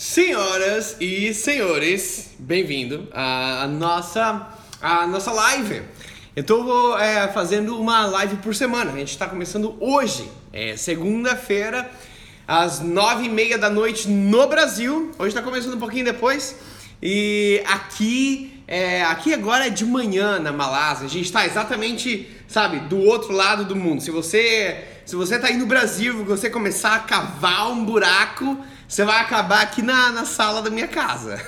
Senhoras 0.00 0.96
e 0.98 1.34
senhores, 1.34 2.30
bem-vindo 2.38 3.06
à 3.12 3.66
nossa, 3.66 4.48
à 4.80 5.06
nossa 5.06 5.30
live. 5.30 5.82
Eu 6.34 6.40
estou 6.40 6.98
é, 6.98 7.28
fazendo 7.28 7.78
uma 7.78 8.06
live 8.06 8.36
por 8.36 8.54
semana. 8.54 8.92
A 8.92 8.96
gente 8.96 9.10
está 9.10 9.28
começando 9.28 9.76
hoje, 9.78 10.26
é 10.54 10.74
segunda-feira, 10.74 11.90
às 12.48 12.80
nove 12.80 13.26
e 13.26 13.28
meia 13.28 13.58
da 13.58 13.68
noite 13.68 14.08
no 14.08 14.46
Brasil. 14.46 15.12
Hoje 15.18 15.28
está 15.28 15.42
começando 15.42 15.74
um 15.74 15.78
pouquinho 15.78 16.06
depois. 16.06 16.56
E 17.02 17.62
aqui, 17.66 18.58
é, 18.66 19.02
aqui 19.02 19.34
agora 19.34 19.66
é 19.66 19.70
de 19.70 19.84
manhã 19.84 20.38
na 20.38 20.50
Malásia. 20.50 21.04
A 21.04 21.10
gente 21.10 21.26
está 21.26 21.44
exatamente, 21.44 22.26
sabe, 22.48 22.78
do 22.88 22.96
outro 23.00 23.32
lado 23.32 23.66
do 23.66 23.76
mundo. 23.76 24.00
Se 24.00 24.10
você, 24.10 24.82
se 25.04 25.14
você 25.14 25.38
tá 25.38 25.48
aí 25.48 25.58
no 25.58 25.66
Brasil, 25.66 26.24
você 26.24 26.48
começar 26.48 26.94
a 26.94 27.00
cavar 27.00 27.70
um 27.70 27.84
buraco 27.84 28.56
você 28.90 29.04
vai 29.04 29.20
acabar 29.20 29.62
aqui 29.62 29.82
na, 29.82 30.10
na 30.10 30.24
sala 30.24 30.60
da 30.60 30.68
minha 30.68 30.88
casa. 30.88 31.40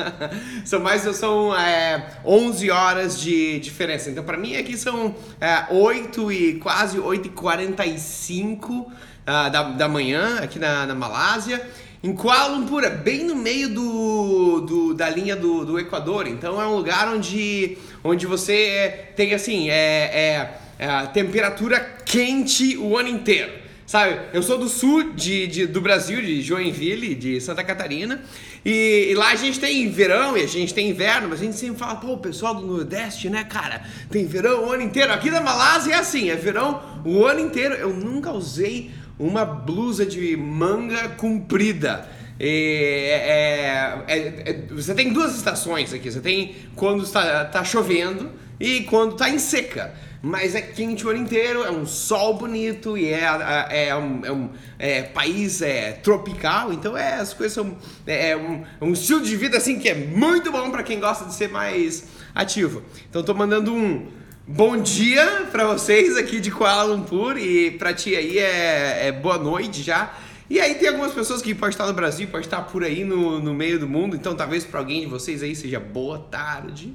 são 0.64 0.80
mais 0.80 1.02
são 1.02 1.54
é, 1.54 2.14
11 2.24 2.70
horas 2.70 3.20
de 3.20 3.58
diferença. 3.58 4.08
Então, 4.08 4.24
para 4.24 4.38
mim, 4.38 4.56
aqui 4.56 4.74
são 4.74 5.14
é, 5.38 5.66
8 5.70 6.32
e 6.32 6.54
quase 6.54 6.98
8 6.98 7.26
e 7.26 7.30
45 7.30 8.72
uh, 8.72 8.90
da, 9.26 9.64
da 9.64 9.86
manhã, 9.86 10.38
aqui 10.38 10.58
na, 10.58 10.86
na 10.86 10.94
Malásia. 10.94 11.60
Em 12.02 12.14
Kuala 12.14 12.56
Lumpur, 12.56 12.88
bem 13.04 13.22
no 13.22 13.36
meio 13.36 13.68
do, 13.68 14.60
do, 14.62 14.94
da 14.94 15.10
linha 15.10 15.36
do, 15.36 15.66
do 15.66 15.78
Equador. 15.78 16.26
Então, 16.26 16.58
é 16.58 16.66
um 16.66 16.74
lugar 16.74 17.06
onde, 17.08 17.76
onde 18.02 18.26
você 18.26 19.10
tem, 19.14 19.34
assim, 19.34 19.68
é, 19.68 20.54
é, 20.78 20.86
é 20.86 21.06
temperatura 21.08 21.78
quente 22.06 22.78
o 22.78 22.96
ano 22.96 23.10
inteiro. 23.10 23.67
Sabe, 23.88 24.20
eu 24.34 24.42
sou 24.42 24.58
do 24.58 24.68
sul 24.68 25.14
de, 25.14 25.46
de, 25.46 25.66
do 25.66 25.80
Brasil, 25.80 26.20
de 26.20 26.42
Joinville, 26.42 27.14
de 27.14 27.40
Santa 27.40 27.64
Catarina, 27.64 28.20
e, 28.62 29.08
e, 29.10 29.14
lá 29.14 29.30
a 29.30 29.34
gente 29.34 29.58
tem 29.58 29.90
verão 29.90 30.36
e 30.36 30.42
a 30.42 30.46
gente 30.46 30.74
tem 30.74 30.90
inverno, 30.90 31.30
mas 31.30 31.40
a 31.40 31.44
gente 31.44 31.56
sempre 31.56 31.78
fala, 31.78 31.96
pô, 31.96 32.12
o 32.12 32.18
pessoal 32.18 32.54
do 32.54 32.66
Nordeste, 32.66 33.30
né, 33.30 33.44
cara, 33.44 33.82
tem 34.10 34.26
verão 34.26 34.66
o 34.66 34.72
ano 34.72 34.82
inteiro. 34.82 35.10
Aqui 35.10 35.30
na 35.30 35.40
Malásia 35.40 35.94
é 35.94 35.96
assim, 35.96 36.28
é 36.28 36.36
verão 36.36 36.82
o 37.02 37.24
ano 37.24 37.40
inteiro. 37.40 37.76
Eu 37.76 37.94
nunca 37.94 38.30
usei 38.30 38.90
uma 39.18 39.46
blusa 39.46 40.04
de 40.04 40.36
manga 40.36 41.08
comprida. 41.16 42.06
É, 42.38 44.04
é, 44.06 44.50
é, 44.50 44.66
você 44.68 44.94
tem 44.94 45.14
duas 45.14 45.34
estações 45.34 45.94
aqui. 45.94 46.12
Você 46.12 46.20
tem 46.20 46.56
quando 46.76 47.04
está 47.04 47.46
tá 47.46 47.64
chovendo 47.64 48.32
e 48.60 48.82
quando 48.82 49.12
está 49.12 49.30
em 49.30 49.38
seca 49.38 49.94
mas 50.20 50.54
é 50.54 50.60
quente 50.60 51.06
o 51.06 51.10
ano 51.10 51.20
inteiro, 51.20 51.62
é 51.62 51.70
um 51.70 51.86
sol 51.86 52.34
bonito 52.34 52.98
e 52.98 53.06
é, 53.06 53.24
é, 53.70 53.88
é 53.88 53.96
um, 53.96 54.24
é 54.24 54.32
um 54.32 54.50
é, 54.78 55.02
país 55.02 55.62
é, 55.62 55.92
tropical, 55.92 56.72
então 56.72 56.96
é, 56.96 57.14
as 57.14 57.32
coisas 57.32 57.52
são 57.52 57.76
é, 58.06 58.30
é 58.30 58.36
um, 58.36 58.64
é 58.80 58.84
um 58.84 58.92
estilo 58.92 59.20
de 59.20 59.36
vida 59.36 59.56
assim 59.56 59.78
que 59.78 59.88
é 59.88 59.94
muito 59.94 60.50
bom 60.50 60.70
para 60.70 60.82
quem 60.82 60.98
gosta 60.98 61.24
de 61.24 61.34
ser 61.34 61.48
mais 61.48 62.04
ativo. 62.34 62.82
Então 63.08 63.22
tô 63.22 63.32
mandando 63.34 63.72
um 63.72 64.06
bom 64.46 64.76
dia 64.76 65.46
para 65.52 65.66
vocês 65.66 66.16
aqui 66.16 66.40
de 66.40 66.50
Kuala 66.50 66.94
Lumpur 66.94 67.36
e 67.36 67.70
para 67.72 67.94
ti 67.94 68.16
aí 68.16 68.38
é, 68.38 69.08
é 69.08 69.12
boa 69.12 69.38
noite 69.38 69.82
já. 69.82 70.12
E 70.50 70.58
aí 70.58 70.76
tem 70.76 70.88
algumas 70.88 71.12
pessoas 71.12 71.42
que 71.42 71.54
podem 71.54 71.70
estar 71.70 71.86
no 71.86 71.92
Brasil, 71.92 72.26
podem 72.26 72.46
estar 72.46 72.62
por 72.62 72.82
aí 72.82 73.04
no, 73.04 73.38
no 73.38 73.52
meio 73.52 73.78
do 73.78 73.86
mundo, 73.86 74.16
então 74.16 74.34
talvez 74.34 74.64
para 74.64 74.80
alguém 74.80 75.02
de 75.02 75.06
vocês 75.06 75.42
aí 75.42 75.54
seja 75.54 75.78
boa 75.78 76.18
tarde. 76.18 76.94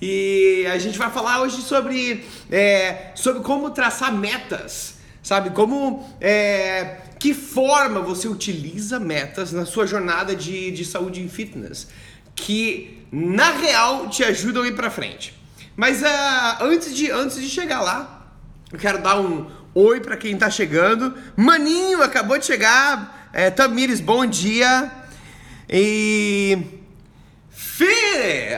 E 0.00 0.66
a 0.72 0.78
gente 0.78 0.98
vai 0.98 1.10
falar 1.10 1.42
hoje 1.42 1.60
sobre, 1.62 2.24
é, 2.50 3.10
sobre 3.14 3.42
como 3.42 3.70
traçar 3.70 4.14
metas, 4.14 4.94
sabe? 5.22 5.50
Como. 5.50 6.08
É, 6.20 6.98
que 7.18 7.34
forma 7.34 8.00
você 8.00 8.28
utiliza 8.28 9.00
metas 9.00 9.52
na 9.52 9.66
sua 9.66 9.88
jornada 9.88 10.36
de, 10.36 10.70
de 10.70 10.84
saúde 10.84 11.20
e 11.24 11.28
fitness 11.28 11.88
que 12.34 13.04
na 13.10 13.50
real 13.50 14.08
te 14.08 14.22
ajudam 14.24 14.62
a 14.62 14.68
ir 14.68 14.74
pra 14.74 14.90
frente. 14.90 15.34
Mas 15.76 16.02
uh, 16.02 16.62
antes, 16.62 16.94
de, 16.94 17.10
antes 17.10 17.40
de 17.40 17.48
chegar 17.48 17.80
lá, 17.80 18.32
eu 18.72 18.78
quero 18.78 19.02
dar 19.02 19.20
um 19.20 19.46
oi 19.74 20.00
para 20.00 20.16
quem 20.16 20.36
tá 20.36 20.50
chegando. 20.50 21.14
Maninho 21.36 22.02
acabou 22.02 22.38
de 22.38 22.46
chegar. 22.46 23.30
É, 23.32 23.50
Tamires, 23.50 24.00
bom 24.00 24.24
dia. 24.26 24.90
E 25.68 26.58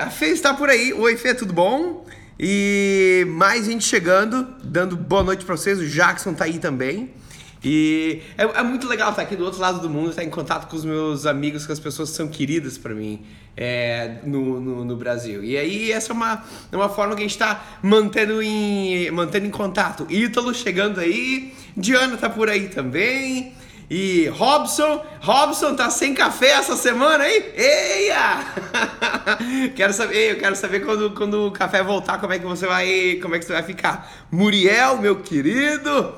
A 0.00 0.08
Fê 0.10 0.28
está 0.28 0.54
por 0.54 0.70
aí. 0.70 0.92
Oi, 0.92 1.16
Fê, 1.16 1.34
tudo 1.34 1.52
bom? 1.52 2.06
E 2.38 3.26
mais 3.28 3.66
gente 3.66 3.84
chegando, 3.84 4.46
dando 4.64 4.96
boa 4.96 5.22
noite 5.22 5.44
para 5.44 5.54
vocês. 5.54 5.78
O 5.78 5.86
Jackson 5.86 6.32
tá 6.32 6.44
aí 6.44 6.58
também. 6.58 7.10
E 7.62 8.22
é, 8.38 8.44
é, 8.44 8.62
muito 8.62 8.88
legal 8.88 9.10
estar 9.10 9.20
aqui 9.20 9.36
do 9.36 9.44
outro 9.44 9.60
lado 9.60 9.80
do 9.80 9.90
mundo, 9.90 10.10
estar 10.10 10.24
em 10.24 10.30
contato 10.30 10.66
com 10.66 10.74
os 10.74 10.84
meus 10.84 11.26
amigos, 11.26 11.66
com 11.66 11.72
as 11.74 11.78
pessoas 11.78 12.08
que 12.08 12.16
são 12.16 12.26
queridas 12.26 12.78
para 12.78 12.94
mim 12.94 13.22
é, 13.54 14.16
no, 14.24 14.58
no, 14.58 14.84
no, 14.84 14.96
Brasil. 14.96 15.44
E 15.44 15.58
aí 15.58 15.92
essa 15.92 16.12
é 16.12 16.14
uma, 16.14 16.42
é 16.72 16.76
uma 16.76 16.88
forma 16.88 17.14
que 17.14 17.20
a 17.20 17.24
gente 17.24 17.32
está 17.32 17.78
mantendo 17.82 18.42
em, 18.42 19.10
mantendo 19.10 19.44
em 19.46 19.50
contato. 19.50 20.06
Ítalo 20.08 20.54
chegando 20.54 21.00
aí, 21.00 21.52
Diana 21.76 22.16
tá 22.16 22.30
por 22.30 22.48
aí 22.48 22.68
também. 22.68 23.52
E 23.90 24.28
Robson, 24.28 25.04
Robson 25.20 25.74
tá 25.74 25.90
sem 25.90 26.14
café 26.14 26.50
essa 26.50 26.76
semana, 26.76 27.28
hein? 27.28 27.42
Eia! 27.56 28.46
quero 29.74 29.92
saber, 29.92 30.30
eu 30.30 30.38
quero 30.38 30.54
saber 30.54 30.84
quando, 30.84 31.10
quando 31.10 31.48
o 31.48 31.50
café 31.50 31.82
voltar, 31.82 32.20
como 32.20 32.32
é 32.32 32.38
que 32.38 32.46
você 32.46 32.68
vai, 32.68 33.18
como 33.20 33.34
é 33.34 33.40
que 33.40 33.44
você 33.44 33.52
vai 33.52 33.64
ficar. 33.64 34.08
Muriel, 34.30 34.98
meu 34.98 35.16
querido, 35.16 36.14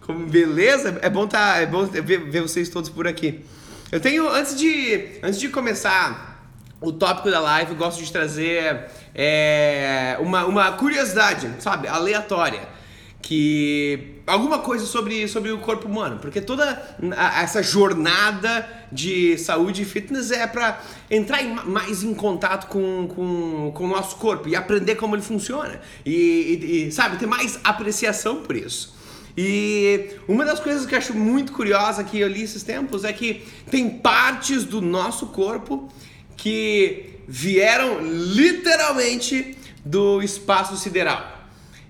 como 0.00 0.26
beleza? 0.26 0.98
É 1.00 1.08
bom 1.08 1.28
tá, 1.28 1.58
é 1.58 1.66
bom 1.66 1.86
ver, 1.86 2.02
ver 2.02 2.42
vocês 2.42 2.68
todos 2.68 2.90
por 2.90 3.06
aqui. 3.06 3.44
Eu 3.92 4.00
tenho 4.00 4.28
antes 4.28 4.56
de, 4.56 5.20
antes 5.22 5.38
de 5.38 5.48
começar 5.48 6.44
o 6.80 6.90
tópico 6.90 7.30
da 7.30 7.38
live, 7.38 7.76
gosto 7.76 8.02
de 8.02 8.10
trazer 8.10 8.86
é, 9.14 10.16
uma, 10.18 10.44
uma 10.44 10.72
curiosidade, 10.72 11.48
sabe, 11.60 11.86
aleatória 11.86 12.82
que 13.22 14.11
alguma 14.26 14.60
coisa 14.60 14.86
sobre, 14.86 15.26
sobre 15.26 15.50
o 15.50 15.58
corpo 15.58 15.88
humano, 15.88 16.18
porque 16.20 16.40
toda 16.40 16.96
essa 17.40 17.62
jornada 17.62 18.68
de 18.90 19.36
saúde 19.38 19.82
e 19.82 19.84
fitness 19.84 20.30
é 20.30 20.46
para 20.46 20.80
entrar 21.10 21.42
em, 21.42 21.54
mais 21.54 22.02
em 22.02 22.14
contato 22.14 22.68
com, 22.68 23.08
com, 23.08 23.72
com 23.74 23.84
o 23.84 23.88
nosso 23.88 24.16
corpo 24.16 24.48
e 24.48 24.54
aprender 24.54 24.96
como 24.96 25.14
ele 25.14 25.22
funciona 25.22 25.80
e, 26.04 26.12
e, 26.12 26.88
e, 26.88 26.92
sabe 26.92 27.16
ter 27.16 27.26
mais 27.26 27.58
apreciação 27.64 28.42
por 28.42 28.56
isso. 28.56 28.94
E 29.36 30.10
uma 30.28 30.44
das 30.44 30.60
coisas 30.60 30.84
que 30.84 30.94
eu 30.94 30.98
acho 30.98 31.14
muito 31.14 31.52
curiosa 31.52 32.04
que 32.04 32.20
eu 32.20 32.28
li 32.28 32.42
esses 32.42 32.62
tempos 32.62 33.02
é 33.02 33.12
que 33.12 33.42
tem 33.70 33.88
partes 33.88 34.64
do 34.64 34.80
nosso 34.82 35.28
corpo 35.28 35.88
que 36.36 37.20
vieram 37.26 38.00
literalmente 38.02 39.56
do 39.84 40.22
espaço 40.22 40.76
sideral. 40.76 41.40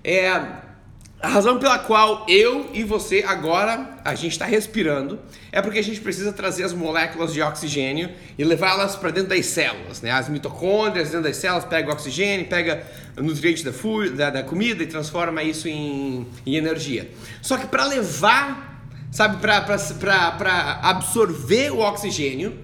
É, 0.03 0.63
a 1.23 1.29
razão 1.29 1.57
pela 1.57 1.79
qual 1.79 2.25
eu 2.27 2.69
e 2.73 2.83
você 2.83 3.23
agora 3.25 3.97
a 4.03 4.13
gente 4.13 4.33
está 4.33 4.43
respirando 4.43 5.17
é 5.53 5.61
porque 5.61 5.79
a 5.79 5.83
gente 5.83 6.01
precisa 6.01 6.33
trazer 6.33 6.65
as 6.65 6.73
moléculas 6.73 7.31
de 7.31 7.41
oxigênio 7.41 8.09
e 8.37 8.43
levá-las 8.43 8.97
para 8.97 9.09
dentro 9.09 9.29
das 9.29 9.45
células, 9.45 10.01
né? 10.01 10.11
As 10.11 10.27
mitocôndrias 10.27 11.11
dentro 11.11 11.23
das 11.23 11.37
células 11.37 11.63
pega 11.63 11.93
oxigênio, 11.93 12.45
pega 12.47 12.85
nutriente 13.15 13.63
da, 13.63 13.71
da, 14.15 14.29
da 14.31 14.43
comida 14.43 14.83
e 14.83 14.85
transforma 14.85 15.41
isso 15.41 15.69
em, 15.69 16.27
em 16.45 16.57
energia. 16.57 17.09
Só 17.41 17.55
que 17.55 17.67
para 17.67 17.85
levar, 17.85 18.85
sabe, 19.09 19.37
para 19.37 20.79
absorver 20.83 21.71
o 21.71 21.79
oxigênio, 21.79 22.59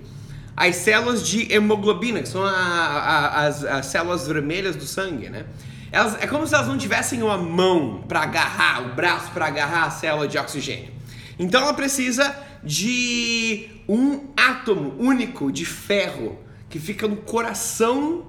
as 0.58 0.76
células 0.76 1.26
de 1.26 1.50
hemoglobina, 1.50 2.22
que 2.22 2.28
são 2.28 2.44
a, 2.44 2.52
a, 2.52 3.46
as, 3.46 3.64
as 3.64 3.86
células 3.86 4.28
vermelhas 4.28 4.76
do 4.76 4.86
sangue, 4.86 5.30
né? 5.30 5.46
Elas, 5.92 6.22
é 6.22 6.28
como 6.28 6.46
se 6.46 6.54
elas 6.54 6.68
não 6.68 6.78
tivessem 6.78 7.22
uma 7.24 7.38
mão 7.38 8.04
para 8.08 8.22
agarrar, 8.22 8.84
o 8.84 8.96
braço 8.96 9.32
para 9.32 9.48
agarrar 9.48 9.86
a 9.86 9.92
célula 9.92 10.28
de 10.28 10.38
oxigênio. 10.38 10.92
Então 11.38 11.62
ela 11.62 11.74
precisa 11.74 12.36
de 12.64 13.70
um 13.88 14.28
átomo 14.36 14.96
único 15.00 15.52
de 15.52 15.66
ferro 15.66 16.38
que 16.70 16.80
fica 16.80 17.08
no 17.08 17.16
coração 17.18 18.26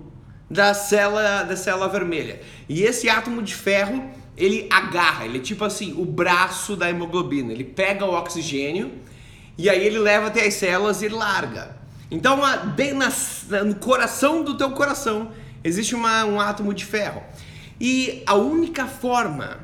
da 0.49 0.73
célula, 0.75 1.43
da 1.43 1.56
célula 1.56 1.88
vermelha. 1.88 2.40
E 2.69 2.82
esse 2.82 3.08
átomo 3.08 3.43
de 3.43 3.55
ferro, 3.55 4.11
ele 4.37 4.67
agarra, 4.70 5.26
ele 5.26 5.38
é 5.38 5.40
tipo 5.40 5.64
assim, 5.64 5.94
o 5.99 6.05
braço 6.05 6.75
da 6.75 6.88
hemoglobina. 6.88 7.52
Ele 7.52 7.64
pega 7.64 8.05
o 8.06 8.14
oxigênio 8.14 8.93
e 9.58 9.69
aí 9.69 9.85
ele 9.85 9.99
leva 9.99 10.29
até 10.29 10.46
as 10.46 10.55
células 10.55 11.02
e 11.02 11.08
larga. 11.08 11.76
Então, 12.11 12.40
bem 12.75 12.93
no 12.94 13.75
coração 13.76 14.43
do 14.43 14.56
teu 14.56 14.70
coração 14.70 15.31
existe 15.62 15.94
uma, 15.94 16.25
um 16.25 16.40
átomo 16.40 16.75
de 16.75 16.85
ferro. 16.85 17.23
E 17.81 18.23
a 18.27 18.35
única 18.35 18.87
forma 18.87 19.59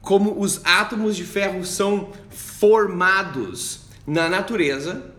como 0.00 0.40
os 0.40 0.60
átomos 0.64 1.14
de 1.14 1.24
ferro 1.24 1.64
são 1.64 2.10
formados 2.30 3.82
na 4.06 4.28
natureza 4.28 5.12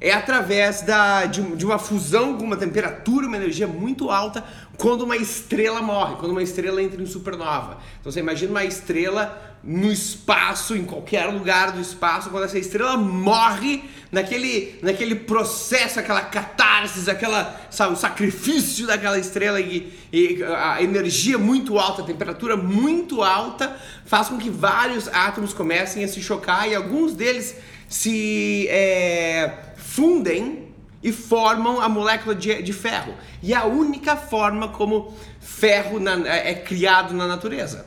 é 0.00 0.12
através 0.12 0.82
da, 0.82 1.24
de, 1.24 1.40
de, 1.56 1.64
uma 1.64 1.78
fusão 1.78 2.36
com 2.36 2.44
uma 2.44 2.56
temperatura, 2.56 3.26
uma 3.26 3.36
energia 3.36 3.66
muito 3.66 4.10
alta, 4.10 4.44
quando 4.76 5.02
uma 5.02 5.16
estrela 5.16 5.80
morre, 5.80 6.16
quando 6.16 6.32
uma 6.32 6.42
estrela 6.42 6.82
entra 6.82 7.00
em 7.00 7.06
supernova. 7.06 7.78
Então 8.00 8.12
você 8.12 8.20
imagina 8.20 8.50
uma 8.50 8.64
estrela 8.64 9.56
no 9.62 9.90
espaço, 9.90 10.76
em 10.76 10.84
qualquer 10.84 11.26
lugar 11.26 11.72
do 11.72 11.80
espaço, 11.80 12.30
quando 12.30 12.44
essa 12.44 12.58
estrela 12.58 12.96
morre 12.96 13.82
naquele, 14.12 14.78
naquele 14.82 15.14
processo, 15.16 15.98
aquela 15.98 16.20
catarse, 16.20 17.10
aquela, 17.10 17.60
sabe, 17.70 17.94
o 17.94 17.96
sacrifício 17.96 18.86
daquela 18.86 19.18
estrela 19.18 19.60
e, 19.60 19.92
e 20.12 20.42
a 20.44 20.80
energia 20.80 21.36
muito 21.36 21.78
alta, 21.78 22.02
a 22.02 22.04
temperatura 22.04 22.56
muito 22.56 23.22
alta, 23.22 23.76
faz 24.04 24.28
com 24.28 24.38
que 24.38 24.50
vários 24.50 25.08
átomos 25.08 25.52
comecem 25.52 26.04
a 26.04 26.08
se 26.08 26.22
chocar 26.22 26.68
e 26.68 26.74
alguns 26.74 27.12
deles 27.12 27.56
se 27.88 28.68
é, 28.68 29.52
fundem 29.76 30.65
e 31.06 31.12
formam 31.12 31.80
a 31.80 31.88
molécula 31.88 32.34
de, 32.34 32.60
de 32.60 32.72
ferro. 32.72 33.14
E 33.40 33.54
é 33.54 33.56
a 33.56 33.64
única 33.64 34.16
forma 34.16 34.70
como 34.70 35.14
ferro 35.38 36.00
na, 36.00 36.14
é, 36.26 36.50
é 36.50 36.54
criado 36.56 37.14
na 37.14 37.28
natureza. 37.28 37.86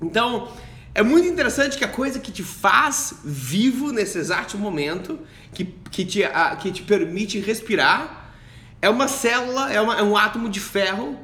Então, 0.00 0.52
é 0.94 1.02
muito 1.02 1.26
interessante 1.26 1.76
que 1.76 1.84
a 1.84 1.88
coisa 1.88 2.20
que 2.20 2.30
te 2.30 2.44
faz 2.44 3.14
vivo 3.24 3.90
nesse 3.90 4.18
exato 4.18 4.56
momento, 4.56 5.18
que, 5.52 5.64
que, 5.64 6.04
te, 6.04 6.22
a, 6.22 6.54
que 6.54 6.70
te 6.70 6.82
permite 6.82 7.40
respirar, 7.40 8.32
é 8.80 8.88
uma 8.88 9.08
célula, 9.08 9.72
é, 9.72 9.80
uma, 9.80 9.98
é 9.98 10.02
um 10.04 10.16
átomo 10.16 10.48
de 10.48 10.60
ferro 10.60 11.18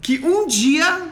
que 0.00 0.20
um 0.20 0.46
dia 0.46 1.08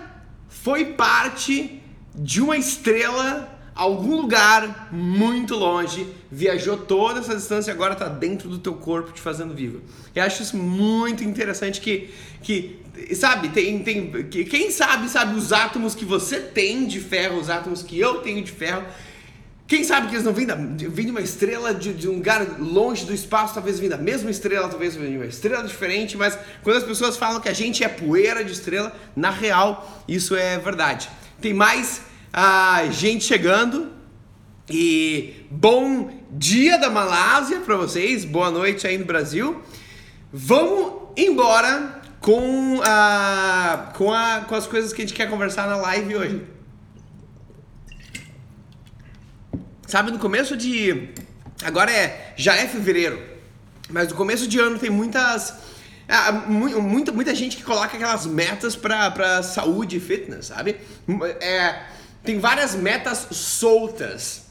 foi 0.48 0.92
parte 0.92 1.82
de 2.14 2.40
uma 2.40 2.56
estrela 2.56 3.59
algum 3.80 4.20
lugar 4.20 4.90
muito 4.92 5.54
longe, 5.54 6.06
viajou 6.30 6.76
toda 6.76 7.20
essa 7.20 7.34
distância 7.34 7.70
e 7.70 7.74
agora 7.74 7.94
está 7.94 8.08
dentro 8.08 8.46
do 8.46 8.58
teu 8.58 8.74
corpo 8.74 9.10
te 9.10 9.22
fazendo 9.22 9.54
vivo. 9.54 9.80
Eu 10.14 10.22
acho 10.22 10.42
isso 10.42 10.54
muito 10.54 11.24
interessante 11.24 11.80
que, 11.80 12.10
que 12.42 12.78
sabe, 13.14 13.48
tem, 13.48 13.78
tem, 13.78 14.10
quem 14.28 14.70
sabe, 14.70 15.08
sabe, 15.08 15.34
os 15.34 15.50
átomos 15.50 15.94
que 15.94 16.04
você 16.04 16.40
tem 16.40 16.86
de 16.86 17.00
ferro, 17.00 17.40
os 17.40 17.48
átomos 17.48 17.82
que 17.82 17.98
eu 17.98 18.16
tenho 18.18 18.44
de 18.44 18.52
ferro, 18.52 18.84
quem 19.66 19.82
sabe 19.82 20.08
que 20.08 20.14
eles 20.14 20.26
não 20.26 20.34
vêm, 20.34 20.44
da, 20.44 20.56
vêm 20.56 21.06
de 21.06 21.10
uma 21.10 21.22
estrela 21.22 21.72
de, 21.72 21.94
de, 21.94 22.06
um 22.06 22.16
lugar 22.16 22.60
longe 22.60 23.06
do 23.06 23.14
espaço, 23.14 23.54
talvez 23.54 23.80
vêm 23.80 23.88
da 23.88 23.96
mesma 23.96 24.30
estrela, 24.30 24.68
talvez 24.68 24.94
vêm 24.94 25.12
de 25.12 25.16
uma 25.16 25.26
estrela 25.26 25.66
diferente, 25.66 26.18
mas 26.18 26.38
quando 26.62 26.76
as 26.76 26.84
pessoas 26.84 27.16
falam 27.16 27.40
que 27.40 27.48
a 27.48 27.54
gente 27.54 27.82
é 27.82 27.88
poeira 27.88 28.44
de 28.44 28.52
estrela, 28.52 28.94
na 29.16 29.30
real, 29.30 30.04
isso 30.06 30.36
é 30.36 30.58
verdade. 30.58 31.08
Tem 31.40 31.54
mais 31.54 32.09
a 32.32 32.86
gente 32.90 33.24
chegando. 33.24 33.90
E 34.68 35.46
bom 35.50 36.10
dia 36.30 36.78
da 36.78 36.88
Malásia 36.88 37.58
para 37.60 37.76
vocês, 37.76 38.24
boa 38.24 38.50
noite 38.50 38.86
aí 38.86 38.96
no 38.96 39.04
Brasil. 39.04 39.60
Vamos 40.32 41.08
embora 41.16 42.00
com, 42.20 42.80
a, 42.84 43.92
com, 43.96 44.12
a, 44.12 44.44
com 44.48 44.54
as 44.54 44.66
coisas 44.68 44.92
que 44.92 45.02
a 45.02 45.04
gente 45.04 45.14
quer 45.14 45.28
conversar 45.28 45.66
na 45.66 45.76
live 45.76 46.16
hoje. 46.16 46.42
Sabe, 49.88 50.12
no 50.12 50.20
começo 50.20 50.56
de. 50.56 51.08
Agora 51.64 51.90
é. 51.90 52.32
Já 52.36 52.54
é 52.54 52.68
fevereiro. 52.68 53.20
Mas 53.88 54.08
no 54.08 54.14
começo 54.14 54.46
de 54.46 54.56
ano 54.60 54.78
tem 54.78 54.88
muitas. 54.88 55.52
Ah, 56.08 56.30
muita, 56.30 57.10
muita 57.10 57.34
gente 57.34 57.56
que 57.56 57.64
coloca 57.64 57.96
aquelas 57.96 58.24
metas 58.24 58.76
pra 58.76 59.42
saúde 59.42 59.96
e 59.96 60.00
fitness, 60.00 60.46
sabe? 60.46 60.76
É 61.40 61.99
tem 62.22 62.38
várias 62.38 62.74
metas 62.74 63.28
soltas 63.30 64.44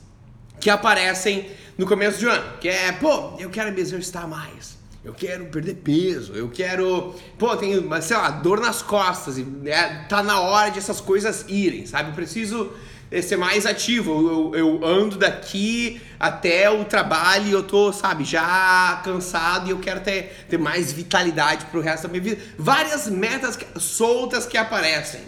que 0.59 0.69
aparecem 0.69 1.49
no 1.77 1.85
começo 1.85 2.19
de 2.19 2.25
ano. 2.25 2.57
Que 2.59 2.67
é, 2.67 2.91
pô, 2.91 3.33
eu 3.39 3.49
quero 3.49 3.71
me 3.71 3.79
exercitar 3.79 4.27
mais. 4.27 4.77
Eu 5.03 5.13
quero 5.13 5.45
perder 5.45 5.75
peso, 5.75 6.33
eu 6.33 6.49
quero. 6.49 7.15
Pô, 7.37 7.55
tenho, 7.55 7.89
sei 8.01 8.17
lá, 8.17 8.29
dor 8.31 8.59
nas 8.59 8.81
costas. 8.81 9.37
E 9.37 9.45
é, 9.65 10.05
tá 10.09 10.21
na 10.21 10.41
hora 10.41 10.69
de 10.69 10.79
essas 10.79 10.99
coisas 10.99 11.45
irem, 11.47 11.85
sabe? 11.85 12.09
Eu 12.09 12.15
preciso 12.15 12.73
eh, 13.09 13.21
ser 13.21 13.37
mais 13.37 13.65
ativo. 13.65 14.51
Eu, 14.53 14.55
eu, 14.55 14.85
ando 14.85 15.17
daqui 15.17 16.01
até 16.19 16.69
o 16.69 16.83
trabalho 16.83 17.47
e 17.47 17.51
eu 17.51 17.63
tô, 17.63 17.93
sabe, 17.93 18.25
já 18.25 19.01
cansado 19.03 19.67
e 19.67 19.71
eu 19.71 19.79
quero 19.79 20.01
ter, 20.01 20.45
ter 20.49 20.57
mais 20.57 20.91
vitalidade 20.91 21.65
pro 21.67 21.79
resto 21.79 22.03
da 22.03 22.09
minha 22.09 22.21
vida. 22.21 22.41
Várias 22.57 23.07
metas 23.07 23.57
soltas 23.77 24.45
que 24.45 24.57
aparecem. 24.57 25.21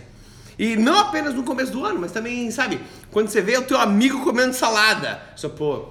E 0.57 0.75
não 0.75 0.99
apenas 0.99 1.33
no 1.33 1.43
começo 1.43 1.71
do 1.71 1.85
ano, 1.85 1.99
mas 1.99 2.11
também, 2.11 2.49
sabe, 2.51 2.79
quando 3.09 3.29
você 3.29 3.41
vê 3.41 3.57
o 3.57 3.63
teu 3.63 3.79
amigo 3.79 4.23
comendo 4.23 4.53
salada. 4.53 5.21
Só, 5.35 5.49
pô, 5.49 5.85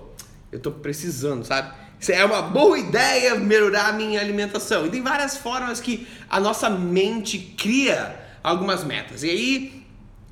eu 0.53 0.59
tô 0.59 0.71
precisando, 0.71 1.45
sabe? 1.45 1.73
É 2.09 2.25
uma 2.25 2.43
boa 2.43 2.79
ideia 2.79 3.35
melhorar 3.35 3.89
a 3.89 3.93
minha 3.93 4.21
alimentação. 4.21 4.87
E 4.87 4.91
tem 4.91 5.03
várias 5.03 5.37
formas 5.37 5.81
que 5.81 6.07
a 6.29 6.41
nossa 6.41 6.71
mente 6.71 7.39
cria 7.59 8.19
algumas 8.43 8.85
metas. 8.85 9.23
E 9.23 9.31
aí, 9.31 9.87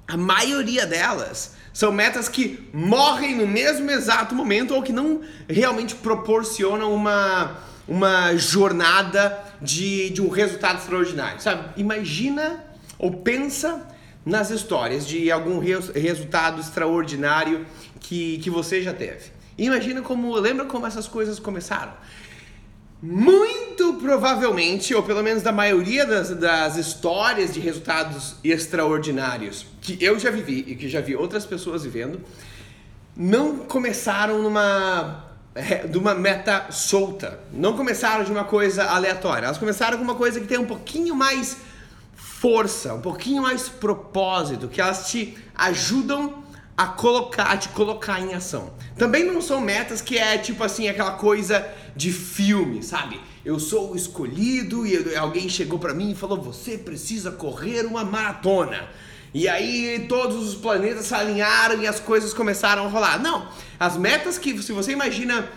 a 0.07 0.17
maioria 0.17 0.87
delas 0.87 1.57
são 1.73 1.93
metas 1.93 2.29
que 2.29 2.69
morrem 2.73 3.37
no 3.37 3.47
mesmo 3.47 3.91
exato 3.91 4.35
momento 4.35 4.75
ou 4.75 4.83
que 4.83 4.93
não 4.93 5.21
realmente 5.49 5.95
proporcionam 5.95 6.93
uma, 6.93 7.59
uma 7.87 8.35
jornada 8.37 9.39
de, 9.61 10.11
de 10.11 10.23
um 10.23 10.29
resultado 10.29 10.79
extraordinário, 10.79 11.41
sabe? 11.41 11.69
Imagina 11.77 12.65
ou 12.99 13.19
pensa 13.19 13.87
nas 14.29 14.51
histórias 14.51 15.07
de 15.07 15.31
algum 15.31 15.59
res 15.59 15.89
resultado 15.89 16.61
extraordinário 16.61 17.67
que, 17.99 18.39
que 18.39 18.51
você 18.51 18.83
já 18.83 18.93
teve. 18.93 19.31
Imagina 19.57 20.03
como, 20.03 20.35
lembra 20.37 20.67
como 20.67 20.87
essas 20.87 21.09
coisas 21.09 21.39
começaram? 21.39 21.93
Muito 23.01 23.95
provavelmente, 23.95 24.95
ou 24.95 25.03
pelo 25.03 25.23
menos 25.23 25.43
da 25.43 25.51
maioria 25.51 26.05
das, 26.05 26.31
das 26.31 26.77
histórias 26.77 27.55
de 27.55 27.61
resultados 27.61 28.35
extraordinários 28.45 29.65
que 29.81 29.97
eu 30.05 30.19
já 30.19 30.31
vivi 30.31 30.65
e 30.67 30.75
que 30.77 30.89
já 30.89 31.01
vi 31.01 31.17
outras 31.17 31.47
pessoas 31.47 31.85
vivendo, 31.85 32.21
não 33.17 33.59
começaram 33.61 34.43
numa 34.43 35.25
de 35.89 35.99
uma 35.99 36.15
meta 36.15 36.67
solta. 36.71 37.41
Não 37.53 37.77
começaram 37.77 38.25
de 38.25 38.31
uma 38.31 38.45
coisa 38.45 38.85
aleatória. 38.85 39.47
Elas 39.47 39.59
começaram 39.59 39.97
com 39.97 40.05
uma 40.05 40.15
coisa 40.15 40.39
que 40.39 40.47
tem 40.47 40.59
um 40.59 40.67
pouquinho 40.67 41.15
mais 41.17 41.57
força, 42.41 42.95
um 42.95 43.01
pouquinho 43.01 43.43
mais 43.43 43.69
propósito, 43.69 44.69
que 44.69 44.81
elas 44.81 45.11
te 45.11 45.37
ajudam 45.57 46.45
a 46.77 46.87
colocar, 46.87 47.45
a 47.47 47.57
te 47.57 47.69
colocar 47.71 48.21
em 48.21 48.33
ação. 48.33 48.71
Também 48.97 49.25
não 49.25 49.43
são 49.43 49.61
metas 49.61 50.01
que 50.01 50.17
é 50.17 50.39
tipo 50.39 50.63
assim 50.63 50.89
aquela 50.89 51.13
coisa 51.13 51.67
de 51.97 52.13
filme, 52.13 52.81
sabe? 52.83 53.21
Eu 53.45 53.59
sou 53.59 53.93
o 53.93 53.97
escolhido 53.97 54.87
e 54.87 55.17
alguém 55.17 55.49
chegou 55.49 55.81
para 55.81 55.93
mim 55.93 56.13
e 56.13 56.15
falou: 56.15 56.41
"Você 56.41 56.79
precisa 56.79 57.33
correr 57.33 57.85
uma 57.85 58.05
maratona". 58.05 58.89
E 59.35 59.49
aí 59.49 60.07
todos 60.09 60.37
os 60.49 60.55
planetas 60.55 61.07
se 61.07 61.15
alinharam 61.15 61.83
e 61.83 61.89
as 61.89 61.99
coisas 61.99 62.33
começaram 62.33 62.87
a 62.87 62.89
rolar. 62.89 63.21
Não, 63.21 63.49
as 63.81 63.97
metas 63.97 64.39
que 64.39 64.63
se 64.63 64.71
você 64.71 64.93
imagina 64.93 65.49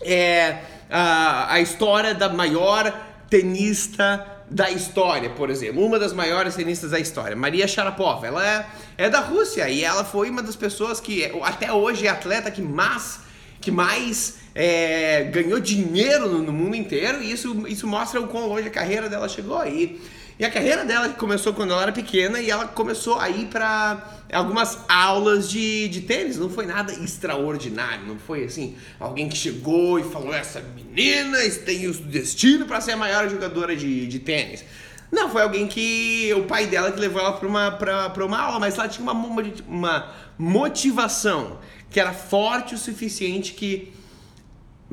é, 0.00 0.62
a, 0.88 1.54
a 1.54 1.60
história 1.60 2.14
da 2.14 2.28
maior 2.28 2.92
tenista 3.28 4.41
da 4.52 4.70
história, 4.70 5.30
por 5.30 5.48
exemplo, 5.48 5.84
uma 5.84 5.98
das 5.98 6.12
maiores 6.12 6.54
tenistas 6.54 6.90
da 6.90 7.00
história, 7.00 7.34
Maria 7.34 7.66
Sharapova, 7.66 8.26
ela 8.26 8.46
é, 8.46 8.66
é 8.98 9.10
da 9.10 9.20
Rússia 9.20 9.68
e 9.68 9.82
ela 9.82 10.04
foi 10.04 10.28
uma 10.28 10.42
das 10.42 10.54
pessoas 10.54 11.00
que 11.00 11.24
até 11.42 11.72
hoje 11.72 12.06
é 12.06 12.10
atleta 12.10 12.50
que 12.50 12.60
mais, 12.60 13.20
que 13.60 13.70
mais 13.70 14.36
é, 14.54 15.24
ganhou 15.24 15.58
dinheiro 15.58 16.28
no, 16.28 16.42
no, 16.42 16.52
mundo 16.52 16.76
inteiro 16.76 17.22
e 17.22 17.32
isso, 17.32 17.66
isso 17.66 17.86
mostra 17.86 18.20
o 18.20 18.28
quão 18.28 18.46
longe 18.46 18.68
a 18.68 18.70
carreira 18.70 19.08
dela 19.08 19.26
chegou 19.26 19.56
aí. 19.56 19.98
E 20.42 20.44
a 20.44 20.50
carreira 20.50 20.84
dela 20.84 21.08
começou 21.10 21.54
quando 21.54 21.72
ela 21.72 21.82
era 21.82 21.92
pequena 21.92 22.40
e 22.40 22.50
ela 22.50 22.66
começou 22.66 23.16
a 23.20 23.30
ir 23.30 23.46
para 23.46 24.04
algumas 24.32 24.76
aulas 24.88 25.48
de, 25.48 25.86
de 25.86 26.00
tênis. 26.00 26.36
Não 26.36 26.50
foi 26.50 26.66
nada 26.66 26.92
extraordinário, 26.92 28.04
não 28.08 28.18
foi 28.18 28.42
assim, 28.42 28.74
alguém 28.98 29.28
que 29.28 29.36
chegou 29.36 30.00
e 30.00 30.02
falou: 30.02 30.34
essa 30.34 30.60
menina 30.60 31.38
tem 31.64 31.86
o 31.86 31.94
destino 31.94 32.66
para 32.66 32.80
ser 32.80 32.90
a 32.90 32.96
maior 32.96 33.30
jogadora 33.30 33.76
de, 33.76 34.04
de 34.08 34.18
tênis. 34.18 34.64
Não, 35.12 35.30
foi 35.30 35.42
alguém 35.42 35.68
que. 35.68 36.34
O 36.36 36.42
pai 36.42 36.66
dela 36.66 36.90
que 36.90 36.98
levou 36.98 37.20
ela 37.20 37.34
para 37.34 37.46
uma, 37.46 37.70
pra, 37.70 38.10
pra 38.10 38.26
uma 38.26 38.40
aula, 38.40 38.58
mas 38.58 38.76
ela 38.76 38.88
tinha 38.88 39.08
uma, 39.08 39.42
uma 39.68 40.12
motivação 40.36 41.60
que 41.88 42.00
era 42.00 42.12
forte 42.12 42.74
o 42.74 42.78
suficiente 42.78 43.52
que 43.52 43.92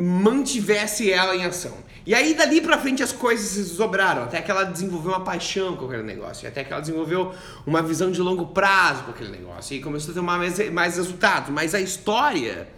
mantivesse 0.01 1.12
ela 1.12 1.36
em 1.36 1.44
ação. 1.44 1.74
E 2.06 2.15
aí 2.15 2.34
dali 2.34 2.62
pra 2.62 2.77
frente 2.77 3.03
as 3.03 3.12
coisas 3.12 3.50
se 3.50 3.75
sobraram, 3.75 4.24
até 4.24 4.41
que 4.41 4.50
ela 4.50 4.63
desenvolveu 4.63 5.12
uma 5.12 5.25
paixão 5.25 5.75
com 5.75 5.86
aquele 5.86 6.03
negócio, 6.03 6.48
até 6.48 6.63
que 6.63 6.72
ela 6.72 6.79
desenvolveu 6.79 7.34
uma 7.68 7.82
visão 7.84 8.10
de 8.10 8.22
longo 8.22 8.48
prazo 8.48 9.03
com 9.03 9.12
aquele 9.12 9.29
negócio, 9.29 9.75
e 9.75 9.82
começou 9.82 10.12
a 10.12 10.13
ter 10.15 10.22
mais, 10.22 10.72
mais 10.72 10.96
resultados. 10.96 11.50
Mas 11.50 11.75
a 11.75 11.82
história 11.82 12.70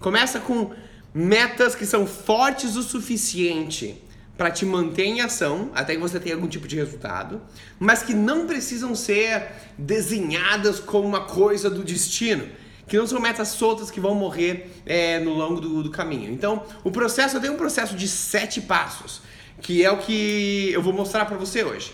começa 0.00 0.40
com 0.40 0.70
metas 1.12 1.74
que 1.74 1.84
são 1.84 2.06
fortes 2.06 2.74
o 2.74 2.82
suficiente 2.82 4.02
para 4.38 4.50
te 4.50 4.64
manter 4.64 5.04
em 5.04 5.20
ação, 5.20 5.70
até 5.74 5.94
que 5.94 6.00
você 6.00 6.18
tenha 6.18 6.34
algum 6.34 6.48
tipo 6.48 6.66
de 6.66 6.76
resultado, 6.76 7.38
mas 7.78 8.02
que 8.02 8.14
não 8.14 8.46
precisam 8.46 8.94
ser 8.94 9.46
desenhadas 9.76 10.80
como 10.80 11.06
uma 11.06 11.26
coisa 11.26 11.68
do 11.68 11.84
destino. 11.84 12.48
Que 12.86 12.96
não 12.96 13.06
são 13.06 13.20
metas 13.20 13.48
soltas 13.48 13.90
que 13.90 14.00
vão 14.00 14.14
morrer 14.14 14.70
é, 14.84 15.18
no 15.20 15.34
longo 15.34 15.60
do, 15.60 15.82
do 15.82 15.90
caminho. 15.90 16.30
Então, 16.32 16.64
o 16.84 16.90
processo, 16.90 17.36
eu 17.36 17.40
tenho 17.40 17.54
um 17.54 17.56
processo 17.56 17.94
de 17.94 18.06
sete 18.08 18.60
passos, 18.60 19.22
que 19.60 19.84
é 19.84 19.90
o 19.90 19.98
que 19.98 20.70
eu 20.72 20.82
vou 20.82 20.92
mostrar 20.92 21.24
para 21.24 21.36
você 21.36 21.64
hoje. 21.64 21.92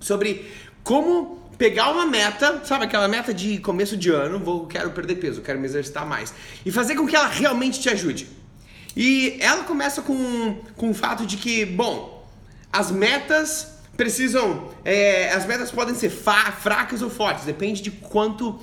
Sobre 0.00 0.50
como 0.82 1.42
pegar 1.58 1.90
uma 1.90 2.06
meta, 2.06 2.62
sabe 2.64 2.84
aquela 2.84 3.06
meta 3.08 3.32
de 3.32 3.58
começo 3.58 3.96
de 3.96 4.10
ano, 4.10 4.38
vou 4.38 4.66
quero 4.66 4.90
perder 4.90 5.16
peso, 5.16 5.42
quero 5.42 5.58
me 5.58 5.66
exercitar 5.66 6.06
mais, 6.06 6.34
e 6.64 6.70
fazer 6.70 6.96
com 6.96 7.06
que 7.06 7.14
ela 7.14 7.28
realmente 7.28 7.80
te 7.80 7.88
ajude. 7.88 8.28
E 8.96 9.36
ela 9.40 9.64
começa 9.64 10.02
com, 10.02 10.56
com 10.76 10.90
o 10.90 10.94
fato 10.94 11.24
de 11.24 11.36
que, 11.36 11.64
bom, 11.64 12.26
as 12.72 12.90
metas 12.90 13.78
precisam. 13.96 14.70
É, 14.84 15.32
as 15.32 15.46
metas 15.46 15.70
podem 15.70 15.94
ser 15.94 16.10
fracas 16.10 17.02
ou 17.02 17.10
fortes, 17.10 17.44
depende 17.44 17.82
de 17.82 17.90
quanto. 17.90 18.58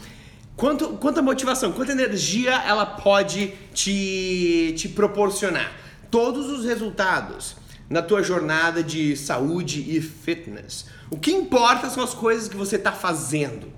Quanto, 0.60 0.90
quanta 0.98 1.22
motivação, 1.22 1.72
quanta 1.72 1.94
energia 1.94 2.52
ela 2.68 2.86
pode 2.86 3.54
te, 3.74 4.76
te 4.78 4.90
proporcionar. 4.90 5.72
Todos 6.12 6.50
os 6.50 6.66
resultados 6.66 7.56
na 7.90 8.02
tua 8.02 8.22
jornada 8.22 8.84
de 8.84 9.16
saúde 9.16 9.96
e 9.96 10.02
fitness. 10.02 10.88
O 11.10 11.18
que 11.18 11.32
importa 11.32 11.90
são 11.90 12.04
as 12.04 12.14
coisas 12.14 12.50
que 12.50 12.58
você 12.58 12.76
está 12.76 12.92
fazendo. 12.92 13.72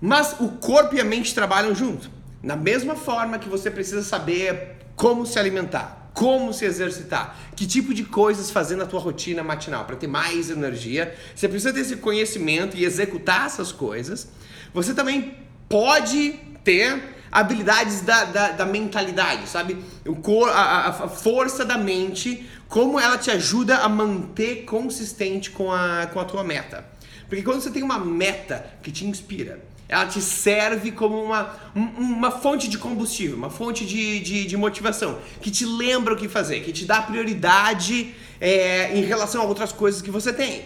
Mas 0.00 0.34
o 0.40 0.48
corpo 0.48 0.94
e 0.94 1.00
a 1.00 1.04
mente 1.04 1.34
trabalham 1.34 1.74
junto. 1.74 2.10
Na 2.42 2.56
mesma 2.56 2.96
forma 2.96 3.38
que 3.38 3.46
você 3.46 3.70
precisa 3.70 4.02
saber 4.02 4.78
como 4.96 5.26
se 5.26 5.38
alimentar, 5.38 6.10
como 6.14 6.54
se 6.54 6.64
exercitar, 6.64 7.36
que 7.54 7.66
tipo 7.66 7.92
de 7.92 8.04
coisas 8.04 8.50
fazer 8.50 8.76
na 8.76 8.86
tua 8.86 8.98
rotina 8.98 9.44
matinal 9.44 9.84
para 9.84 9.96
ter 9.96 10.06
mais 10.06 10.48
energia. 10.48 11.14
Você 11.36 11.46
precisa 11.46 11.70
ter 11.70 11.80
esse 11.80 11.96
conhecimento 11.96 12.78
e 12.78 12.84
executar 12.86 13.44
essas 13.44 13.70
coisas. 13.70 14.26
Você 14.72 14.94
também 14.94 15.49
pode 15.70 16.32
ter 16.64 17.00
habilidades 17.30 18.00
da, 18.00 18.24
da, 18.24 18.48
da 18.50 18.66
mentalidade, 18.66 19.48
sabe? 19.48 19.78
O 20.04 20.16
cor, 20.16 20.50
a, 20.50 20.88
a, 20.88 21.08
força 21.08 21.64
da 21.64 21.78
mente, 21.78 22.44
como 22.68 22.98
ela 22.98 23.16
te 23.16 23.30
ajuda 23.30 23.78
a 23.78 23.88
manter 23.88 24.64
consistente 24.64 25.50
com 25.50 25.72
a, 25.72 26.08
com 26.12 26.18
a 26.18 26.24
tua 26.24 26.42
meta. 26.42 26.84
Porque 27.28 27.44
quando 27.44 27.60
você 27.60 27.70
tem 27.70 27.84
uma 27.84 28.00
meta 28.00 28.66
que 28.82 28.90
te 28.90 29.06
inspira, 29.06 29.62
ela 29.88 30.06
te 30.06 30.20
serve 30.20 30.90
como 30.90 31.22
uma, 31.22 31.54
uma 31.74 32.32
fonte 32.32 32.68
de 32.68 32.76
combustível, 32.76 33.36
uma 33.36 33.50
fonte 33.50 33.86
de, 33.86 34.18
de, 34.18 34.46
de 34.46 34.56
motivação, 34.56 35.20
que 35.40 35.52
te 35.52 35.64
lembra 35.64 36.14
o 36.14 36.16
que 36.16 36.28
fazer, 36.28 36.60
que 36.60 36.72
te 36.72 36.84
dá 36.84 37.00
prioridade 37.00 38.12
é, 38.40 38.96
em 38.96 39.04
relação 39.04 39.42
a 39.42 39.44
outras 39.44 39.70
coisas 39.70 40.02
que 40.02 40.10
você 40.10 40.32
tem. 40.32 40.64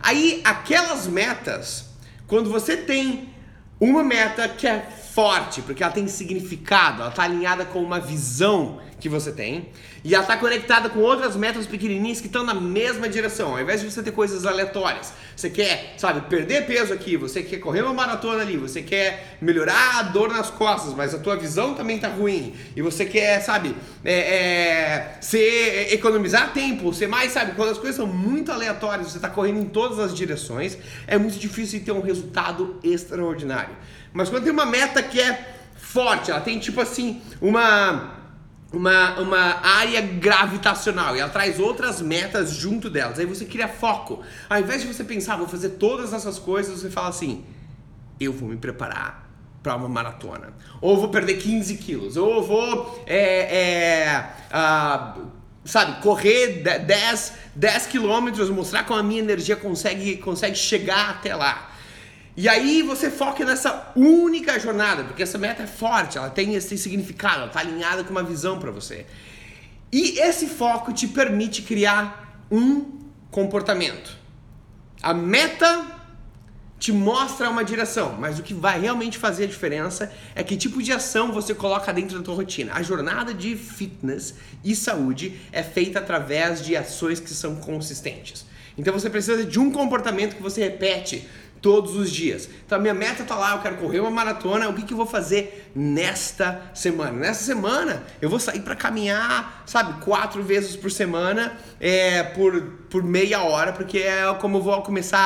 Aí, 0.00 0.40
aquelas 0.44 1.06
metas, 1.06 1.84
quando 2.26 2.50
você 2.50 2.76
tem 2.76 3.29
uma 3.80 4.04
meta 4.04 4.46
que 4.46 4.66
é 4.66 4.80
forte, 4.80 5.62
porque 5.62 5.82
ela 5.82 5.92
tem 5.92 6.06
significado, 6.06 7.00
ela 7.00 7.10
está 7.10 7.24
alinhada 7.24 7.64
com 7.64 7.82
uma 7.82 7.98
visão 7.98 8.78
que 9.00 9.08
você 9.08 9.32
tem, 9.32 9.68
e 10.04 10.14
ela 10.14 10.22
está 10.22 10.36
conectada 10.36 10.90
com 10.90 11.00
outras 11.00 11.34
metas 11.34 11.66
pequenininhas 11.66 12.20
que 12.20 12.26
estão 12.26 12.44
na 12.44 12.54
mesma 12.54 13.08
direção, 13.08 13.52
ao 13.52 13.60
invés 13.60 13.80
de 13.80 13.90
você 13.90 14.02
ter 14.02 14.12
coisas 14.12 14.44
aleatórias. 14.44 15.12
Você 15.34 15.48
quer, 15.48 15.94
sabe, 15.96 16.20
perder 16.28 16.66
peso 16.66 16.92
aqui, 16.92 17.16
você 17.16 17.42
quer 17.42 17.58
correr 17.58 17.80
uma 17.80 17.94
maratona 17.94 18.42
ali, 18.42 18.58
você 18.58 18.82
quer 18.82 19.38
melhorar 19.40 19.98
a 19.98 20.02
dor 20.02 20.28
nas 20.28 20.50
costas, 20.50 20.92
mas 20.94 21.14
a 21.14 21.18
tua 21.18 21.34
visão 21.34 21.74
também 21.74 21.96
está 21.96 22.08
ruim, 22.08 22.54
e 22.76 22.82
você 22.82 23.06
quer, 23.06 23.40
sabe, 23.40 23.74
é, 24.04 24.12
é, 24.12 25.18
ser, 25.20 25.92
economizar 25.94 26.52
tempo, 26.52 26.92
ser 26.92 27.08
mais, 27.08 27.32
sabe, 27.32 27.52
quando 27.52 27.70
as 27.70 27.78
coisas 27.78 27.96
são 27.96 28.06
muito 28.06 28.52
aleatórias, 28.52 29.10
você 29.10 29.16
está 29.16 29.30
correndo 29.30 29.60
em 29.60 29.66
todas 29.66 29.98
as 29.98 30.14
direções, 30.14 30.76
é 31.06 31.16
muito 31.16 31.38
difícil 31.38 31.82
ter 31.82 31.92
um 31.92 32.02
resultado 32.02 32.78
extraordinário. 32.84 33.74
Mas 34.12 34.28
quando 34.28 34.44
tem 34.44 34.52
uma 34.52 34.66
meta 34.66 35.02
que 35.02 35.18
é 35.18 35.56
forte, 35.74 36.30
ela 36.30 36.40
tem 36.40 36.58
tipo 36.58 36.80
assim, 36.80 37.22
uma 37.40 38.19
uma, 38.72 39.18
uma 39.18 39.66
área 39.66 40.00
gravitacional 40.00 41.16
e 41.16 41.20
ela 41.20 41.30
traz 41.30 41.58
outras 41.58 42.00
metas 42.00 42.52
junto 42.52 42.88
delas. 42.88 43.18
Aí 43.18 43.26
você 43.26 43.44
cria 43.44 43.68
foco. 43.68 44.22
Ao 44.48 44.58
invés 44.60 44.82
de 44.82 44.88
você 44.88 45.02
pensar, 45.02 45.36
vou 45.36 45.48
fazer 45.48 45.70
todas 45.70 46.12
essas 46.12 46.38
coisas, 46.38 46.80
você 46.80 46.90
fala 46.90 47.08
assim: 47.08 47.44
eu 48.20 48.32
vou 48.32 48.48
me 48.48 48.56
preparar 48.56 49.28
para 49.62 49.76
uma 49.76 49.88
maratona. 49.88 50.54
Ou 50.80 50.96
vou 50.96 51.08
perder 51.08 51.34
15 51.34 51.76
quilos. 51.76 52.16
Ou 52.16 52.42
vou, 52.42 53.04
é, 53.06 53.56
é, 53.56 54.30
uh, 54.48 55.26
sabe, 55.64 56.00
correr 56.00 56.62
10, 56.62 57.32
10 57.54 57.86
quilômetros, 57.86 58.48
mostrar 58.50 58.84
como 58.84 59.00
a 59.00 59.02
minha 59.02 59.20
energia 59.20 59.56
consegue, 59.56 60.16
consegue 60.18 60.56
chegar 60.56 61.10
até 61.10 61.34
lá. 61.34 61.69
E 62.40 62.48
aí 62.48 62.80
você 62.80 63.10
foca 63.10 63.44
nessa 63.44 63.92
única 63.94 64.58
jornada, 64.58 65.04
porque 65.04 65.22
essa 65.22 65.36
meta 65.36 65.64
é 65.64 65.66
forte, 65.66 66.16
ela 66.16 66.30
tem 66.30 66.54
esse 66.54 66.78
significado, 66.78 67.40
ela 67.40 67.48
está 67.48 67.60
alinhada 67.60 68.02
com 68.02 68.12
uma 68.12 68.22
visão 68.22 68.58
para 68.58 68.70
você. 68.70 69.04
E 69.92 70.18
esse 70.18 70.46
foco 70.46 70.90
te 70.90 71.06
permite 71.06 71.60
criar 71.60 72.46
um 72.50 72.98
comportamento. 73.30 74.16
A 75.02 75.12
meta 75.12 75.84
te 76.78 76.92
mostra 76.92 77.50
uma 77.50 77.62
direção, 77.62 78.16
mas 78.18 78.38
o 78.38 78.42
que 78.42 78.54
vai 78.54 78.80
realmente 78.80 79.18
fazer 79.18 79.44
a 79.44 79.46
diferença 79.46 80.10
é 80.34 80.42
que 80.42 80.56
tipo 80.56 80.82
de 80.82 80.92
ação 80.92 81.32
você 81.32 81.54
coloca 81.54 81.92
dentro 81.92 82.16
da 82.16 82.24
tua 82.24 82.36
rotina. 82.36 82.72
A 82.72 82.82
jornada 82.82 83.34
de 83.34 83.54
fitness 83.54 84.36
e 84.64 84.74
saúde 84.74 85.38
é 85.52 85.62
feita 85.62 85.98
através 85.98 86.64
de 86.64 86.74
ações 86.74 87.20
que 87.20 87.34
são 87.34 87.56
consistentes. 87.56 88.46
Então 88.78 88.94
você 88.94 89.10
precisa 89.10 89.44
de 89.44 89.58
um 89.58 89.70
comportamento 89.70 90.36
que 90.36 90.42
você 90.42 90.62
repete 90.62 91.28
todos 91.60 91.96
os 91.96 92.10
dias. 92.10 92.48
Então 92.64 92.78
a 92.78 92.80
minha 92.80 92.94
meta 92.94 93.24
tá 93.24 93.34
lá, 93.34 93.52
eu 93.52 93.58
quero 93.58 93.76
correr 93.76 94.00
uma 94.00 94.10
maratona, 94.10 94.68
o 94.68 94.74
que, 94.74 94.82
que 94.82 94.92
eu 94.92 94.96
vou 94.96 95.06
fazer 95.06 95.70
nesta 95.74 96.70
semana? 96.74 97.12
Nesta 97.12 97.44
semana 97.44 98.02
eu 98.20 98.30
vou 98.30 98.40
sair 98.40 98.60
para 98.60 98.74
caminhar, 98.74 99.62
sabe, 99.66 100.02
quatro 100.04 100.42
vezes 100.42 100.76
por 100.76 100.90
semana, 100.90 101.56
é, 101.78 102.22
por, 102.22 102.60
por 102.88 103.02
meia 103.02 103.42
hora, 103.42 103.72
porque 103.72 103.98
é 103.98 104.32
como 104.40 104.58
eu 104.58 104.62
vou 104.62 104.82
começar 104.82 105.18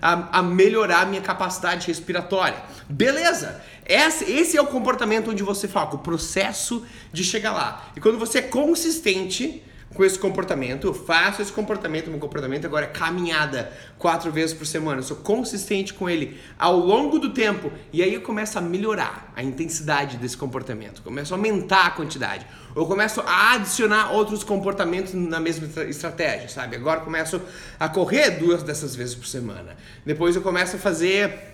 a, 0.00 0.12
a, 0.12 0.38
a 0.38 0.42
melhorar 0.42 1.02
a 1.02 1.06
minha 1.06 1.22
capacidade 1.22 1.86
respiratória. 1.86 2.58
Beleza! 2.88 3.62
Esse, 3.84 4.30
esse 4.30 4.56
é 4.56 4.62
o 4.62 4.66
comportamento 4.66 5.30
onde 5.30 5.42
você 5.42 5.66
foca, 5.66 5.96
o 5.96 5.98
processo 5.98 6.86
de 7.12 7.24
chegar 7.24 7.52
lá. 7.52 7.90
E 7.96 8.00
quando 8.00 8.18
você 8.18 8.38
é 8.38 8.42
consistente, 8.42 9.62
com 9.94 10.04
esse 10.04 10.18
comportamento, 10.18 10.86
eu 10.86 10.94
faço 10.94 11.42
esse 11.42 11.52
comportamento, 11.52 12.10
meu 12.10 12.18
comportamento 12.18 12.64
agora 12.64 12.86
é 12.86 12.88
caminhada 12.88 13.72
quatro 13.98 14.30
vezes 14.32 14.54
por 14.54 14.66
semana, 14.66 15.00
eu 15.00 15.04
sou 15.04 15.18
consistente 15.18 15.92
com 15.92 16.08
ele 16.08 16.40
ao 16.58 16.76
longo 16.76 17.18
do 17.18 17.32
tempo 17.32 17.70
e 17.92 18.02
aí 18.02 18.14
eu 18.14 18.22
começo 18.22 18.58
a 18.58 18.60
melhorar 18.60 19.32
a 19.36 19.42
intensidade 19.42 20.16
desse 20.16 20.36
comportamento, 20.36 21.02
começo 21.02 21.34
a 21.34 21.36
aumentar 21.36 21.86
a 21.86 21.90
quantidade, 21.90 22.46
eu 22.74 22.86
começo 22.86 23.20
a 23.20 23.54
adicionar 23.54 24.12
outros 24.12 24.42
comportamentos 24.42 25.12
na 25.12 25.38
mesma 25.38 25.68
estratégia, 25.84 26.48
sabe? 26.48 26.76
Agora 26.76 27.00
eu 27.00 27.04
começo 27.04 27.40
a 27.78 27.88
correr 27.88 28.30
duas 28.30 28.62
dessas 28.62 28.96
vezes 28.96 29.14
por 29.14 29.26
semana, 29.26 29.76
depois 30.06 30.34
eu 30.34 30.42
começo 30.42 30.76
a 30.76 30.78
fazer 30.78 31.51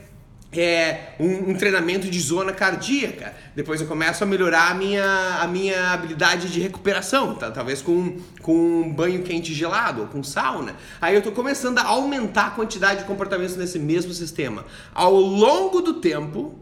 é, 0.51 1.13
um, 1.21 1.51
um, 1.51 1.55
treinamento 1.55 2.09
de 2.09 2.21
zona 2.21 2.53
cardíaca. 2.53 3.35
Depois 3.55 3.81
eu 3.81 3.87
começo 3.87 4.25
a 4.25 4.27
melhorar 4.27 4.71
a 4.71 4.75
minha, 4.75 5.39
a 5.41 5.47
minha 5.47 5.93
habilidade 5.93 6.51
de 6.51 6.59
recuperação, 6.61 7.35
tá? 7.35 7.51
talvez 7.51 7.83
com, 7.83 8.19
com 8.41 8.55
um 8.55 8.93
banho 8.93 9.23
quente 9.23 9.53
gelado 9.53 10.03
ou 10.03 10.07
com 10.09 10.23
sauna. 10.23 10.75
Aí 11.01 11.15
eu 11.15 11.19
estou 11.19 11.33
começando 11.33 11.79
a 11.79 11.85
aumentar 11.85 12.47
a 12.47 12.51
quantidade 12.51 13.01
de 13.01 13.07
comportamentos 13.07 13.57
nesse 13.57 13.79
mesmo 13.79 14.13
sistema. 14.15 14.65
Ao 14.95 15.15
longo 15.15 15.83
do 15.83 15.95
tempo, 15.95 16.59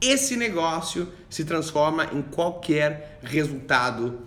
esse 0.00 0.36
negócio 0.36 1.08
se 1.28 1.44
transforma 1.44 2.08
em 2.12 2.22
qualquer 2.22 3.18
resultado 3.22 4.20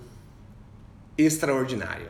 extraordinário. 1.17 2.09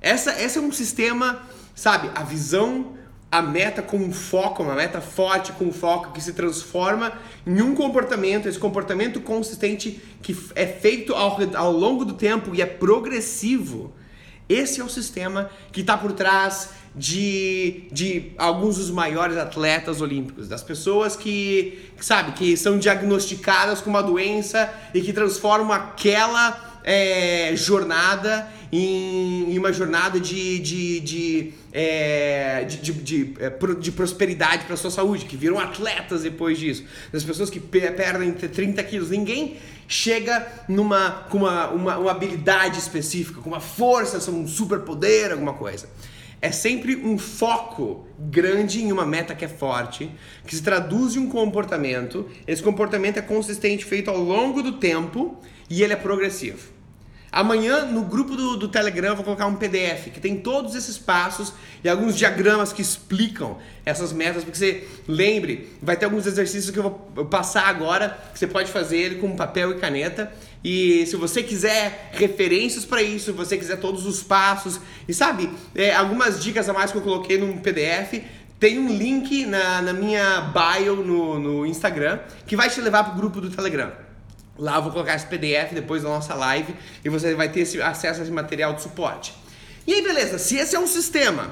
Essa, 0.00 0.38
esse 0.42 0.58
é 0.58 0.60
um 0.60 0.70
sistema, 0.70 1.42
sabe, 1.74 2.10
a 2.14 2.22
visão 2.22 2.98
a 3.34 3.42
meta 3.42 3.82
com 3.82 3.96
um 3.96 4.12
foco, 4.12 4.62
uma 4.62 4.76
meta 4.76 5.00
forte 5.00 5.50
com 5.54 5.64
um 5.64 5.72
foco 5.72 6.12
que 6.12 6.20
se 6.20 6.34
transforma 6.34 7.12
em 7.44 7.60
um 7.60 7.74
comportamento, 7.74 8.48
esse 8.48 8.60
comportamento 8.60 9.20
consistente 9.20 10.00
que 10.22 10.36
é 10.54 10.64
feito 10.64 11.12
ao, 11.14 11.36
ao 11.56 11.72
longo 11.72 12.04
do 12.04 12.14
tempo 12.14 12.54
e 12.54 12.62
é 12.62 12.66
progressivo. 12.66 13.92
Esse 14.48 14.80
é 14.80 14.84
o 14.84 14.88
sistema 14.88 15.50
que 15.72 15.80
está 15.80 15.98
por 15.98 16.12
trás 16.12 16.70
de, 16.94 17.88
de 17.90 18.30
alguns 18.38 18.76
dos 18.76 18.92
maiores 18.92 19.36
atletas 19.36 20.00
olímpicos, 20.00 20.46
das 20.46 20.62
pessoas 20.62 21.16
que, 21.16 21.90
sabe, 22.00 22.32
que 22.32 22.56
são 22.56 22.78
diagnosticadas 22.78 23.80
com 23.80 23.90
uma 23.90 24.02
doença 24.02 24.72
e 24.94 25.00
que 25.00 25.12
transformam 25.12 25.72
aquela 25.72 26.80
é, 26.84 27.52
jornada 27.56 28.48
em, 28.76 29.56
uma 29.56 29.72
jornada 29.72 30.18
de, 30.18 30.58
de, 30.58 31.00
de, 31.00 31.52
é, 31.72 32.64
de, 32.64 32.78
de, 32.78 32.92
de, 32.92 33.34
é, 33.38 33.74
de 33.78 33.92
prosperidade 33.92 34.64
para 34.64 34.76
sua 34.76 34.90
saúde, 34.90 35.26
que 35.26 35.36
viram 35.36 35.58
atletas 35.60 36.22
depois 36.22 36.58
disso. 36.58 36.84
Das 37.12 37.22
pessoas 37.22 37.50
que 37.50 37.60
perdem 37.60 38.32
30 38.32 38.82
quilos. 38.82 39.10
Ninguém 39.10 39.56
chega 39.86 40.46
numa, 40.68 41.10
com 41.30 41.38
uma, 41.38 41.68
uma, 41.68 41.98
uma 41.98 42.10
habilidade 42.10 42.78
específica, 42.78 43.40
com 43.40 43.50
uma 43.50 43.60
força, 43.60 44.30
um 44.30 44.46
superpoder, 44.46 45.30
alguma 45.30 45.54
coisa. 45.54 45.88
é 46.42 46.50
sempre 46.50 46.96
um 46.96 47.16
foco 47.16 48.08
grande 48.18 48.82
em 48.82 48.90
uma 48.90 49.06
meta 49.06 49.36
que 49.36 49.44
é 49.44 49.48
forte, 49.48 50.10
que 50.44 50.56
se 50.56 50.62
traduz 50.62 51.14
em 51.14 51.20
um 51.20 51.28
comportamento. 51.28 52.28
Esse 52.44 52.62
comportamento 52.62 53.18
é 53.18 53.22
consistente, 53.22 53.84
feito 53.84 54.10
ao 54.10 54.18
longo 54.18 54.62
do 54.62 54.72
tempo 54.72 55.40
e 55.70 55.82
ele 55.82 55.92
é 55.92 55.96
progressivo. 55.96 56.73
Amanhã, 57.34 57.84
no 57.84 58.02
grupo 58.02 58.36
do, 58.36 58.56
do 58.56 58.68
Telegram, 58.68 59.08
eu 59.08 59.16
vou 59.16 59.24
colocar 59.24 59.46
um 59.46 59.56
PDF 59.56 60.08
que 60.12 60.20
tem 60.20 60.36
todos 60.36 60.76
esses 60.76 60.96
passos 60.96 61.52
e 61.82 61.88
alguns 61.88 62.16
diagramas 62.16 62.72
que 62.72 62.80
explicam 62.80 63.58
essas 63.84 64.12
metas, 64.12 64.44
porque 64.44 64.56
você 64.56 64.86
lembre, 65.08 65.68
vai 65.82 65.96
ter 65.96 66.04
alguns 66.04 66.28
exercícios 66.28 66.70
que 66.70 66.78
eu 66.78 66.84
vou 67.12 67.24
passar 67.24 67.66
agora, 67.66 68.16
que 68.32 68.38
você 68.38 68.46
pode 68.46 68.70
fazer 68.70 68.98
ele 68.98 69.14
com 69.16 69.34
papel 69.34 69.72
e 69.72 69.80
caneta. 69.80 70.32
E 70.62 71.04
se 71.06 71.16
você 71.16 71.42
quiser 71.42 72.10
referências 72.12 72.84
para 72.84 73.02
isso, 73.02 73.24
se 73.24 73.32
você 73.32 73.58
quiser 73.58 73.80
todos 73.80 74.06
os 74.06 74.22
passos, 74.22 74.78
e 75.08 75.12
sabe, 75.12 75.50
é, 75.74 75.92
algumas 75.92 76.40
dicas 76.40 76.68
a 76.68 76.72
mais 76.72 76.92
que 76.92 76.98
eu 76.98 77.02
coloquei 77.02 77.36
no 77.36 77.60
PDF, 77.60 78.22
tem 78.60 78.78
um 78.78 78.96
link 78.96 79.44
na, 79.44 79.82
na 79.82 79.92
minha 79.92 80.52
bio 80.52 80.96
no, 80.96 81.40
no 81.40 81.66
Instagram 81.66 82.20
que 82.46 82.54
vai 82.54 82.70
te 82.70 82.80
levar 82.80 83.02
para 83.02 83.14
o 83.14 83.16
grupo 83.16 83.40
do 83.40 83.50
Telegram. 83.50 84.03
Lá 84.58 84.76
eu 84.76 84.82
vou 84.82 84.92
colocar 84.92 85.14
esse 85.14 85.26
PDF 85.26 85.72
depois 85.72 86.02
da 86.02 86.08
nossa 86.08 86.34
live 86.34 86.74
e 87.04 87.08
você 87.08 87.34
vai 87.34 87.48
ter 87.48 87.60
esse, 87.60 87.80
acesso 87.82 88.20
a 88.20 88.22
esse 88.22 88.32
material 88.32 88.72
de 88.74 88.82
suporte. 88.82 89.34
E 89.86 89.92
aí, 89.92 90.02
beleza, 90.02 90.38
se 90.38 90.56
esse 90.56 90.76
é 90.76 90.78
um 90.78 90.86
sistema 90.86 91.50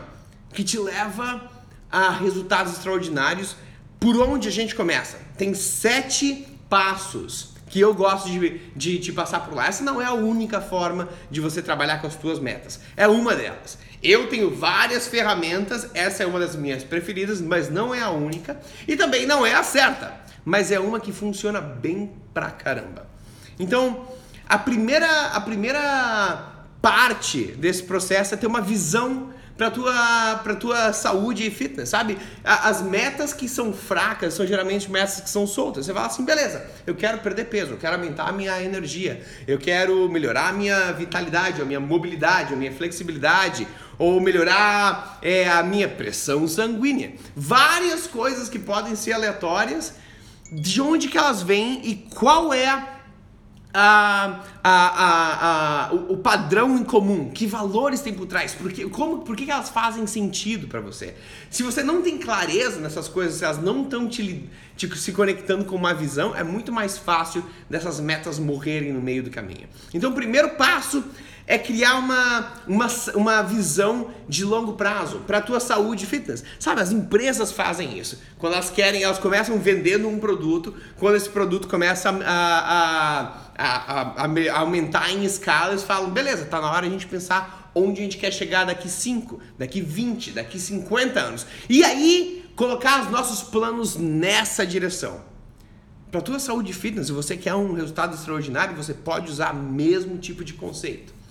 que 0.52 0.62
te 0.62 0.78
leva 0.78 1.50
a 1.90 2.10
resultados 2.10 2.72
extraordinários, 2.72 3.56
por 3.98 4.16
onde 4.20 4.48
a 4.48 4.50
gente 4.50 4.74
começa? 4.74 5.18
Tem 5.36 5.52
sete 5.54 6.46
passos 6.68 7.52
que 7.68 7.80
eu 7.80 7.94
gosto 7.94 8.28
de, 8.28 8.60
de 8.76 8.98
te 8.98 9.12
passar 9.12 9.40
por 9.40 9.54
lá. 9.54 9.66
Essa 9.66 9.82
não 9.82 10.00
é 10.00 10.04
a 10.04 10.12
única 10.12 10.60
forma 10.60 11.08
de 11.30 11.40
você 11.40 11.62
trabalhar 11.62 12.00
com 12.00 12.06
as 12.06 12.16
tuas 12.16 12.38
metas. 12.38 12.80
É 12.96 13.08
uma 13.08 13.34
delas. 13.34 13.78
Eu 14.02 14.28
tenho 14.28 14.54
várias 14.54 15.06
ferramentas, 15.06 15.88
essa 15.94 16.22
é 16.22 16.26
uma 16.26 16.38
das 16.38 16.54
minhas 16.56 16.84
preferidas, 16.84 17.40
mas 17.40 17.70
não 17.70 17.94
é 17.94 18.00
a 18.00 18.10
única. 18.10 18.60
E 18.86 18.96
também 18.96 19.26
não 19.26 19.46
é 19.46 19.54
a 19.54 19.62
certa 19.62 20.21
mas 20.44 20.70
é 20.70 20.80
uma 20.80 21.00
que 21.00 21.12
funciona 21.12 21.60
bem 21.60 22.12
pra 22.32 22.50
caramba. 22.50 23.06
Então, 23.58 24.06
a 24.48 24.58
primeira, 24.58 25.28
a 25.28 25.40
primeira 25.40 26.52
parte 26.80 27.44
desse 27.44 27.84
processo 27.84 28.34
é 28.34 28.36
ter 28.36 28.46
uma 28.46 28.60
visão 28.60 29.32
para 29.56 29.70
tua 29.70 30.40
para 30.42 30.54
tua 30.56 30.92
saúde 30.92 31.46
e 31.46 31.50
fitness, 31.50 31.88
sabe? 31.88 32.18
As 32.42 32.82
metas 32.82 33.32
que 33.32 33.48
são 33.48 33.72
fracas 33.72 34.34
são 34.34 34.46
geralmente 34.46 34.90
metas 34.90 35.20
que 35.20 35.30
são 35.30 35.46
soltas. 35.46 35.86
Você 35.86 35.92
fala 35.92 36.06
assim, 36.06 36.24
beleza, 36.24 36.66
eu 36.86 36.94
quero 36.94 37.18
perder 37.18 37.44
peso, 37.44 37.72
eu 37.72 37.76
quero 37.76 37.94
aumentar 37.94 38.28
a 38.28 38.32
minha 38.32 38.60
energia, 38.62 39.22
eu 39.46 39.58
quero 39.58 40.08
melhorar 40.08 40.48
a 40.48 40.52
minha 40.52 40.92
vitalidade, 40.92 41.62
a 41.62 41.64
minha 41.64 41.80
mobilidade, 41.80 42.54
a 42.54 42.56
minha 42.56 42.72
flexibilidade, 42.72 43.68
ou 43.98 44.20
melhorar 44.20 45.18
é, 45.22 45.48
a 45.48 45.62
minha 45.62 45.88
pressão 45.88 46.48
sanguínea. 46.48 47.12
Várias 47.36 48.06
coisas 48.06 48.48
que 48.48 48.58
podem 48.58 48.96
ser 48.96 49.12
aleatórias 49.12 49.94
de 50.52 50.82
onde 50.82 51.08
que 51.08 51.16
elas 51.16 51.42
vêm 51.42 51.80
e 51.82 51.94
qual 51.94 52.52
é 52.52 52.66
a, 52.68 52.92
a, 53.72 54.44
a, 54.62 55.86
a, 55.88 55.94
o, 55.94 56.18
padrão 56.18 56.76
em 56.76 56.84
comum, 56.84 57.30
que 57.30 57.46
valores 57.46 58.02
tem 58.02 58.12
por 58.12 58.26
trás, 58.26 58.54
porque, 58.54 58.86
como, 58.90 59.20
por 59.20 59.34
que 59.34 59.50
elas 59.50 59.70
fazem 59.70 60.06
sentido 60.06 60.68
para 60.68 60.80
você. 60.80 61.14
Se 61.50 61.62
você 61.62 61.82
não 61.82 62.02
tem 62.02 62.18
clareza 62.18 62.78
nessas 62.80 63.08
coisas, 63.08 63.36
se 63.36 63.44
elas 63.44 63.62
não 63.62 63.84
estão 63.84 64.06
te, 64.06 64.46
te, 64.76 64.98
se 64.98 65.12
conectando 65.12 65.64
com 65.64 65.74
uma 65.74 65.94
visão, 65.94 66.36
é 66.36 66.44
muito 66.44 66.70
mais 66.70 66.98
fácil 66.98 67.42
dessas 67.68 67.98
metas 67.98 68.38
morrerem 68.38 68.92
no 68.92 69.00
meio 69.00 69.22
do 69.22 69.30
caminho. 69.30 69.66
Então, 69.94 70.10
o 70.10 70.14
primeiro 70.14 70.50
passo 70.50 71.02
é 71.46 71.58
criar 71.58 71.96
uma, 71.96 72.52
uma, 72.66 72.86
uma 73.14 73.42
visão 73.42 74.10
de 74.28 74.44
longo 74.44 74.74
prazo 74.74 75.20
para 75.26 75.38
a 75.38 75.40
tua 75.40 75.60
saúde 75.60 76.04
e 76.04 76.06
fitness. 76.06 76.44
Sabe, 76.58 76.80
as 76.80 76.92
empresas 76.92 77.52
fazem 77.52 77.98
isso. 77.98 78.20
Quando 78.38 78.54
elas 78.54 78.70
querem, 78.70 79.02
elas 79.02 79.18
começam 79.18 79.58
vendendo 79.58 80.08
um 80.08 80.18
produto, 80.18 80.74
quando 80.98 81.16
esse 81.16 81.28
produto 81.28 81.68
começa 81.68 82.10
a, 82.10 83.32
a, 83.56 84.24
a, 84.24 84.24
a 84.24 84.58
aumentar 84.58 85.10
em 85.10 85.24
escala, 85.24 85.72
eles 85.72 85.82
falam, 85.82 86.10
beleza, 86.10 86.44
tá 86.44 86.60
na 86.60 86.70
hora 86.70 86.86
a 86.86 86.90
gente 86.90 87.06
pensar 87.06 87.70
onde 87.74 88.00
a 88.00 88.04
gente 88.04 88.18
quer 88.18 88.32
chegar 88.32 88.64
daqui 88.64 88.88
5, 88.88 89.40
daqui 89.58 89.80
20, 89.80 90.32
daqui 90.32 90.58
50 90.58 91.20
anos. 91.20 91.46
E 91.68 91.84
aí, 91.84 92.44
colocar 92.54 93.02
os 93.02 93.10
nossos 93.10 93.42
planos 93.42 93.96
nessa 93.96 94.66
direção. 94.66 95.22
Para 96.10 96.20
a 96.20 96.22
tua 96.22 96.38
saúde 96.38 96.72
e 96.72 96.74
fitness, 96.74 97.06
se 97.06 97.12
você 97.12 97.36
quer 97.36 97.54
um 97.54 97.72
resultado 97.72 98.14
extraordinário, 98.14 98.76
você 98.76 98.92
pode 98.92 99.30
usar 99.30 99.54
o 99.54 99.58
mesmo 99.58 100.18
tipo 100.18 100.44
de 100.44 100.52
conceito. 100.52 101.21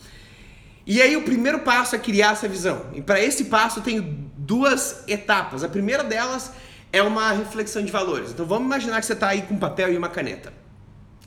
E 0.91 1.01
aí 1.01 1.15
o 1.15 1.21
primeiro 1.21 1.59
passo 1.59 1.95
é 1.95 1.97
criar 1.97 2.33
essa 2.33 2.49
visão. 2.49 2.87
E 2.93 3.01
para 3.01 3.17
esse 3.17 3.45
passo 3.45 3.79
eu 3.79 3.83
tenho 3.83 4.01
duas 4.35 5.05
etapas. 5.07 5.63
A 5.63 5.69
primeira 5.69 6.03
delas 6.03 6.51
é 6.91 7.01
uma 7.01 7.31
reflexão 7.31 7.81
de 7.81 7.89
valores. 7.89 8.31
Então 8.31 8.45
vamos 8.45 8.65
imaginar 8.65 8.99
que 8.99 9.05
você 9.05 9.13
está 9.13 9.29
aí 9.29 9.43
com 9.43 9.53
um 9.53 9.57
papel 9.57 9.93
e 9.93 9.97
uma 9.97 10.09
caneta. 10.09 10.51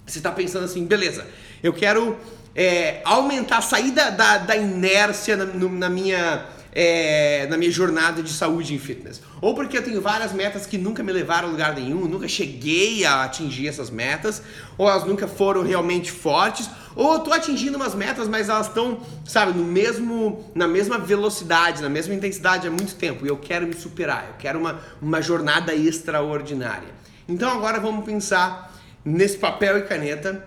Você 0.04 0.18
está 0.18 0.30
pensando 0.30 0.66
assim, 0.66 0.84
beleza, 0.84 1.26
eu 1.62 1.72
quero 1.72 2.18
é, 2.54 3.00
aumentar, 3.06 3.62
sair 3.62 3.90
da, 3.92 4.10
da, 4.10 4.36
da 4.36 4.54
inércia 4.54 5.34
na, 5.34 5.46
no, 5.46 5.70
na 5.70 5.88
minha 5.88 6.44
é, 6.74 7.46
na 7.48 7.56
minha 7.56 7.70
jornada 7.70 8.22
de 8.22 8.30
saúde 8.30 8.74
em 8.74 8.78
fitness. 8.78 9.22
Ou 9.40 9.54
porque 9.54 9.78
eu 9.78 9.82
tenho 9.82 10.00
várias 10.00 10.32
metas 10.32 10.66
que 10.66 10.76
nunca 10.76 11.02
me 11.02 11.12
levaram 11.12 11.48
a 11.48 11.50
lugar 11.50 11.74
nenhum, 11.74 12.06
nunca 12.06 12.26
cheguei 12.26 13.04
a 13.04 13.22
atingir 13.22 13.68
essas 13.68 13.90
metas, 13.90 14.42
ou 14.76 14.88
elas 14.88 15.04
nunca 15.04 15.28
foram 15.28 15.62
realmente 15.62 16.10
fortes, 16.10 16.68
ou 16.96 17.14
eu 17.14 17.20
tô 17.20 17.32
atingindo 17.32 17.76
umas 17.76 17.94
metas, 17.94 18.26
mas 18.26 18.48
elas 18.48 18.66
estão, 18.66 19.00
sabe, 19.24 19.56
no 19.56 19.64
mesmo, 19.64 20.50
na 20.54 20.66
mesma 20.66 20.98
velocidade, 20.98 21.80
na 21.80 21.88
mesma 21.88 22.14
intensidade 22.14 22.66
há 22.66 22.70
muito 22.70 22.96
tempo, 22.96 23.24
e 23.24 23.28
eu 23.28 23.36
quero 23.36 23.66
me 23.66 23.74
superar, 23.74 24.26
eu 24.30 24.34
quero 24.38 24.58
uma, 24.58 24.80
uma 25.00 25.22
jornada 25.22 25.74
extraordinária. 25.74 26.88
Então 27.28 27.50
agora 27.50 27.78
vamos 27.78 28.04
pensar 28.04 28.74
nesse 29.04 29.36
papel 29.36 29.78
e 29.78 29.82
caneta 29.82 30.44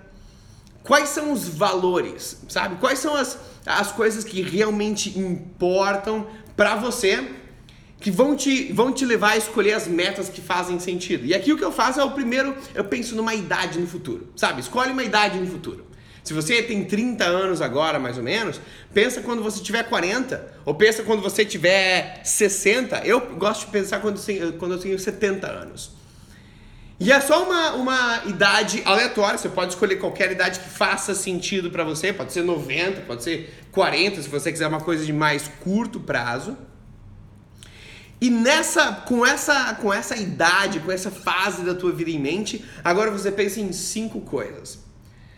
quais 0.83 1.09
são 1.09 1.33
os 1.33 1.47
valores, 1.47 2.37
sabe? 2.47 2.77
Quais 2.77 2.99
são 2.99 3.15
as, 3.15 3.37
as 3.67 3.91
coisas 3.91 4.23
que 4.23 4.41
realmente 4.41 5.17
importam 5.19 6.25
para 6.55 6.75
você, 6.75 7.23
que 7.99 8.09
vão 8.09 8.35
te, 8.35 8.71
vão 8.71 8.91
te 8.91 9.05
levar 9.05 9.31
a 9.31 9.37
escolher 9.37 9.73
as 9.73 9.87
metas 9.87 10.29
que 10.29 10.41
fazem 10.41 10.79
sentido. 10.79 11.25
E 11.25 11.33
aqui 11.33 11.51
o 11.51 11.57
que 11.57 11.63
eu 11.63 11.71
faço 11.71 11.99
é 11.99 12.03
o 12.03 12.11
primeiro, 12.11 12.55
eu 12.73 12.85
penso 12.85 13.15
numa 13.15 13.33
idade 13.33 13.79
no 13.79 13.87
futuro, 13.87 14.31
sabe? 14.35 14.61
Escolhe 14.61 14.91
uma 14.91 15.03
idade 15.03 15.37
no 15.37 15.47
futuro. 15.47 15.85
Se 16.23 16.33
você 16.33 16.61
tem 16.61 16.83
30 16.83 17.23
anos 17.23 17.61
agora, 17.61 17.99
mais 17.99 18.17
ou 18.17 18.23
menos, 18.23 18.59
pensa 18.93 19.21
quando 19.21 19.41
você 19.41 19.61
tiver 19.61 19.83
40, 19.83 20.55
ou 20.65 20.75
pensa 20.75 21.01
quando 21.03 21.21
você 21.21 21.45
tiver 21.45 22.21
60. 22.23 22.97
Eu 23.05 23.35
gosto 23.37 23.65
de 23.65 23.71
pensar 23.71 24.01
quando, 24.01 24.19
quando 24.57 24.73
eu 24.73 24.79
tenho 24.79 24.99
70 24.99 25.47
anos. 25.47 25.96
E 26.99 27.11
é 27.11 27.19
só 27.19 27.43
uma, 27.45 27.73
uma 27.73 28.23
idade 28.25 28.81
aleatória, 28.83 29.37
você 29.37 29.49
pode 29.49 29.73
escolher 29.73 29.97
qualquer 29.97 30.31
idade 30.31 30.59
que 30.59 30.69
faça 30.69 31.13
sentido 31.13 31.69
para 31.69 31.83
você, 31.83 32.11
pode 32.11 32.33
ser 32.33 32.41
90, 32.41 33.01
pode 33.01 33.23
ser 33.23 33.53
40, 33.71 34.23
se 34.23 34.27
você 34.27 34.51
quiser 34.51 34.65
uma 34.65 34.81
coisa 34.81 35.05
de 35.05 35.13
mais 35.13 35.47
curto 35.63 35.99
prazo. 35.99 36.57
E 38.19 38.31
nessa, 38.31 38.93
com 38.93 39.23
essa, 39.23 39.75
com 39.75 39.93
essa 39.93 40.15
idade, 40.17 40.79
com 40.79 40.91
essa 40.91 41.11
fase 41.11 41.63
da 41.63 41.75
tua 41.75 41.91
vida 41.91 42.09
em 42.09 42.17
mente, 42.19 42.65
agora 42.83 43.11
você 43.11 43.31
pensa 43.31 43.59
em 43.59 43.71
cinco 43.71 44.21
coisas. 44.21 44.79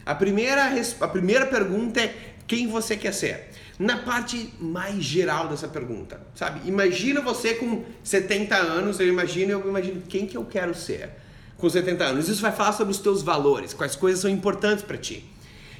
A 0.05 0.15
primeira, 0.15 0.71
a 1.01 1.07
primeira 1.09 1.45
pergunta 1.45 1.99
é 1.99 2.15
quem 2.47 2.67
você 2.67 2.95
quer 2.95 3.13
ser. 3.13 3.49
Na 3.77 3.97
parte 3.97 4.53
mais 4.61 5.03
geral 5.03 5.49
dessa 5.49 5.67
pergunta, 5.67 6.25
sabe? 6.33 6.67
Imagina 6.69 7.19
você 7.19 7.55
com 7.55 7.83
70 8.01 8.55
anos, 8.55 8.97
eu 9.01 9.09
imagino, 9.09 9.51
eu 9.51 9.67
imagino 9.67 10.01
quem 10.07 10.25
que 10.25 10.37
eu 10.37 10.45
quero 10.45 10.73
ser 10.73 11.09
com 11.59 11.69
70 11.69 12.03
anos. 12.03 12.29
Isso 12.29 12.41
vai 12.41 12.51
falar 12.51 12.73
sobre 12.73 12.91
os 12.91 12.99
teus 12.99 13.21
valores, 13.21 13.73
quais 13.73 13.95
coisas 13.95 14.21
são 14.21 14.29
importantes 14.29 14.83
para 14.83 14.97
ti. 14.97 15.23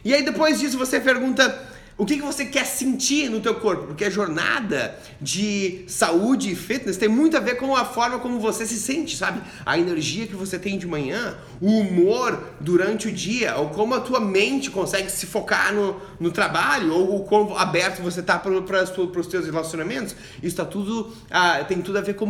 E 0.04 0.14
aí 0.14 0.24
depois 0.24 0.60
disso 0.60 0.78
você 0.78 1.00
pergunta 1.00 1.68
o 2.00 2.06
que, 2.06 2.16
que 2.16 2.22
você 2.22 2.46
quer 2.46 2.66
sentir 2.66 3.30
no 3.30 3.42
teu 3.42 3.56
corpo, 3.56 3.88
porque 3.88 4.06
a 4.06 4.10
jornada 4.10 4.98
de 5.20 5.84
saúde 5.86 6.50
e 6.50 6.56
fitness 6.56 6.96
tem 6.96 7.10
muito 7.10 7.36
a 7.36 7.42
ver 7.42 7.56
com 7.56 7.76
a 7.76 7.84
forma 7.84 8.20
como 8.20 8.40
você 8.40 8.66
se 8.66 8.78
sente, 8.78 9.18
sabe? 9.18 9.42
A 9.66 9.78
energia 9.78 10.26
que 10.26 10.34
você 10.34 10.58
tem 10.58 10.78
de 10.78 10.88
manhã, 10.88 11.38
o 11.60 11.68
humor 11.68 12.42
durante 12.62 13.10
o 13.10 13.12
dia, 13.12 13.58
ou 13.58 13.72
como 13.72 13.96
a 13.96 14.00
tua 14.00 14.22
mente 14.22 14.72
consegue 14.72 15.12
se 15.12 15.26
focar 15.26 15.74
no, 15.74 16.00
no 16.22 16.32
trabalho, 16.32 16.94
ou 16.94 17.18
o 17.18 17.24
quão 17.26 17.58
aberto 17.58 18.02
você 18.02 18.24
tá 18.24 18.40
para 18.40 18.54
os 18.54 19.28
teus 19.28 19.46
relacionamentos. 19.46 20.16
Isso 20.42 20.56
tá 20.56 20.64
tudo, 20.64 21.14
ah, 21.30 21.66
tem 21.66 21.82
tudo 21.82 21.98
a 21.98 22.02
ver 22.02 22.14
com 22.14 22.24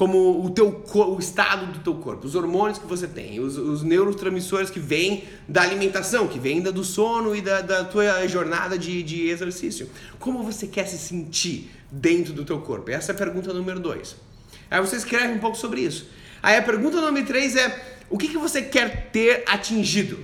como 0.00 0.42
o 0.42 0.48
teu 0.48 0.82
o 0.94 1.18
estado 1.18 1.66
do 1.66 1.80
teu 1.80 1.94
corpo, 1.96 2.26
os 2.26 2.34
hormônios 2.34 2.78
que 2.78 2.86
você 2.86 3.06
tem, 3.06 3.38
os, 3.38 3.58
os 3.58 3.82
neurotransmissores 3.82 4.70
que 4.70 4.80
vêm 4.80 5.24
da 5.46 5.60
alimentação, 5.60 6.26
que 6.26 6.38
vêm 6.38 6.62
do 6.62 6.82
sono 6.82 7.36
e 7.36 7.42
da, 7.42 7.60
da 7.60 7.84
tua 7.84 8.26
jornada 8.26 8.78
de, 8.78 9.02
de 9.02 9.28
exercício. 9.28 9.90
Como 10.18 10.42
você 10.42 10.66
quer 10.66 10.86
se 10.86 10.96
sentir 10.96 11.70
dentro 11.90 12.32
do 12.32 12.46
teu 12.46 12.62
corpo? 12.62 12.90
Essa 12.90 13.12
é 13.12 13.14
a 13.14 13.18
pergunta 13.18 13.52
número 13.52 13.78
dois. 13.78 14.16
Aí 14.70 14.80
você 14.80 14.96
escreve 14.96 15.34
um 15.34 15.38
pouco 15.38 15.58
sobre 15.58 15.82
isso. 15.82 16.08
Aí 16.42 16.56
a 16.56 16.62
pergunta 16.62 16.98
número 16.98 17.26
três 17.26 17.54
é 17.54 17.98
o 18.08 18.16
que, 18.16 18.28
que 18.28 18.38
você 18.38 18.62
quer 18.62 19.10
ter 19.10 19.44
atingido? 19.46 20.18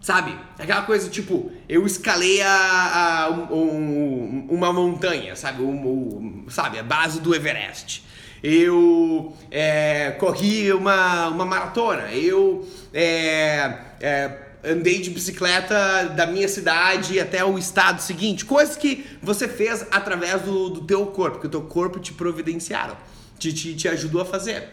Sabe? 0.00 0.32
Aquela 0.56 0.82
coisa 0.82 1.10
tipo, 1.10 1.50
eu 1.68 1.84
escalei 1.84 2.40
a, 2.40 3.24
a 3.24 3.30
um, 3.30 3.52
um, 3.52 4.46
uma 4.48 4.72
montanha, 4.72 5.34
sabe? 5.34 5.60
Um, 5.60 6.44
sabe, 6.48 6.78
a 6.78 6.84
base 6.84 7.18
do 7.18 7.34
Everest. 7.34 8.11
Eu 8.42 9.36
é, 9.50 10.12
corri 10.18 10.72
uma, 10.72 11.28
uma 11.28 11.44
maratona. 11.44 12.12
Eu 12.12 12.66
é, 12.92 13.78
é, 14.00 14.38
andei 14.64 15.00
de 15.00 15.10
bicicleta 15.10 16.06
da 16.16 16.26
minha 16.26 16.48
cidade 16.48 17.20
até 17.20 17.44
o 17.44 17.56
estado 17.58 18.00
seguinte. 18.00 18.44
Coisas 18.44 18.76
que 18.76 19.06
você 19.22 19.46
fez 19.46 19.86
através 19.90 20.42
do, 20.42 20.70
do 20.70 20.80
teu 20.82 21.06
corpo, 21.06 21.38
que 21.38 21.46
o 21.46 21.50
teu 21.50 21.62
corpo 21.62 22.00
te 22.00 22.12
providenciaram, 22.12 22.96
te, 23.38 23.52
te, 23.52 23.74
te 23.74 23.88
ajudou 23.88 24.22
a 24.22 24.24
fazer. 24.24 24.70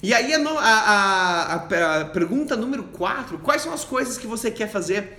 E 0.00 0.14
aí 0.14 0.32
a, 0.32 0.38
a, 0.38 1.54
a, 1.54 2.00
a 2.00 2.04
pergunta 2.04 2.56
número 2.56 2.84
4, 2.84 3.38
quais 3.38 3.62
são 3.62 3.72
as 3.72 3.84
coisas 3.84 4.16
que 4.16 4.28
você 4.28 4.50
quer 4.50 4.70
fazer 4.70 5.18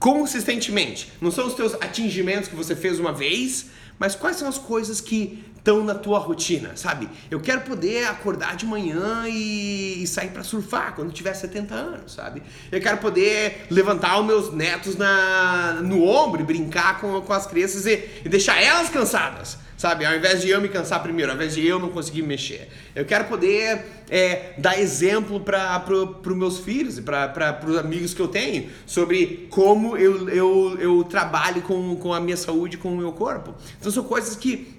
consistentemente? 0.00 1.12
Não 1.20 1.30
são 1.30 1.46
os 1.46 1.54
teus 1.54 1.74
atingimentos 1.74 2.48
que 2.48 2.56
você 2.56 2.74
fez 2.74 2.98
uma 2.98 3.12
vez, 3.12 3.66
mas 3.98 4.14
quais 4.14 4.36
são 4.36 4.48
as 4.48 4.58
coisas 4.58 5.00
que 5.00 5.44
estão 5.56 5.82
na 5.82 5.94
tua 5.94 6.18
rotina, 6.20 6.76
sabe? 6.76 7.08
Eu 7.28 7.40
quero 7.40 7.62
poder 7.62 8.06
acordar 8.06 8.54
de 8.54 8.64
manhã 8.64 9.24
e, 9.26 10.02
e 10.02 10.06
sair 10.06 10.28
para 10.28 10.44
surfar 10.44 10.94
quando 10.94 11.12
tiver 11.12 11.34
70 11.34 11.74
anos, 11.74 12.12
sabe? 12.12 12.40
Eu 12.70 12.80
quero 12.80 12.98
poder 12.98 13.66
levantar 13.68 14.20
os 14.20 14.26
meus 14.26 14.52
netos 14.52 14.94
na, 14.96 15.80
no 15.82 16.04
ombro 16.04 16.40
e 16.40 16.44
brincar 16.44 17.00
com, 17.00 17.20
com 17.20 17.32
as 17.32 17.46
crianças 17.46 17.84
e, 17.84 18.22
e 18.24 18.28
deixar 18.28 18.62
elas 18.62 18.88
cansadas 18.88 19.58
sabe? 19.76 20.04
Ao 20.04 20.14
invés 20.14 20.40
de 20.40 20.48
eu 20.48 20.60
me 20.60 20.68
cansar 20.68 21.02
primeiro, 21.02 21.30
ao 21.30 21.36
invés 21.36 21.54
de 21.54 21.66
eu 21.66 21.78
não 21.78 21.90
conseguir 21.90 22.22
mexer. 22.22 22.68
Eu 22.94 23.04
quero 23.04 23.24
poder 23.24 23.84
é, 24.08 24.54
dar 24.58 24.78
exemplo 24.80 25.40
para 25.40 25.84
os 25.90 26.36
meus 26.36 26.58
filhos 26.58 26.98
e 26.98 27.02
para 27.02 27.60
os 27.66 27.76
amigos 27.76 28.14
que 28.14 28.20
eu 28.20 28.28
tenho 28.28 28.70
sobre 28.86 29.46
como 29.50 29.96
eu, 29.96 30.28
eu, 30.28 30.78
eu 30.78 31.04
trabalho 31.04 31.62
com, 31.62 31.96
com 31.96 32.12
a 32.12 32.20
minha 32.20 32.36
saúde, 32.36 32.78
com 32.78 32.92
o 32.92 32.96
meu 32.96 33.12
corpo. 33.12 33.54
Então 33.78 33.92
são 33.92 34.04
coisas 34.04 34.34
que, 34.36 34.74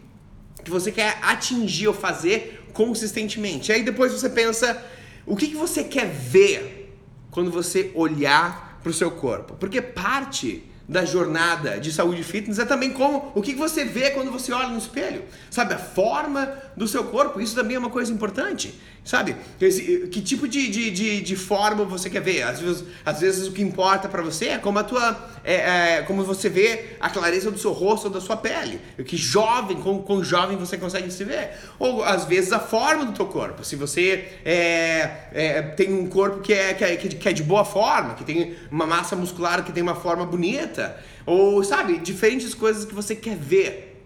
que 0.64 0.72
você 0.72 0.92
quer 0.92 1.20
atingir 1.22 1.88
ou 1.88 1.94
fazer 1.94 2.66
consistentemente. 2.74 3.72
Aí 3.72 3.84
depois 3.84 4.12
você 4.12 4.30
pensa, 4.30 4.84
o 5.26 5.36
que, 5.36 5.48
que 5.48 5.56
você 5.56 5.84
quer 5.84 6.08
ver 6.08 6.96
quando 7.32 7.52
você 7.52 7.92
olhar 7.94 8.80
para 8.82 8.90
o 8.90 8.94
seu 8.94 9.12
corpo? 9.12 9.56
Porque 9.56 9.82
parte 9.82 10.64
da 10.88 11.04
jornada 11.04 11.80
de 11.80 11.92
saúde 11.92 12.24
fitness 12.24 12.60
é 12.60 12.66
também 12.66 12.92
como 12.92 13.32
o 13.36 13.42
que 13.42 13.54
você 13.54 13.84
vê 13.84 14.12
quando 14.12 14.32
você 14.32 14.54
olha 14.54 14.70
no 14.70 14.78
espelho, 14.78 15.24
sabe? 15.50 15.74
A 15.74 15.78
forma 15.78 16.52
do 16.78 16.88
seu 16.88 17.04
corpo, 17.06 17.42
isso 17.42 17.56
também 17.56 17.76
é 17.76 17.80
uma 17.80 17.90
coisa 17.90 18.12
importante. 18.12 18.74
Sabe? 19.08 19.38
Esse, 19.62 20.10
que 20.12 20.20
tipo 20.20 20.50
de, 20.50 20.70
de, 20.70 20.92
de, 20.92 21.22
de, 21.22 21.36
forma 21.38 21.86
você 21.86 22.10
quer 22.10 22.22
ver? 22.22 22.44
Às 22.44 22.60
vezes, 22.60 22.84
às 23.06 23.22
vezes 23.22 23.48
o 23.48 23.54
que 23.54 23.62
importa 23.62 24.10
para 24.10 24.22
você 24.22 24.50
é 24.50 24.58
como 24.58 24.80
a 24.80 24.84
tua. 24.84 25.18
É, 25.46 26.00
é, 26.00 26.02
como 26.02 26.26
você 26.26 26.50
vê 26.50 26.98
a 27.00 27.10
clareza 27.10 27.50
do 27.50 27.58
seu 27.58 27.72
rosto 27.72 28.08
ou 28.08 28.12
da 28.12 28.20
sua 28.20 28.36
pele. 28.36 28.82
Que 29.06 29.16
jovem, 29.16 29.78
com 29.78 30.00
com 30.00 30.22
jovem 30.22 30.58
você 30.58 30.78
consegue 30.78 31.10
se 31.10 31.24
ver. 31.24 31.52
Ou 31.80 32.04
às 32.04 32.26
vezes 32.26 32.52
a 32.52 32.60
forma 32.60 33.06
do 33.06 33.14
teu 33.14 33.28
corpo. 33.28 33.64
Se 33.64 33.78
você 33.78 34.28
é, 34.44 35.10
é, 35.32 35.62
tem 35.62 35.94
um 35.94 36.08
corpo 36.10 36.42
que 36.42 36.52
é, 36.52 36.74
que, 36.74 36.84
é, 36.84 36.98
que 36.98 37.30
é 37.30 37.32
de 37.32 37.44
boa 37.44 37.64
forma, 37.64 38.14
que 38.14 38.26
tem 38.26 38.58
uma 38.70 38.86
massa 38.86 39.16
muscular 39.16 39.64
que 39.64 39.72
tem 39.72 39.82
uma 39.82 39.96
forma 39.96 40.26
bonita. 40.26 40.77
Ou, 41.26 41.64
sabe, 41.64 41.98
diferentes 41.98 42.54
coisas 42.54 42.86
que 42.86 42.94
você 42.94 43.16
quer 43.16 43.36
ver 43.36 44.04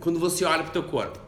quando 0.00 0.18
você 0.18 0.44
olha 0.44 0.62
pro 0.62 0.72
teu 0.72 0.82
corpo. 0.82 1.18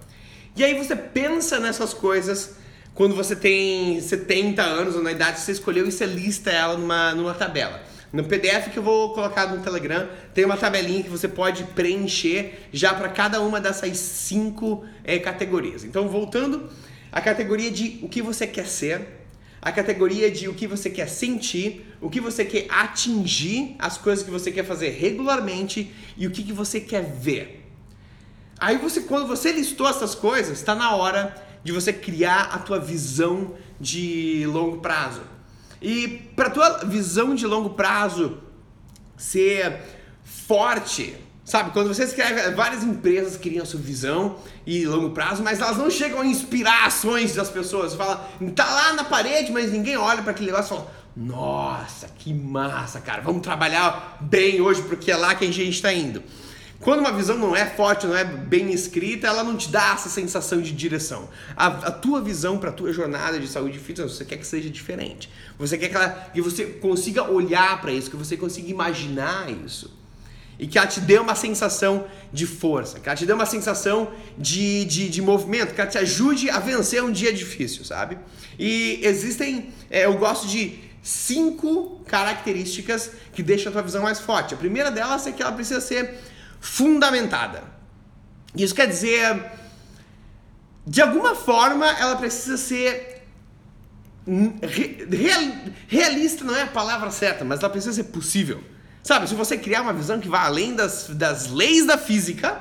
E 0.56 0.64
aí 0.64 0.74
você 0.74 0.94
pensa 0.96 1.58
nessas 1.58 1.94
coisas 1.94 2.56
quando 2.94 3.14
você 3.14 3.34
tem 3.34 4.00
70 4.00 4.62
anos 4.62 4.96
ou 4.96 5.02
na 5.02 5.12
idade 5.12 5.36
que 5.36 5.40
você 5.40 5.52
escolheu 5.52 5.86
e 5.86 5.92
você 5.92 6.06
lista 6.06 6.50
ela 6.50 6.76
numa, 6.76 7.14
numa 7.14 7.34
tabela. 7.34 7.82
No 8.12 8.24
PDF 8.24 8.70
que 8.72 8.78
eu 8.78 8.82
vou 8.82 9.14
colocar 9.14 9.46
no 9.46 9.62
Telegram, 9.62 10.08
tem 10.34 10.44
uma 10.44 10.56
tabelinha 10.56 11.02
que 11.02 11.08
você 11.08 11.28
pode 11.28 11.62
preencher 11.64 12.66
já 12.72 12.92
para 12.92 13.08
cada 13.08 13.40
uma 13.40 13.60
dessas 13.60 13.96
cinco 13.98 14.84
é, 15.04 15.18
categorias. 15.18 15.84
Então, 15.84 16.08
voltando, 16.08 16.68
a 17.12 17.20
categoria 17.20 17.70
de 17.70 18.00
o 18.02 18.08
que 18.08 18.20
você 18.20 18.48
quer 18.48 18.66
ser, 18.66 19.19
a 19.62 19.70
categoria 19.70 20.30
de 20.30 20.48
o 20.48 20.54
que 20.54 20.66
você 20.66 20.88
quer 20.88 21.08
sentir, 21.08 21.86
o 22.00 22.08
que 22.08 22.20
você 22.20 22.44
quer 22.44 22.66
atingir, 22.70 23.76
as 23.78 23.98
coisas 23.98 24.24
que 24.24 24.30
você 24.30 24.50
quer 24.50 24.64
fazer 24.64 24.90
regularmente 24.90 25.92
e 26.16 26.26
o 26.26 26.30
que, 26.30 26.42
que 26.42 26.52
você 26.52 26.80
quer 26.80 27.02
ver. 27.02 27.68
Aí 28.58 28.78
você, 28.78 29.02
quando 29.02 29.26
você 29.26 29.52
listou 29.52 29.88
essas 29.88 30.14
coisas, 30.14 30.58
está 30.58 30.74
na 30.74 30.94
hora 30.94 31.34
de 31.62 31.72
você 31.72 31.92
criar 31.92 32.50
a 32.52 32.58
tua 32.58 32.78
visão 32.78 33.54
de 33.78 34.46
longo 34.46 34.78
prazo. 34.78 35.22
E 35.80 36.08
para 36.36 36.50
tua 36.50 36.84
visão 36.84 37.34
de 37.34 37.46
longo 37.46 37.70
prazo 37.70 38.38
ser 39.16 39.80
forte, 40.24 41.16
sabe? 41.50 41.72
Quando 41.72 41.88
você 41.88 42.04
escreve, 42.04 42.48
várias 42.52 42.84
empresas 42.84 43.36
criam 43.36 43.64
a 43.64 43.66
sua 43.66 43.80
visão 43.80 44.36
e 44.64 44.86
longo 44.86 45.10
prazo, 45.10 45.42
mas 45.42 45.58
elas 45.58 45.76
não 45.76 45.90
chegam 45.90 46.20
a 46.20 46.26
inspirar 46.26 46.86
ações 46.86 47.34
das 47.34 47.50
pessoas. 47.50 47.92
Fala, 47.92 48.30
tá 48.54 48.64
lá 48.64 48.92
na 48.92 49.02
parede, 49.02 49.50
mas 49.50 49.72
ninguém 49.72 49.96
olha 49.96 50.22
para 50.22 50.30
aquele 50.30 50.52
negócio 50.52 50.66
e 50.72 50.78
fala: 50.78 50.90
"Nossa, 51.16 52.06
que 52.16 52.32
massa, 52.32 53.00
cara. 53.00 53.20
Vamos 53.20 53.42
trabalhar 53.42 54.18
bem 54.20 54.60
hoje 54.60 54.80
porque 54.82 55.10
é 55.10 55.16
lá 55.16 55.34
que 55.34 55.44
a 55.44 55.52
gente 55.52 55.70
está 55.70 55.92
indo." 55.92 56.22
Quando 56.78 57.00
uma 57.00 57.12
visão 57.12 57.36
não 57.36 57.54
é 57.54 57.66
forte, 57.66 58.06
não 58.06 58.16
é 58.16 58.24
bem 58.24 58.72
escrita, 58.72 59.26
ela 59.26 59.44
não 59.44 59.54
te 59.54 59.68
dá 59.70 59.92
essa 59.92 60.08
sensação 60.08 60.62
de 60.62 60.72
direção. 60.72 61.28
A, 61.54 61.66
a 61.66 61.90
tua 61.90 62.22
visão 62.22 62.58
para 62.58 62.70
a 62.70 62.72
tua 62.72 62.90
jornada 62.90 63.38
de 63.38 63.46
saúde 63.48 63.76
e 63.76 63.80
fitness, 63.80 64.12
você 64.12 64.24
quer 64.24 64.38
que 64.38 64.46
seja 64.46 64.70
diferente. 64.70 65.28
Você 65.58 65.76
quer 65.76 65.88
que, 65.88 65.96
ela, 65.96 66.08
que 66.32 66.40
você 66.40 66.64
consiga 66.64 67.24
olhar 67.24 67.78
para 67.82 67.92
isso, 67.92 68.08
que 68.08 68.16
você 68.16 68.34
consiga 68.34 68.70
imaginar 68.70 69.50
isso. 69.50 69.99
E 70.60 70.66
que 70.66 70.76
ela 70.76 70.86
te 70.86 71.00
dê 71.00 71.18
uma 71.18 71.34
sensação 71.34 72.06
de 72.30 72.46
força, 72.46 73.00
que 73.00 73.08
ela 73.08 73.16
te 73.16 73.24
dê 73.24 73.32
uma 73.32 73.46
sensação 73.46 74.12
de, 74.36 74.84
de, 74.84 75.08
de 75.08 75.22
movimento, 75.22 75.74
que 75.74 75.80
ela 75.80 75.88
te 75.88 75.96
ajude 75.96 76.50
a 76.50 76.58
vencer 76.58 77.02
um 77.02 77.10
dia 77.10 77.32
difícil, 77.32 77.82
sabe? 77.82 78.18
E 78.58 79.00
existem, 79.02 79.72
é, 79.90 80.04
eu 80.04 80.18
gosto 80.18 80.46
de 80.46 80.78
cinco 81.02 82.02
características 82.06 83.10
que 83.32 83.42
deixam 83.42 83.70
a 83.70 83.72
tua 83.72 83.82
visão 83.82 84.02
mais 84.02 84.20
forte. 84.20 84.52
A 84.52 84.56
primeira 84.58 84.90
delas 84.90 85.26
é 85.26 85.32
que 85.32 85.42
ela 85.42 85.52
precisa 85.52 85.80
ser 85.80 86.18
fundamentada. 86.60 87.64
Isso 88.54 88.74
quer 88.74 88.86
dizer, 88.86 89.42
de 90.86 91.00
alguma 91.00 91.34
forma, 91.34 91.86
ela 91.86 92.16
precisa 92.16 92.58
ser 92.58 93.22
real, 94.26 95.40
realista, 95.88 96.44
não 96.44 96.54
é 96.54 96.62
a 96.62 96.66
palavra 96.66 97.10
certa, 97.10 97.46
mas 97.46 97.60
ela 97.60 97.70
precisa 97.70 97.94
ser 97.94 98.04
possível. 98.04 98.62
Sabe, 99.02 99.28
se 99.28 99.34
você 99.34 99.56
criar 99.56 99.82
uma 99.82 99.92
visão 99.92 100.20
que 100.20 100.28
vai 100.28 100.44
além 100.44 100.74
das, 100.74 101.08
das 101.10 101.50
leis 101.50 101.86
da 101.86 101.96
física, 101.96 102.60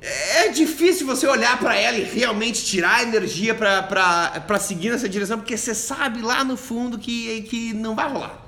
é 0.00 0.48
difícil 0.48 1.06
você 1.06 1.26
olhar 1.26 1.58
para 1.58 1.76
ela 1.76 1.96
e 1.96 2.02
realmente 2.02 2.64
tirar 2.64 3.02
energia 3.02 3.54
para 3.54 4.58
seguir 4.58 4.90
nessa 4.90 5.08
direção, 5.08 5.38
porque 5.38 5.56
você 5.56 5.74
sabe 5.74 6.20
lá 6.20 6.42
no 6.44 6.56
fundo 6.56 6.98
que, 6.98 7.42
que 7.42 7.72
não 7.72 7.94
vai 7.94 8.10
rolar. 8.10 8.44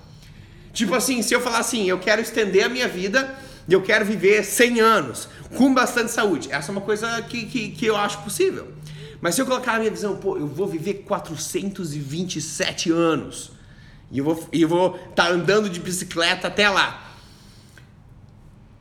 Tipo 0.73 0.95
assim, 0.95 1.23
se 1.23 1.33
eu 1.33 1.41
falar 1.41 1.59
assim, 1.59 1.89
eu 1.89 1.99
quero 2.01 2.21
estender 2.21 2.65
a 2.65 2.69
minha 2.69 2.89
vida 2.89 3.33
e 3.69 3.73
eu 3.73 3.81
quero 3.81 4.05
viver 4.05 4.45
100 4.45 4.81
anos 4.81 5.29
com 5.57 5.73
bastante 5.73 6.11
saúde. 6.11 6.49
Essa 6.51 6.71
é 6.71 6.73
uma 6.73 6.81
coisa 6.81 7.23
que, 7.23 7.47
que, 7.47 7.69
que 7.71 7.87
eu 7.87 7.97
acho 7.97 8.19
possível. 8.19 8.73
Mas 9.21 9.37
se 9.37 9.41
eu 9.41 9.47
colocar 9.47 9.77
a 9.77 9.79
minha 9.79 9.91
visão, 9.91 10.17
pô, 10.17 10.37
eu 10.37 10.49
vou 10.49 10.67
viver 10.67 11.05
427 11.07 12.91
anos 12.91 13.54
e 14.15 14.21
vou 14.23 14.49
eu 14.51 14.69
vou 14.69 14.95
estar 14.95 15.27
tá 15.27 15.31
andando 15.31 15.69
de 15.69 15.79
bicicleta 15.79 16.49
até 16.49 16.71
lá. 16.71 17.03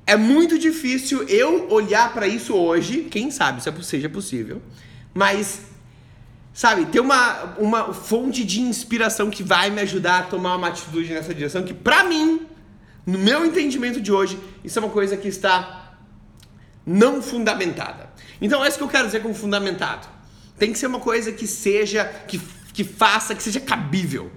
É 0.05 0.15
muito 0.15 0.59
difícil 0.59 1.23
eu 1.23 1.69
olhar 1.69 2.13
para 2.13 2.27
isso 2.27 2.53
hoje, 2.53 3.07
quem 3.09 3.31
sabe 3.31 3.61
se 3.61 3.69
é 3.69 3.81
seja 3.81 4.09
possível, 4.09 4.61
mas 5.13 5.63
sabe, 6.53 6.85
ter 6.85 6.99
uma, 6.99 7.55
uma 7.57 7.93
fonte 7.93 8.45
de 8.45 8.61
inspiração 8.61 9.29
que 9.29 9.41
vai 9.41 9.69
me 9.69 9.81
ajudar 9.81 10.19
a 10.19 10.23
tomar 10.23 10.55
uma 10.55 10.67
atitude 10.67 11.11
nessa 11.11 11.33
direção 11.33 11.63
que 11.63 11.73
para 11.73 12.03
mim 12.03 12.45
no 13.05 13.19
meu 13.19 13.45
entendimento 13.45 13.99
de 13.99 14.11
hoje, 14.11 14.39
isso 14.63 14.79
é 14.79 14.81
uma 14.81 14.91
coisa 14.91 15.17
que 15.17 15.27
está 15.27 15.95
não 16.85 17.21
fundamentada. 17.21 18.09
Então 18.41 18.63
é 18.63 18.67
isso 18.67 18.77
que 18.77 18.83
eu 18.83 18.89
quero 18.89 19.07
dizer 19.07 19.21
com 19.21 19.33
fundamentado. 19.33 20.07
Tem 20.57 20.71
que 20.71 20.79
ser 20.79 20.87
uma 20.87 20.99
coisa 20.99 21.31
que 21.31 21.45
seja, 21.45 22.05
que, 22.27 22.39
que 22.73 22.83
faça, 22.83 23.35
que 23.35 23.43
seja 23.43 23.59
cabível. 23.59 24.31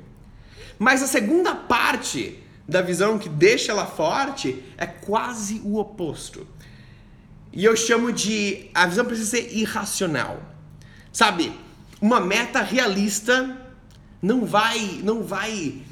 Mas 0.79 1.03
a 1.03 1.07
segunda 1.07 1.55
parte 1.55 2.39
da 2.69 2.83
visão 2.83 3.19
que 3.19 3.29
deixa 3.29 3.73
ela 3.73 3.87
forte 3.87 4.63
é 4.77 4.87
quase 4.87 5.61
o 5.65 5.79
oposto. 5.79 6.47
E 7.53 7.65
eu 7.65 7.77
chamo 7.77 8.13
de 8.13 8.69
a 8.75 8.87
visão 8.87 9.05
precisa 9.05 9.31
ser 9.31 9.57
irracional. 9.57 10.43
Sabe? 11.13 11.53
Uma 12.01 12.21
meta 12.21 12.61
realista 12.61 13.57
não 14.21 14.45
vai 14.45 15.01
não 15.03 15.23
vai 15.23 15.83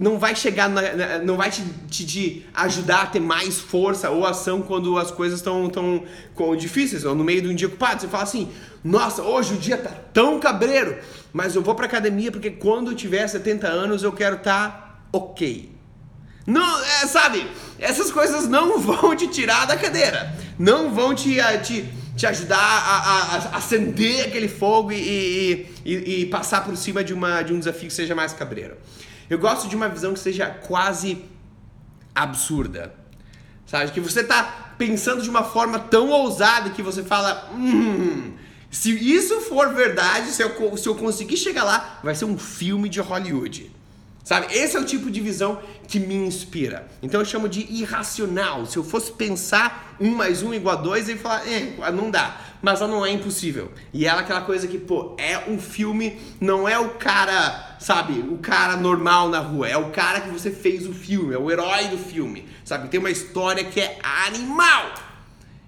não 0.00 0.18
vai 0.18 0.34
chegar, 0.34 0.66
na, 0.66 0.94
na, 0.94 1.18
não 1.18 1.36
vai 1.36 1.50
te, 1.50 1.62
te, 1.90 2.06
te, 2.06 2.46
ajudar 2.54 3.02
a 3.02 3.06
ter 3.06 3.20
mais 3.20 3.58
força 3.58 4.08
ou 4.08 4.24
ação 4.24 4.62
quando 4.62 4.96
as 4.96 5.10
coisas 5.10 5.40
estão 5.40 5.68
tão, 5.68 6.02
difíceis, 6.56 7.04
ou 7.04 7.14
no 7.14 7.22
meio 7.22 7.42
de 7.42 7.48
um 7.48 7.54
dia 7.54 7.68
ocupado. 7.68 8.00
Você 8.00 8.08
fala 8.08 8.22
assim, 8.22 8.48
nossa, 8.82 9.22
hoje 9.22 9.54
o 9.54 9.58
dia 9.58 9.76
tá 9.76 9.90
tão 10.12 10.40
cabreiro, 10.40 10.98
mas 11.32 11.54
eu 11.54 11.62
vou 11.62 11.74
pra 11.74 11.86
academia 11.86 12.32
porque 12.32 12.50
quando 12.50 12.90
eu 12.90 12.96
tiver 12.96 13.26
70 13.26 13.68
anos 13.68 14.02
eu 14.02 14.12
quero 14.12 14.36
estar 14.36 14.70
tá 14.70 15.00
ok. 15.12 15.70
Não, 16.46 16.82
é, 16.82 17.06
sabe, 17.06 17.46
essas 17.78 18.10
coisas 18.10 18.48
não 18.48 18.78
vão 18.80 19.14
te 19.14 19.28
tirar 19.28 19.66
da 19.66 19.76
cadeira. 19.76 20.34
não 20.58 20.92
vão 20.92 21.14
te, 21.14 21.36
te, 21.62 21.88
te 22.16 22.26
ajudar 22.26 22.58
a, 22.58 22.96
a, 22.96 23.36
a 23.36 23.56
acender 23.58 24.26
aquele 24.26 24.48
fogo 24.48 24.90
e, 24.92 24.96
e, 24.96 25.74
e, 25.84 26.22
e, 26.22 26.26
passar 26.26 26.64
por 26.64 26.76
cima 26.76 27.04
de, 27.04 27.12
uma, 27.12 27.42
de 27.42 27.52
um 27.52 27.58
desafio 27.58 27.88
que 27.88 27.94
seja 27.94 28.14
mais 28.14 28.32
cabreiro. 28.32 28.76
Eu 29.28 29.38
gosto 29.38 29.68
de 29.68 29.76
uma 29.76 29.88
visão 29.88 30.12
que 30.12 30.18
seja 30.18 30.46
quase 30.46 31.24
absurda. 32.14 32.94
Sabe? 33.66 33.92
Que 33.92 34.00
você 34.00 34.24
tá 34.24 34.74
pensando 34.76 35.22
de 35.22 35.30
uma 35.30 35.44
forma 35.44 35.78
tão 35.78 36.08
ousada 36.10 36.70
que 36.70 36.82
você 36.82 37.04
fala. 37.04 37.48
Hum, 37.54 38.32
se 38.70 38.92
isso 38.92 39.40
for 39.40 39.74
verdade, 39.74 40.30
se 40.30 40.42
eu, 40.42 40.76
se 40.76 40.88
eu 40.88 40.94
conseguir 40.94 41.36
chegar 41.36 41.64
lá, 41.64 42.00
vai 42.04 42.14
ser 42.14 42.24
um 42.24 42.38
filme 42.38 42.88
de 42.88 43.00
Hollywood. 43.00 43.70
Sabe? 44.22 44.54
Esse 44.54 44.76
é 44.76 44.80
o 44.80 44.84
tipo 44.84 45.10
de 45.10 45.20
visão 45.20 45.60
que 45.88 45.98
me 45.98 46.14
inspira. 46.14 46.86
Então 47.02 47.20
eu 47.20 47.24
chamo 47.24 47.48
de 47.48 47.62
irracional. 47.72 48.64
Se 48.64 48.76
eu 48.76 48.84
fosse 48.84 49.10
pensar 49.10 49.96
um 49.98 50.14
mais 50.14 50.40
um 50.40 50.54
igual 50.54 50.78
a 50.78 50.80
dois, 50.80 51.08
ia 51.08 51.16
falar, 51.16 51.48
é, 51.48 51.90
não 51.90 52.12
dá. 52.12 52.38
Mas 52.62 52.80
ela 52.80 52.88
não 52.88 53.04
é 53.04 53.10
impossível. 53.10 53.72
E 53.92 54.06
ela 54.06 54.20
é 54.20 54.22
aquela 54.22 54.42
coisa 54.42 54.68
que, 54.68 54.78
pô, 54.78 55.16
é 55.18 55.50
um 55.50 55.58
filme, 55.58 56.20
não 56.40 56.68
é 56.68 56.78
o 56.78 56.90
cara, 56.90 57.76
sabe, 57.80 58.20
o 58.20 58.38
cara 58.38 58.76
normal 58.76 59.30
na 59.30 59.40
rua. 59.40 59.66
É 59.66 59.76
o 59.76 59.90
cara 59.90 60.20
que 60.20 60.28
você 60.28 60.50
fez 60.52 60.86
o 60.86 60.92
filme, 60.92 61.34
é 61.34 61.38
o 61.38 61.50
herói 61.50 61.88
do 61.88 61.98
filme. 61.98 62.46
Sabe? 62.64 62.88
Tem 62.88 63.00
uma 63.00 63.10
história 63.10 63.64
que 63.64 63.80
é 63.80 63.98
animal. 64.28 64.94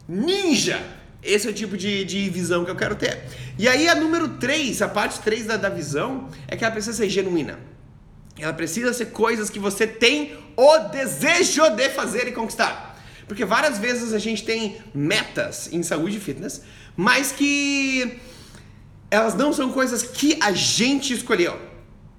Ninja! 0.06 1.01
Esse 1.22 1.46
é 1.46 1.50
o 1.50 1.54
tipo 1.54 1.76
de, 1.76 2.04
de 2.04 2.28
visão 2.28 2.64
que 2.64 2.70
eu 2.70 2.76
quero 2.76 2.96
ter. 2.96 3.22
E 3.58 3.68
aí 3.68 3.88
a 3.88 3.94
número 3.94 4.28
3, 4.38 4.82
a 4.82 4.88
parte 4.88 5.20
3 5.20 5.46
da, 5.46 5.56
da 5.56 5.68
visão, 5.68 6.28
é 6.48 6.56
que 6.56 6.64
ela 6.64 6.72
precisa 6.72 6.96
ser 6.96 7.08
genuína. 7.08 7.60
Ela 8.38 8.52
precisa 8.52 8.92
ser 8.92 9.06
coisas 9.06 9.48
que 9.48 9.58
você 9.58 9.86
tem 9.86 10.36
o 10.56 10.78
desejo 10.90 11.68
de 11.70 11.90
fazer 11.90 12.26
e 12.26 12.32
conquistar. 12.32 12.98
Porque 13.28 13.44
várias 13.44 13.78
vezes 13.78 14.12
a 14.12 14.18
gente 14.18 14.44
tem 14.44 14.78
metas 14.92 15.72
em 15.72 15.82
saúde 15.82 16.16
e 16.16 16.20
fitness, 16.20 16.62
mas 16.96 17.30
que 17.30 18.20
elas 19.10 19.34
não 19.34 19.52
são 19.52 19.70
coisas 19.72 20.02
que 20.02 20.38
a 20.40 20.52
gente 20.52 21.14
escolheu. 21.14 21.58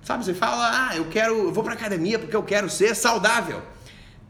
Sabe, 0.01 0.23
você 0.23 0.33
fala, 0.33 0.89
ah, 0.89 0.95
eu 0.95 1.05
quero, 1.05 1.33
eu 1.45 1.51
vou 1.51 1.63
pra 1.63 1.73
academia 1.73 2.19
porque 2.19 2.35
eu 2.35 2.43
quero 2.43 2.69
ser 2.69 2.95
saudável. 2.95 3.61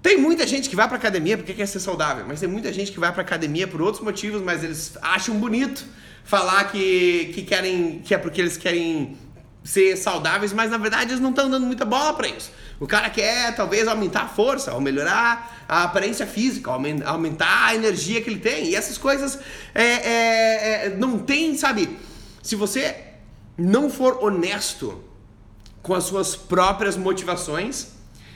Tem 0.03 0.17
muita 0.17 0.45
gente 0.45 0.69
que 0.69 0.75
vai 0.75 0.85
pra 0.85 0.97
academia 0.97 1.37
porque 1.37 1.53
quer 1.53 1.65
ser 1.65 1.79
saudável, 1.79 2.25
mas 2.27 2.41
tem 2.41 2.49
muita 2.49 2.73
gente 2.73 2.91
que 2.91 2.99
vai 2.99 3.09
pra 3.13 3.21
academia 3.21 3.65
por 3.65 3.81
outros 3.81 4.03
motivos, 4.03 4.41
mas 4.41 4.61
eles 4.61 4.97
acham 5.01 5.39
bonito 5.39 5.85
falar 6.25 6.65
que, 6.65 7.31
que 7.33 7.41
querem, 7.43 7.99
que 7.99 8.13
é 8.13 8.17
porque 8.17 8.41
eles 8.41 8.57
querem 8.57 9.17
ser 9.63 9.95
saudáveis, 9.95 10.51
mas 10.51 10.69
na 10.69 10.77
verdade 10.77 11.11
eles 11.11 11.21
não 11.21 11.29
estão 11.29 11.49
dando 11.49 11.65
muita 11.65 11.85
bola 11.85 12.13
para 12.13 12.27
isso. 12.27 12.51
O 12.81 12.85
cara 12.85 13.09
quer 13.09 13.55
talvez 13.55 13.87
aumentar 13.87 14.23
a 14.23 14.27
força, 14.27 14.73
ou 14.73 14.81
melhorar 14.81 15.65
a 15.69 15.83
aparência 15.83 16.27
física, 16.27 16.69
aumentar 16.69 17.67
a 17.67 17.73
energia 17.73 18.21
que 18.21 18.29
ele 18.29 18.39
tem. 18.39 18.71
E 18.71 18.75
essas 18.75 18.97
coisas 18.97 19.39
é, 19.73 19.83
é, 19.83 20.85
é, 20.87 20.89
não 20.97 21.17
tem, 21.17 21.55
sabe? 21.55 21.97
Se 22.41 22.57
você 22.57 22.93
não 23.57 23.89
for 23.89 24.21
honesto 24.21 25.01
com 25.81 25.93
as 25.93 26.03
suas 26.03 26.35
próprias 26.35 26.97
motivações, 26.97 27.93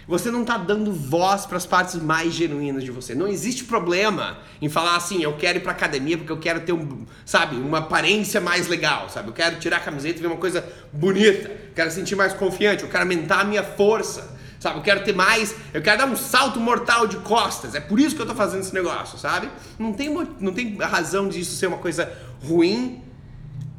você 0.08 0.32
não 0.32 0.41
está 0.41 0.58
dando 0.58 0.93
voz 0.93 1.46
para 1.46 1.58
as 1.58 1.65
partes 1.65 1.96
mais 1.96 2.34
genuínas 2.34 2.84
de 2.84 2.91
você. 2.91 3.13
Não 3.13 3.28
existe 3.28 3.65
problema 3.65 4.38
em 4.62 4.70
falar 4.70 4.96
assim, 4.96 5.22
eu 5.22 5.34
quero 5.34 5.58
ir 5.58 5.62
para 5.62 5.74
academia 5.74 6.17
porque 6.17 6.32
eu 6.32 6.39
quero 6.39 6.62
ter 6.62 6.72
um, 6.72 7.06
sabe, 7.26 7.58
uma 7.58 7.80
aparência 7.80 8.39
mais 8.39 8.67
legal, 8.67 9.10
sabe? 9.10 9.28
Eu 9.28 9.34
quero 9.34 9.60
tirar 9.60 9.78
a 9.78 9.80
camiseta 9.82 10.20
e 10.20 10.22
ver 10.22 10.28
uma 10.28 10.38
coisa 10.38 10.63
bonita. 10.93 11.50
Eu 11.50 11.74
quero 11.76 11.91
sentir 11.91 12.15
mais 12.15 12.34
confiante, 12.34 12.84
eu 12.84 12.89
quero 12.89 13.04
aumentar 13.04 13.41
a 13.41 13.43
minha 13.43 13.63
força. 13.63 14.38
Sabe, 14.60 14.80
eu 14.80 14.82
quero 14.82 15.04
ter 15.04 15.13
mais, 15.13 15.54
eu 15.72 15.84
quero 15.84 16.00
dar 16.00 16.08
um 16.08 16.15
salto 16.15 16.60
mortal 16.60 17.06
de 17.06 17.17
costas. 17.17 17.76
É 17.76 17.80
por 17.80 18.00
isso 18.00 18.15
que 18.15 18.22
eu 18.22 18.24
estou 18.24 18.36
fazendo 18.36 18.62
esse 18.62 18.74
negócio, 18.74 19.15
sabe? 19.20 19.50
Não 19.78 19.93
tem, 19.93 20.10
não 20.39 20.52
tem 20.52 20.76
razão 20.78 21.30
disso 21.30 21.56
ser 21.56 21.67
uma 21.67 21.78
coisa 21.78 22.12
ruim 22.43 23.04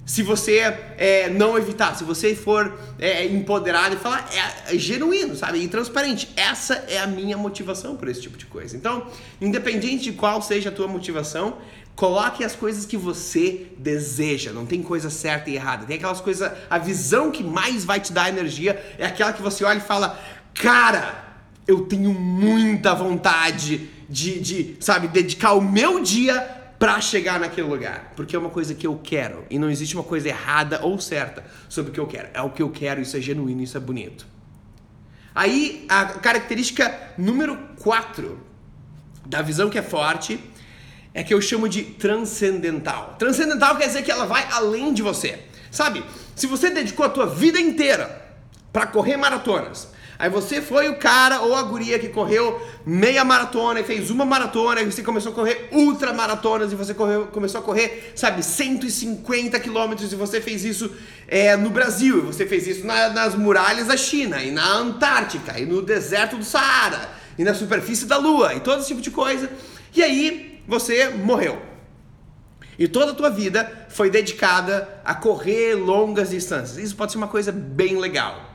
se 0.09 0.23
você 0.23 0.61
é, 0.97 1.29
não 1.29 1.59
evitar, 1.59 1.95
se 1.95 2.03
você 2.03 2.35
for 2.35 2.81
é, 2.99 3.27
empoderado 3.27 3.95
e 3.95 3.99
falar, 3.99 4.27
é, 4.33 4.75
é, 4.75 4.79
genuíno, 4.79 5.37
sabe? 5.37 5.59
E 5.59 5.69
transparente. 5.69 6.31
Essa 6.35 6.83
é 6.89 6.99
a 6.99 7.07
minha 7.07 7.37
motivação 7.37 7.95
por 7.95 8.09
esse 8.09 8.23
tipo 8.23 8.39
de 8.39 8.47
coisa. 8.47 8.75
Então, 8.75 9.07
independente 9.39 10.05
de 10.05 10.13
qual 10.13 10.41
seja 10.41 10.71
a 10.71 10.73
tua 10.73 10.89
motivação, 10.89 11.59
coloque 11.95 12.43
as 12.43 12.57
coisas 12.57 12.87
que 12.87 12.97
você 12.97 13.67
deseja. 13.77 14.51
Não 14.51 14.65
tem 14.65 14.83
coisa 14.83 15.11
certa 15.11 15.51
e 15.51 15.57
errada. 15.57 15.85
Tem 15.85 15.97
aquelas 15.97 16.23
coisas, 16.23 16.51
a 16.71 16.79
visão 16.79 17.31
que 17.31 17.45
mais 17.45 17.85
vai 17.85 18.01
te 18.01 18.11
dar 18.11 18.31
energia 18.31 18.83
é 18.97 19.05
aquela 19.05 19.35
que 19.35 19.43
você 19.43 19.63
olha 19.63 19.77
e 19.77 19.83
fala, 19.83 20.19
cara, 20.55 21.23
eu 21.67 21.83
tenho 21.83 22.15
muita 22.15 22.95
vontade 22.95 23.91
de, 24.09 24.41
de 24.41 24.77
sabe, 24.81 25.07
dedicar 25.07 25.53
o 25.53 25.61
meu 25.61 26.03
dia 26.03 26.58
para 26.79 27.01
chegar 27.01 27.41
naquele 27.41 27.67
lugar, 27.67 28.13
porque 28.15 28.37
é 28.37 28.39
uma 28.39 28.51
coisa 28.51 28.75
que 28.75 28.87
eu 28.87 29.01
quero 29.03 29.45
e 29.51 29.59
não 29.59 29.69
existe 29.69 29.97
uma 29.97 30.05
coisa 30.05 30.29
errada 30.29 30.81
ou 30.83 31.01
certa 31.01 31.45
sobre 31.69 31.91
o 31.91 31.95
que 31.95 31.99
eu 31.99 32.07
quero. 32.07 32.29
É 32.33 32.41
o 32.41 32.51
que 32.51 32.63
eu 32.63 32.71
quero, 32.71 33.01
isso 33.01 33.17
é 33.17 33.21
genuíno, 33.21 33.63
isso 33.63 33.77
é 33.77 33.81
bonito. 33.81 34.27
Aí 35.35 35.85
a 35.89 36.05
característica 36.05 37.13
número 37.19 37.59
4 37.81 38.39
da 39.27 39.43
visão 39.43 39.69
que 39.69 39.79
é 39.79 39.83
forte 39.83 40.41
é 41.13 41.25
que 41.25 41.35
eu 41.35 41.41
chamo 41.41 41.69
de 41.69 41.83
transcendental. 41.83 43.17
Transcendental 43.19 43.77
quer 43.77 43.89
dizer 43.89 44.03
que 44.03 44.11
ela 44.11 44.25
vai 44.25 44.47
além 44.51 44.95
de 44.95 45.03
você. 45.03 45.41
Sabe? 45.71 46.05
Se 46.37 46.47
você 46.47 46.71
dedicou 46.71 47.05
a 47.05 47.09
tua 47.09 47.27
vida 47.27 47.61
inteira 47.61 48.25
para 48.73 48.87
correr 48.87 49.17
maratonas, 49.17 49.89
Aí 50.19 50.29
você 50.29 50.61
foi 50.61 50.89
o 50.89 50.97
cara 50.97 51.43
ou 51.43 51.55
a 51.55 51.63
guria 51.63 51.97
que 51.97 52.09
correu 52.09 52.61
meia 52.85 53.25
maratona 53.25 53.79
e 53.79 53.85
fez 53.85 54.11
uma 54.11 54.25
maratona, 54.25 54.81
e 54.81 54.85
você 54.85 55.01
começou 55.01 55.31
a 55.31 55.35
correr 55.35 55.69
ultra 55.71 56.13
maratonas 56.13 56.73
e 56.73 56.75
você 56.75 56.93
correu, 56.93 57.29
começou 57.29 57.61
a 57.61 57.63
correr, 57.63 58.13
sabe, 58.17 58.43
150 58.43 59.61
quilômetros 59.61 60.13
e 60.13 60.17
você 60.17 60.41
fez 60.41 60.65
isso 60.65 60.91
é, 61.29 61.57
no 61.57 61.71
Brasil, 61.71 62.19
e 62.19 62.21
você 62.23 62.47
fez 62.47 62.67
isso 62.67 62.85
na, 62.85 63.11
nas 63.11 63.37
muralhas 63.37 63.87
da 63.87 63.97
China, 63.97 64.43
e 64.43 64.51
na 64.51 64.69
Antártica, 64.69 65.57
e 65.61 65.65
no 65.65 65.83
deserto 65.83 66.37
do 66.37 66.45
Saara, 66.45 67.11
e 67.39 67.45
na 67.45 67.55
superfície 67.55 68.07
da 68.07 68.17
Lua, 68.17 68.55
e 68.55 68.61
todo 68.61 68.81
esse 68.81 68.89
tipo 68.89 69.01
de 69.01 69.13
coisa. 69.13 69.49
E 69.95 70.03
aí 70.03 70.61
você 70.67 71.11
morreu. 71.11 71.63
E 72.77 72.89
toda 72.89 73.13
a 73.13 73.15
tua 73.15 73.31
vida 73.31 73.87
foi 73.89 74.11
dedicada 74.11 74.89
a 75.05 75.15
correr 75.15 75.75
longas 75.75 76.31
distâncias. 76.31 76.79
Isso 76.79 76.97
pode 76.97 77.13
ser 77.13 77.19
uma 77.19 77.29
coisa 77.29 77.53
bem 77.53 77.99
legal. 77.99 78.48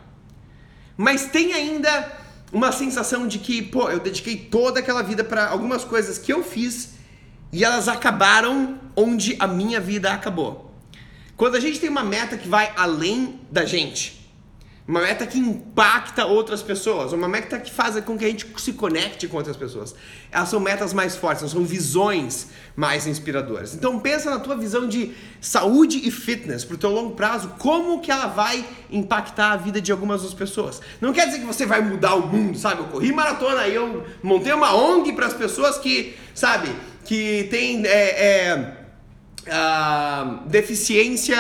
Mas 0.98 1.26
tem 1.26 1.54
ainda 1.54 2.12
uma 2.52 2.72
sensação 2.72 3.28
de 3.28 3.40
que, 3.40 3.62
pô, 3.62 3.90
eu 3.90 4.00
dediquei 4.00 4.38
toda 4.38 4.80
aquela 4.80 5.02
vida 5.02 5.24
para 5.24 5.48
algumas 5.48 5.84
coisas 5.84 6.18
que 6.18 6.32
eu 6.32 6.44
fiz 6.44 6.94
e 7.52 7.64
elas 7.64 7.88
acabaram 7.88 8.80
onde 8.96 9.36
a 9.40 9.48
minha 9.48 9.80
vida 9.80 10.12
acabou. 10.12 10.72
Quando 11.36 11.56
a 11.56 11.60
gente 11.60 11.80
tem 11.80 11.90
uma 11.90 12.04
meta 12.04 12.38
que 12.38 12.48
vai 12.48 12.72
além 12.76 13.40
da 13.52 13.66
gente, 13.66 14.23
uma 14.86 15.02
meta 15.02 15.26
que 15.26 15.40
impacta 15.40 16.26
outras 16.26 16.62
pessoas, 16.62 17.14
uma 17.14 17.28
meta 17.28 17.58
que 17.58 17.72
faz 17.72 17.98
com 18.02 18.18
que 18.18 18.26
a 18.26 18.28
gente 18.28 18.46
se 18.58 18.74
conecte 18.74 19.30
com 19.30 19.38
outras 19.38 19.56
pessoas. 19.56 19.96
Elas 20.30 20.50
são 20.50 20.60
metas 20.60 20.94
mais 20.94 21.16
fortes, 21.16 21.50
são 21.50 21.64
visões 21.64 22.50
mais 22.76 23.08
inspiradoras. 23.08 23.74
Então 23.74 23.98
pensa 23.98 24.30
na 24.30 24.40
tua 24.40 24.58
visão 24.58 24.86
de 24.86 25.14
saúde 25.40 26.02
e 26.06 26.12
fitness 26.12 26.66
para 26.66 26.76
o 26.76 26.78
teu 26.78 26.90
longo 26.90 27.16
prazo, 27.16 27.54
como 27.58 28.02
que 28.02 28.12
ela 28.12 28.28
vai 28.28 28.66
impactar 28.92 29.54
a 29.54 29.56
vida 29.56 29.80
de 29.80 29.90
algumas 29.90 30.22
das 30.22 30.34
pessoas. 30.34 30.82
Não 31.00 31.14
quer 31.14 31.28
dizer 31.28 31.40
que 31.40 31.46
você 31.46 31.66
vai 31.66 31.80
mudar 31.80 32.16
o 32.16 32.28
mundo, 32.28 32.58
sabe? 32.58 32.82
Eu 32.82 32.88
corri 32.88 33.14
maratona 33.14 33.66
e 33.68 33.76
eu 33.76 34.06
montei 34.22 34.52
uma 34.52 34.76
ONG 34.76 35.14
para 35.14 35.28
as 35.28 35.34
pessoas 35.34 35.78
que, 35.78 36.14
sabe, 36.36 36.70
que 37.06 37.48
tem 37.50 37.86
é, 37.86 38.50
é, 38.50 38.78
uh, 39.48 40.46
deficiência 40.50 41.38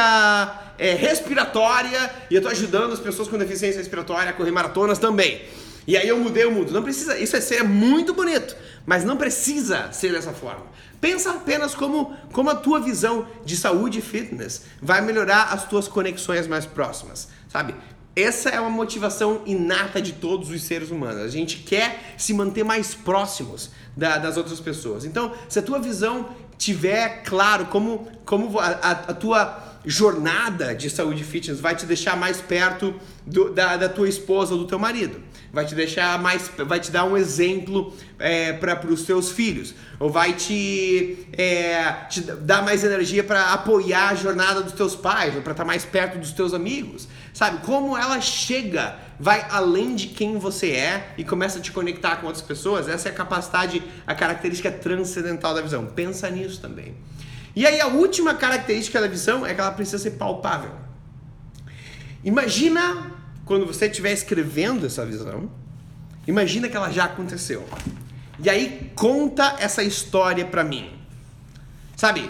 é, 0.83 0.95
respiratória 0.95 2.13
e 2.29 2.35
eu 2.35 2.41
tô 2.41 2.49
ajudando 2.49 2.91
as 2.91 2.99
pessoas 2.99 3.29
com 3.29 3.37
deficiência 3.37 3.77
respiratória 3.79 4.31
a 4.31 4.33
correr 4.33 4.51
maratonas 4.51 4.99
também. 4.99 5.41
E 5.87 5.95
aí 5.95 6.05
eu 6.05 6.19
mudei 6.19 6.43
o 6.43 6.51
mundo. 6.51 6.73
Não 6.73 6.83
precisa, 6.83 7.17
isso 7.17 7.37
é 7.37 7.41
ser 7.41 7.63
muito 7.63 8.13
bonito, 8.13 8.53
mas 8.85 9.05
não 9.05 9.15
precisa 9.15 9.93
ser 9.93 10.11
dessa 10.11 10.33
forma. 10.33 10.65
Pensa 10.99 11.31
apenas 11.31 11.73
como, 11.73 12.13
como 12.33 12.49
a 12.49 12.55
tua 12.55 12.81
visão 12.81 13.25
de 13.45 13.55
saúde 13.55 13.99
e 13.99 14.01
fitness 14.01 14.63
vai 14.81 14.99
melhorar 14.99 15.53
as 15.53 15.65
tuas 15.65 15.87
conexões 15.87 16.47
mais 16.47 16.65
próximas, 16.65 17.29
sabe? 17.47 17.73
Essa 18.13 18.49
é 18.49 18.59
uma 18.59 18.69
motivação 18.69 19.41
inata 19.45 20.01
de 20.01 20.11
todos 20.11 20.49
os 20.49 20.63
seres 20.63 20.91
humanos. 20.91 21.21
A 21.21 21.29
gente 21.29 21.59
quer 21.59 22.13
se 22.17 22.33
manter 22.33 22.63
mais 22.65 22.93
próximos 22.93 23.71
da, 23.95 24.17
das 24.17 24.35
outras 24.35 24.59
pessoas. 24.59 25.05
Então, 25.05 25.33
se 25.47 25.59
a 25.59 25.61
tua 25.61 25.79
visão 25.79 26.29
tiver 26.57 27.23
claro 27.23 27.67
como, 27.67 28.07
como 28.25 28.59
a, 28.59 28.67
a, 28.67 28.91
a 28.91 29.13
tua 29.13 29.72
jornada 29.85 30.73
de 30.73 30.89
saúde 30.89 31.23
fitness 31.23 31.59
vai 31.59 31.75
te 31.75 31.85
deixar 31.85 32.15
mais 32.15 32.39
perto 32.39 32.93
do, 33.25 33.49
da, 33.49 33.77
da 33.77 33.89
tua 33.89 34.07
esposa 34.07 34.53
ou 34.53 34.59
do 34.59 34.65
teu 34.65 34.79
marido. 34.79 35.21
Vai 35.51 35.65
te 35.65 35.75
deixar 35.75 36.19
mais, 36.19 36.49
vai 36.65 36.79
te 36.79 36.89
dar 36.89 37.03
um 37.05 37.15
exemplo 37.15 37.93
é, 38.17 38.53
para 38.53 38.87
os 38.91 39.03
teus 39.03 39.31
filhos, 39.31 39.75
ou 39.99 40.09
vai 40.09 40.33
te, 40.33 41.27
é, 41.33 41.91
te 42.09 42.21
dar 42.21 42.63
mais 42.63 42.83
energia 42.83 43.23
para 43.23 43.53
apoiar 43.53 44.09
a 44.09 44.15
jornada 44.15 44.61
dos 44.63 44.73
teus 44.73 44.95
pais, 44.95 45.35
ou 45.35 45.43
para 45.43 45.51
estar 45.51 45.63
tá 45.63 45.67
mais 45.67 45.85
perto 45.85 46.17
dos 46.17 46.31
teus 46.31 46.55
amigos, 46.55 47.07
sabe? 47.33 47.63
Como 47.63 47.95
ela 47.95 48.19
chega, 48.19 48.97
vai 49.19 49.45
além 49.51 49.95
de 49.95 50.07
quem 50.07 50.39
você 50.39 50.71
é 50.71 51.13
e 51.19 51.23
começa 51.23 51.59
a 51.59 51.61
te 51.61 51.71
conectar 51.71 52.15
com 52.15 52.25
outras 52.25 52.43
pessoas. 52.43 52.87
Essa 52.87 53.09
é 53.09 53.11
a 53.11 53.15
capacidade, 53.15 53.83
a 54.07 54.15
característica 54.15 54.71
transcendental 54.71 55.53
da 55.53 55.61
visão. 55.61 55.85
Pensa 55.85 56.31
nisso 56.31 56.59
também. 56.59 56.95
E 57.55 57.67
aí 57.67 57.79
a 57.79 57.87
última 57.87 58.33
característica 58.33 58.99
da 58.99 59.07
visão 59.07 59.45
é 59.45 59.53
que 59.53 59.61
ela 59.61 59.71
precisa 59.71 59.99
ser 59.99 60.11
palpável. 60.11 60.71
Imagina 62.23 63.11
quando 63.45 63.65
você 63.65 63.87
estiver 63.87 64.11
escrevendo 64.11 64.85
essa 64.85 65.05
visão, 65.05 65.49
imagina 66.25 66.69
que 66.69 66.75
ela 66.75 66.89
já 66.89 67.05
aconteceu. 67.05 67.67
E 68.39 68.49
aí 68.49 68.91
conta 68.95 69.55
essa 69.59 69.83
história 69.83 70.45
para 70.45 70.63
mim. 70.63 70.91
Sabe? 71.95 72.29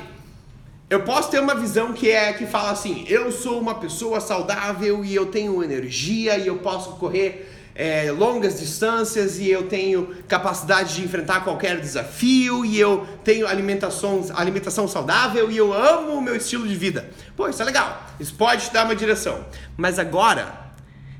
Eu 0.89 1.03
posso 1.03 1.31
ter 1.31 1.39
uma 1.39 1.55
visão 1.55 1.93
que 1.93 2.11
é 2.11 2.33
que 2.33 2.45
fala 2.45 2.71
assim: 2.71 3.05
eu 3.07 3.31
sou 3.31 3.59
uma 3.59 3.75
pessoa 3.75 4.19
saudável 4.19 5.03
e 5.05 5.15
eu 5.15 5.27
tenho 5.27 5.63
energia 5.63 6.37
e 6.37 6.47
eu 6.47 6.57
posso 6.57 6.97
correr 6.97 7.49
é, 7.75 8.11
longas 8.11 8.59
distâncias 8.59 9.39
e 9.39 9.49
eu 9.49 9.67
tenho 9.67 10.15
capacidade 10.27 10.95
de 10.95 11.03
enfrentar 11.03 11.41
qualquer 11.43 11.79
desafio 11.79 12.63
e 12.63 12.79
eu 12.79 13.07
tenho 13.23 13.47
alimentação, 13.47 14.25
alimentação 14.35 14.87
saudável 14.87 15.49
e 15.49 15.57
eu 15.57 15.73
amo 15.73 16.13
o 16.13 16.21
meu 16.21 16.35
estilo 16.35 16.67
de 16.67 16.75
vida. 16.75 17.09
Pô, 17.35 17.47
isso 17.47 17.61
é 17.61 17.65
legal. 17.65 18.05
Isso 18.19 18.35
pode 18.35 18.65
te 18.65 18.73
dar 18.73 18.85
uma 18.85 18.95
direção. 18.95 19.45
Mas 19.75 19.97
agora, 19.97 20.71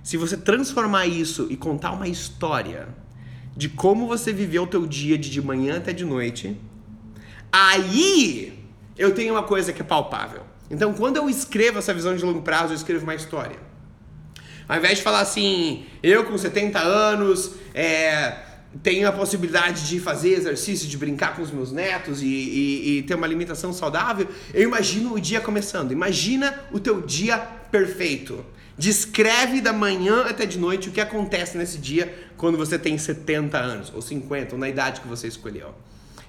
se 0.04 0.16
você 0.16 0.38
transformar 0.38 1.08
isso 1.08 1.48
e 1.50 1.58
contar 1.58 1.92
uma 1.92 2.08
história 2.08 2.88
de 3.56 3.70
como 3.70 4.08
você 4.08 4.32
viveu 4.32 4.64
o 4.64 4.68
teu 4.68 4.86
dia 4.86 5.18
de, 5.18 5.30
de 5.30 5.42
manhã 5.42 5.78
até 5.78 5.92
de 5.92 6.06
noite, 6.06 6.60
aí 7.52 8.60
eu 8.98 9.14
tenho 9.14 9.34
uma 9.34 9.44
coisa 9.44 9.74
que 9.74 9.82
é 9.82 9.86
palpável. 9.86 10.44
Então, 10.70 10.94
quando 10.94 11.18
eu 11.18 11.30
escrevo 11.30 11.80
essa 11.80 11.94
visão 11.94 12.16
de 12.16 12.24
longo 12.24 12.42
prazo, 12.42 12.74
eu 12.74 12.76
escrevo 12.76 13.04
uma 13.04 13.16
história. 13.16 13.73
Ao 14.68 14.78
invés 14.78 14.98
de 14.98 15.04
falar 15.04 15.22
assim, 15.22 15.86
eu 16.02 16.24
com 16.24 16.38
70 16.38 16.80
anos 16.80 17.52
é, 17.74 18.38
tenho 18.82 19.08
a 19.08 19.12
possibilidade 19.12 19.88
de 19.88 20.00
fazer 20.00 20.30
exercício, 20.30 20.88
de 20.88 20.98
brincar 20.98 21.36
com 21.36 21.42
os 21.42 21.52
meus 21.52 21.72
netos 21.72 22.22
e, 22.22 22.26
e, 22.26 22.98
e 22.98 23.04
ter 23.04 23.16
uma 23.16 23.28
alimentação 23.28 23.74
saudável, 23.74 24.28
eu 24.54 24.64
imagino 24.64 25.14
o 25.14 25.20
dia 25.20 25.42
começando. 25.42 25.92
Imagina 25.92 26.58
o 26.72 26.80
teu 26.80 27.02
dia 27.02 27.38
perfeito. 27.38 28.44
Descreve 28.78 29.62
da 29.62 29.72
manhã 29.72 30.22
até 30.22 30.46
de 30.46 30.58
noite 30.58 30.90
o 30.90 30.92
que 30.92 31.02
acontece 31.02 31.58
nesse 31.58 31.78
dia 31.78 32.14
quando 32.38 32.58
você 32.58 32.80
tem 32.80 32.98
70 32.98 33.58
anos, 33.58 33.92
ou 33.94 34.02
50, 34.02 34.56
ou 34.56 34.60
na 34.60 34.68
idade 34.68 35.02
que 35.02 35.08
você 35.08 35.28
escolheu. 35.28 35.76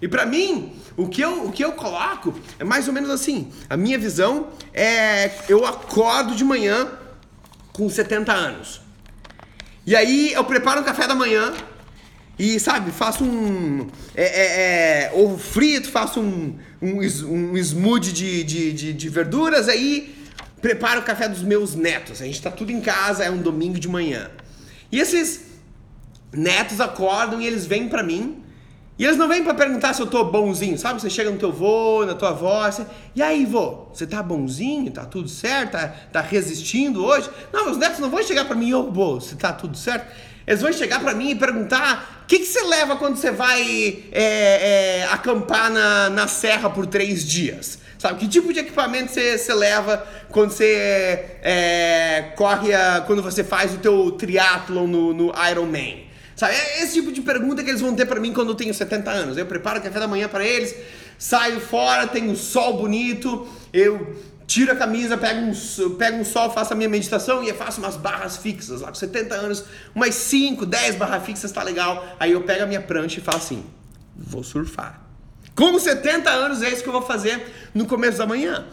E 0.03 0.09
para 0.09 0.27
mim, 0.27 0.75
o 0.97 1.09
que, 1.09 1.23
eu, 1.23 1.47
o 1.47 1.53
que 1.53 1.65
eu 1.65 1.73
coloco 1.73 2.35
é 2.59 2.65
mais 2.65 2.87
ou 2.89 2.93
menos 2.93 3.09
assim. 3.09 3.51
A 3.71 3.77
minha 3.77 3.99
visão 3.99 4.49
é 4.75 5.31
eu 5.49 5.65
acordo 5.65 6.35
de 6.35 6.45
manhã 6.45 6.89
com 7.75 7.89
70 7.89 8.33
anos. 8.33 8.81
E 9.85 9.95
aí 9.95 10.33
eu 10.33 10.45
preparo 10.45 10.81
um 10.81 10.85
café 10.85 11.07
da 11.07 11.15
manhã 11.15 11.53
e, 12.39 12.59
sabe, 12.59 12.93
faço 12.93 13.25
um 13.25 13.89
é, 14.15 14.25
é, 14.25 15.07
é, 15.07 15.13
ovo 15.13 15.37
frito, 15.37 15.91
faço 15.91 16.21
um, 16.21 16.57
um, 16.81 16.99
um 17.01 17.57
smoothie 17.59 18.13
de, 18.13 18.45
de, 18.45 18.73
de, 18.73 18.93
de 18.93 19.09
verduras, 19.09 19.69
aí 19.69 20.15
preparo 20.63 21.01
o 21.01 21.03
café 21.03 21.29
dos 21.29 21.43
meus 21.43 21.75
netos. 21.75 22.23
A 22.23 22.25
gente 22.25 22.41
tá 22.41 22.51
tudo 22.51 22.71
em 22.71 22.81
casa, 22.81 23.25
é 23.25 23.31
um 23.31 23.43
domingo 23.43 23.79
de 23.79 23.89
manhã. 23.89 24.31
E 24.91 25.01
esses 25.01 25.43
netos 26.33 26.81
acordam 26.81 27.41
e 27.41 27.47
eles 27.47 27.67
vêm 27.67 27.89
para 27.89 28.05
mim 28.05 28.44
e 28.97 29.05
eles 29.05 29.17
não 29.17 29.27
vêm 29.29 29.43
para 29.43 29.55
perguntar 29.55 29.93
se 29.93 30.01
eu 30.01 30.07
tô 30.07 30.23
bonzinho, 30.25 30.79
sabe? 30.79 31.01
Você 31.01 31.11
chega 31.11 31.31
no 31.31 31.37
teu 31.37 31.53
vô, 31.53 32.05
na 32.07 32.15
tua 32.15 32.29
avó, 32.29 32.71
você... 32.71 32.87
e 33.15 33.23
aí, 33.23 33.45
vô, 33.45 33.89
você 33.93 34.07
tá 34.07 34.23
bonzinho? 34.23 34.91
Tá 34.93 35.05
tudo 35.05 35.29
certo? 35.29 35.73
Tá, 35.73 35.89
tá 36.13 36.21
resistindo 36.21 37.05
hoje? 37.05 37.29
Não, 37.53 37.71
os 37.71 37.77
netos 37.77 37.99
não 37.99 38.09
vão 38.09 38.23
chegar 38.23 38.45
para 38.45 38.55
mim, 38.55 38.73
ô, 38.73 38.81
oh, 38.81 38.93
vô, 38.93 39.15
você 39.21 39.35
tá 39.35 39.53
tudo 39.53 39.77
certo? 39.77 40.07
Eles 40.47 40.61
vão 40.61 40.73
chegar 40.73 41.01
para 41.01 41.13
mim 41.13 41.31
e 41.31 41.35
perguntar 41.35 42.23
o 42.23 42.27
que, 42.27 42.39
que 42.39 42.47
você 42.47 42.63
leva 42.63 42.97
quando 42.97 43.17
você 43.17 43.33
vai 43.33 44.05
é, 44.13 45.01
é, 45.01 45.09
acampar 45.11 45.71
na, 45.71 46.11
na 46.11 46.29
serra 46.29 46.71
por 46.71 46.87
três 46.87 47.27
dias? 47.27 47.79
Sabe, 47.99 48.21
que 48.21 48.29
tipo 48.29 48.53
de 48.53 48.61
equipamento 48.61 49.11
você, 49.11 49.39
você 49.39 49.55
leva 49.55 50.07
quando 50.29 50.51
você 50.51 51.39
é, 51.43 52.33
corre, 52.37 52.75
a, 52.75 53.03
quando 53.07 53.23
você 53.23 53.43
faz 53.43 53.73
o 53.75 53.79
teu 53.79 54.11
triatlon 54.13 54.87
no, 54.87 55.15
no 55.15 55.33
Ironman? 55.51 56.04
Sabe? 56.37 56.55
É 56.55 56.83
esse 56.83 56.95
tipo 56.95 57.13
de 57.13 57.21
pergunta 57.21 57.63
que 57.63 57.71
eles 57.71 57.81
vão 57.81 57.95
ter 57.95 58.07
para 58.07 58.21
mim 58.21 58.33
quando 58.33 58.49
eu 58.49 58.55
tenho 58.55 58.75
70 58.75 59.11
anos. 59.11 59.37
Eu 59.37 59.47
preparo 59.47 59.81
café 59.81 59.99
da 59.99 60.09
manhã 60.09 60.29
para 60.29 60.45
eles, 60.45 60.75
saio 61.19 61.61
fora, 61.61 62.07
tenho 62.07 62.31
um 62.31 62.37
sol 62.37 62.77
bonito, 62.77 63.47
eu 63.73 64.17
tiro 64.47 64.73
a 64.73 64.77
camisa, 64.77 65.17
pego 65.17 65.41
um, 65.41 65.91
pego 65.97 66.19
um 66.19 66.25
sol, 66.25 66.51
faço 66.51 66.73
a 66.73 66.77
minha 66.77 66.89
meditação 66.89 67.43
e 67.43 67.49
eu 67.49 67.55
faço 67.55 67.81
umas 67.81 67.97
barras 67.97 68.37
fixas 68.37 68.81
lá 68.81 68.89
com 68.89 68.95
70 68.95 69.35
anos, 69.35 69.65
umas 69.95 70.15
5, 70.15 70.67
10 70.67 70.97
barras 70.97 71.25
fixas, 71.25 71.53
tá 71.53 71.63
legal. 71.63 72.07
Aí 72.19 72.33
eu 72.33 72.43
pego 72.43 72.65
a 72.65 72.67
minha 72.67 72.81
prancha 72.81 73.21
e 73.21 73.23
falo 73.23 73.39
assim: 73.39 73.65
vou 74.17 74.43
surfar. 74.43 75.03
Com 75.55 75.79
70 75.79 76.29
anos 76.31 76.63
é 76.63 76.69
isso 76.69 76.83
que 76.83 76.89
eu 76.89 76.93
vou 76.93 77.03
fazer 77.03 77.47
no 77.73 77.87
começo 77.87 78.19
da 78.19 78.27
manhã. 78.27 78.67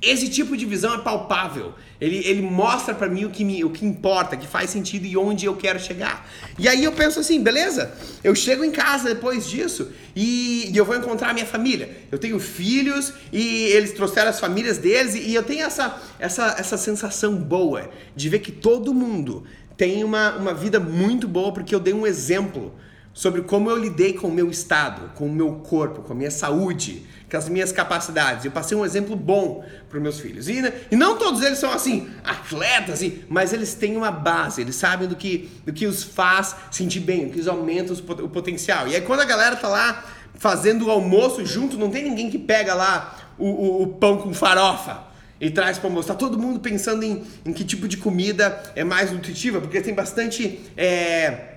Esse 0.00 0.28
tipo 0.28 0.56
de 0.56 0.66
visão 0.66 0.94
é 0.94 0.98
palpável. 0.98 1.72
Ele, 1.98 2.18
ele 2.26 2.42
mostra 2.42 2.94
para 2.94 3.08
mim 3.08 3.24
o 3.24 3.30
que, 3.30 3.42
me, 3.42 3.64
o 3.64 3.70
que 3.70 3.86
importa, 3.86 4.36
que 4.36 4.46
faz 4.46 4.68
sentido 4.68 5.06
e 5.06 5.16
onde 5.16 5.46
eu 5.46 5.56
quero 5.56 5.80
chegar. 5.80 6.28
E 6.58 6.68
aí 6.68 6.84
eu 6.84 6.92
penso 6.92 7.18
assim, 7.18 7.42
beleza, 7.42 7.94
eu 8.22 8.34
chego 8.34 8.62
em 8.62 8.70
casa 8.70 9.14
depois 9.14 9.48
disso 9.48 9.90
e, 10.14 10.70
e 10.70 10.76
eu 10.76 10.84
vou 10.84 10.94
encontrar 10.94 11.30
a 11.30 11.32
minha 11.32 11.46
família. 11.46 11.96
Eu 12.12 12.18
tenho 12.18 12.38
filhos 12.38 13.14
e 13.32 13.64
eles 13.68 13.92
trouxeram 13.92 14.28
as 14.28 14.38
famílias 14.38 14.76
deles 14.76 15.14
e, 15.14 15.30
e 15.30 15.34
eu 15.34 15.42
tenho 15.42 15.64
essa, 15.64 15.98
essa, 16.18 16.56
essa 16.58 16.76
sensação 16.76 17.34
boa 17.34 17.88
de 18.14 18.28
ver 18.28 18.40
que 18.40 18.52
todo 18.52 18.92
mundo 18.92 19.44
tem 19.78 20.04
uma, 20.04 20.36
uma 20.36 20.52
vida 20.52 20.78
muito 20.78 21.26
boa 21.26 21.52
porque 21.52 21.74
eu 21.74 21.80
dei 21.80 21.94
um 21.94 22.06
exemplo 22.06 22.74
sobre 23.16 23.40
como 23.40 23.70
eu 23.70 23.78
lidei 23.78 24.12
com 24.12 24.28
o 24.28 24.30
meu 24.30 24.50
estado, 24.50 25.10
com 25.14 25.24
o 25.24 25.32
meu 25.32 25.50
corpo, 25.54 26.02
com 26.02 26.12
a 26.12 26.14
minha 26.14 26.30
saúde, 26.30 27.02
com 27.30 27.34
as 27.38 27.48
minhas 27.48 27.72
capacidades. 27.72 28.44
Eu 28.44 28.50
passei 28.50 28.76
um 28.76 28.84
exemplo 28.84 29.16
bom 29.16 29.64
para 29.88 29.96
os 29.96 30.02
meus 30.02 30.20
filhos. 30.20 30.50
E, 30.50 30.60
e, 30.90 30.96
não 30.96 31.16
todos 31.16 31.40
eles 31.40 31.58
são 31.58 31.72
assim, 31.72 32.10
atletas, 32.22 33.00
mas 33.26 33.54
eles 33.54 33.72
têm 33.72 33.96
uma 33.96 34.10
base, 34.10 34.60
eles 34.60 34.76
sabem 34.76 35.08
do 35.08 35.16
que, 35.16 35.48
do 35.64 35.72
que 35.72 35.86
os 35.86 36.04
faz 36.04 36.54
sentir 36.70 37.00
bem, 37.00 37.24
o 37.24 37.30
que 37.30 37.40
os 37.40 37.48
aumenta 37.48 37.94
o 37.94 38.28
potencial. 38.28 38.86
E 38.86 38.94
aí 38.94 39.00
quando 39.00 39.20
a 39.20 39.24
galera 39.24 39.56
tá 39.56 39.68
lá 39.68 40.04
fazendo 40.34 40.88
o 40.88 40.90
almoço 40.90 41.42
junto, 41.46 41.78
não 41.78 41.88
tem 41.90 42.04
ninguém 42.04 42.28
que 42.28 42.38
pega 42.38 42.74
lá 42.74 43.16
o, 43.38 43.46
o, 43.46 43.82
o 43.84 43.86
pão 43.94 44.18
com 44.18 44.34
farofa 44.34 45.04
e 45.40 45.50
traz 45.50 45.78
para 45.78 45.88
almoço. 45.88 46.08
Tá 46.08 46.14
todo 46.14 46.38
mundo 46.38 46.60
pensando 46.60 47.02
em, 47.02 47.24
em 47.46 47.52
que 47.54 47.64
tipo 47.64 47.88
de 47.88 47.96
comida 47.96 48.62
é 48.76 48.84
mais 48.84 49.10
nutritiva, 49.10 49.58
porque 49.58 49.80
tem 49.80 49.94
bastante. 49.94 50.60
É, 50.76 51.55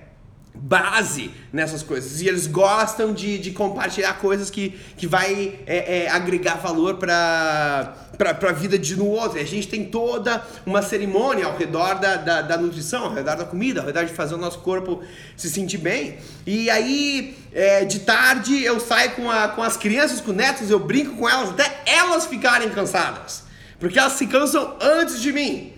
base 0.54 1.30
nessas 1.52 1.82
coisas 1.82 2.20
e 2.20 2.28
eles 2.28 2.46
gostam 2.46 3.14
de, 3.14 3.38
de 3.38 3.50
compartilhar 3.50 4.14
coisas 4.14 4.50
que, 4.50 4.78
que 4.96 5.06
vai 5.06 5.58
é, 5.66 6.04
é, 6.04 6.10
agregar 6.10 6.56
valor 6.56 6.96
para 6.96 7.96
para 8.20 8.50
a 8.50 8.52
vida 8.52 8.78
de 8.78 9.00
um 9.00 9.06
outro. 9.06 9.38
E 9.38 9.40
a 9.40 9.46
gente 9.46 9.66
tem 9.66 9.86
toda 9.86 10.44
uma 10.66 10.82
cerimônia 10.82 11.46
ao 11.46 11.56
redor 11.56 11.94
da, 11.94 12.16
da, 12.16 12.42
da, 12.42 12.58
nutrição, 12.58 13.04
ao 13.04 13.14
redor 13.14 13.36
da 13.36 13.46
comida, 13.46 13.80
ao 13.80 13.86
redor 13.86 14.04
de 14.04 14.12
fazer 14.12 14.34
o 14.34 14.38
nosso 14.38 14.58
corpo 14.58 15.02
se 15.34 15.48
sentir 15.48 15.78
bem. 15.78 16.18
E 16.46 16.68
aí, 16.68 17.38
é, 17.50 17.86
de 17.86 18.00
tarde, 18.00 18.62
eu 18.62 18.78
saio 18.78 19.12
com, 19.12 19.30
a, 19.30 19.48
com 19.48 19.62
as 19.62 19.78
crianças, 19.78 20.20
com 20.20 20.32
netos, 20.32 20.68
eu 20.68 20.78
brinco 20.78 21.16
com 21.16 21.26
elas 21.26 21.48
até 21.48 21.82
elas 21.86 22.26
ficarem 22.26 22.68
cansadas. 22.68 23.44
Porque 23.78 23.98
elas 23.98 24.12
se 24.12 24.26
cansam 24.26 24.76
antes 24.82 25.18
de 25.22 25.32
mim. 25.32 25.72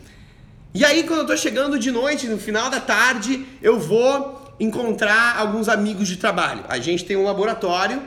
E 0.75 0.85
aí, 0.85 1.05
quando 1.05 1.21
eu 1.21 1.27
tô 1.27 1.37
chegando 1.37 1.79
de 1.79 1.93
noite, 1.93 2.27
no 2.27 2.39
final 2.39 2.69
da 2.69 2.81
tarde, 2.81 3.47
eu 3.63 3.79
vou 3.79 4.42
encontrar 4.63 5.37
alguns 5.37 5.69
amigos 5.69 6.07
de 6.07 6.17
trabalho. 6.17 6.65
A 6.69 6.79
gente 6.79 7.05
tem 7.05 7.17
um 7.17 7.25
laboratório 7.25 8.01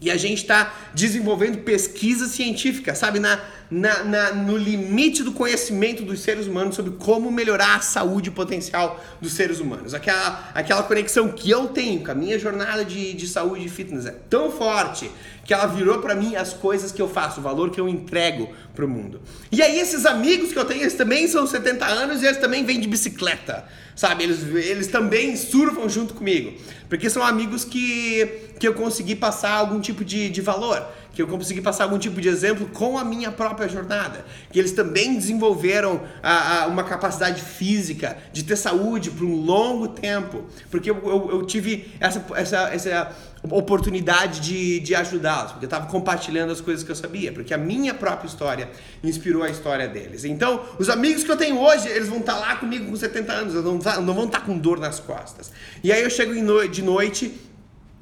e 0.00 0.10
a 0.10 0.16
gente 0.16 0.38
está 0.38 0.72
desenvolvendo 0.94 1.58
pesquisa 1.58 2.26
científica, 2.26 2.94
sabe, 2.94 3.20
na, 3.20 3.38
na, 3.70 4.02
na, 4.04 4.32
no 4.34 4.56
limite 4.56 5.22
do 5.22 5.32
conhecimento 5.32 6.02
dos 6.02 6.20
seres 6.20 6.46
humanos 6.46 6.74
sobre 6.74 6.92
como 6.92 7.30
melhorar 7.30 7.76
a 7.76 7.80
saúde 7.80 8.30
potencial 8.30 9.02
dos 9.20 9.34
seres 9.34 9.60
humanos. 9.60 9.92
Aquela, 9.92 10.50
aquela 10.54 10.82
conexão 10.82 11.28
que 11.28 11.50
eu 11.50 11.68
tenho 11.68 12.02
com 12.02 12.10
a 12.10 12.14
minha 12.14 12.38
jornada 12.38 12.84
de, 12.84 13.12
de 13.12 13.28
saúde 13.28 13.66
e 13.66 13.68
fitness 13.68 14.06
é 14.06 14.10
tão 14.10 14.50
forte 14.50 15.10
que 15.44 15.54
ela 15.54 15.66
virou 15.66 15.98
para 15.98 16.14
mim 16.14 16.36
as 16.36 16.52
coisas 16.52 16.92
que 16.92 17.00
eu 17.00 17.08
faço, 17.08 17.40
o 17.40 17.42
valor 17.42 17.70
que 17.70 17.80
eu 17.80 17.88
entrego 17.88 18.50
para 18.74 18.84
o 18.84 18.88
mundo. 18.88 19.20
E 19.50 19.62
aí 19.62 19.78
esses 19.78 20.04
amigos 20.06 20.52
que 20.52 20.58
eu 20.58 20.64
tenho, 20.64 20.82
eles 20.82 20.94
também 20.94 21.26
são 21.28 21.46
70 21.46 21.84
anos 21.86 22.22
e 22.22 22.26
eles 22.26 22.38
também 22.38 22.64
vêm 22.64 22.80
de 22.80 22.88
bicicleta, 22.88 23.64
sabe? 23.96 24.24
Eles, 24.24 24.42
eles 24.42 24.88
também 24.88 25.36
surfam 25.36 25.88
junto 25.88 26.14
comigo, 26.14 26.52
porque 26.88 27.08
são 27.08 27.22
amigos 27.22 27.64
que, 27.64 28.26
que 28.58 28.68
eu 28.68 28.74
consegui 28.74 29.14
passar 29.14 29.52
algum 29.52 29.80
tipo 29.80 29.94
tipo 29.94 30.04
de, 30.04 30.28
de 30.28 30.40
valor, 30.40 30.86
que 31.12 31.22
eu 31.22 31.28
consegui 31.28 31.60
passar 31.60 31.84
algum 31.84 31.98
tipo 31.98 32.20
de 32.20 32.28
exemplo 32.28 32.66
com 32.72 32.98
a 32.98 33.04
minha 33.04 33.30
própria 33.30 33.68
jornada, 33.68 34.24
que 34.50 34.58
eles 34.58 34.72
também 34.72 35.14
desenvolveram 35.14 36.02
a, 36.22 36.64
a, 36.64 36.66
uma 36.66 36.82
capacidade 36.82 37.40
física 37.40 38.18
de 38.32 38.42
ter 38.42 38.56
saúde 38.56 39.10
por 39.10 39.24
um 39.24 39.36
longo 39.36 39.88
tempo, 39.88 40.44
porque 40.70 40.90
eu, 40.90 40.96
eu, 41.04 41.30
eu 41.30 41.46
tive 41.46 41.92
essa, 42.00 42.24
essa, 42.34 42.58
essa 42.74 43.16
oportunidade 43.50 44.40
de, 44.40 44.80
de 44.80 44.94
ajudá-los, 44.94 45.52
porque 45.52 45.66
eu 45.66 45.68
estava 45.68 45.86
compartilhando 45.86 46.50
as 46.50 46.60
coisas 46.60 46.82
que 46.82 46.90
eu 46.90 46.96
sabia, 46.96 47.32
porque 47.32 47.52
a 47.52 47.58
minha 47.58 47.92
própria 47.92 48.26
história 48.26 48.70
inspirou 49.02 49.42
a 49.42 49.50
história 49.50 49.86
deles. 49.86 50.24
Então, 50.24 50.62
os 50.78 50.88
amigos 50.88 51.24
que 51.24 51.30
eu 51.30 51.36
tenho 51.36 51.58
hoje, 51.58 51.88
eles 51.88 52.08
vão 52.08 52.20
estar 52.20 52.34
tá 52.34 52.40
lá 52.40 52.56
comigo 52.56 52.86
com 52.86 52.96
70 52.96 53.32
anos, 53.32 53.54
não, 53.54 53.78
não 54.02 54.14
vão 54.14 54.24
estar 54.26 54.40
tá 54.40 54.46
com 54.46 54.56
dor 54.56 54.78
nas 54.78 54.98
costas. 54.98 55.52
E 55.82 55.92
aí 55.92 56.02
eu 56.02 56.10
chego 56.10 56.32
de 56.68 56.82
noite 56.82 57.34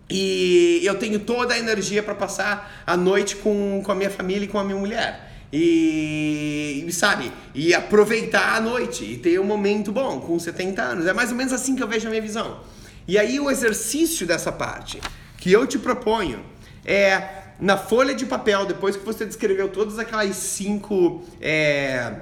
e 0.08 0.80
eu 0.84 0.94
tenho 0.96 1.18
toda 1.18 1.54
a 1.54 1.58
energia 1.58 2.02
para 2.02 2.14
passar 2.14 2.82
a 2.86 2.96
noite 2.96 3.36
com, 3.36 3.82
com 3.84 3.92
a 3.92 3.94
minha 3.94 4.10
família 4.10 4.44
e 4.44 4.48
com 4.48 4.58
a 4.58 4.64
minha 4.64 4.78
mulher. 4.78 5.32
E, 5.52 6.86
sabe, 6.92 7.30
e 7.54 7.74
aproveitar 7.74 8.56
a 8.56 8.60
noite 8.60 9.04
e 9.04 9.18
ter 9.18 9.38
um 9.38 9.44
momento 9.44 9.92
bom 9.92 10.20
com 10.20 10.38
70 10.38 10.82
anos. 10.82 11.06
É 11.06 11.12
mais 11.12 11.30
ou 11.30 11.36
menos 11.36 11.52
assim 11.52 11.74
que 11.76 11.82
eu 11.82 11.88
vejo 11.88 12.06
a 12.06 12.10
minha 12.10 12.22
visão. 12.22 12.60
E 13.06 13.18
aí 13.18 13.40
o 13.40 13.50
exercício 13.50 14.26
dessa 14.26 14.52
parte 14.52 15.00
que 15.42 15.50
eu 15.50 15.66
te 15.66 15.76
proponho 15.76 16.44
é 16.84 17.42
na 17.58 17.76
folha 17.76 18.14
de 18.14 18.24
papel, 18.24 18.64
depois 18.64 18.96
que 18.96 19.04
você 19.04 19.26
descreveu 19.26 19.68
todas 19.68 19.98
aquelas 19.98 20.36
cinco 20.36 21.24
é, 21.40 22.14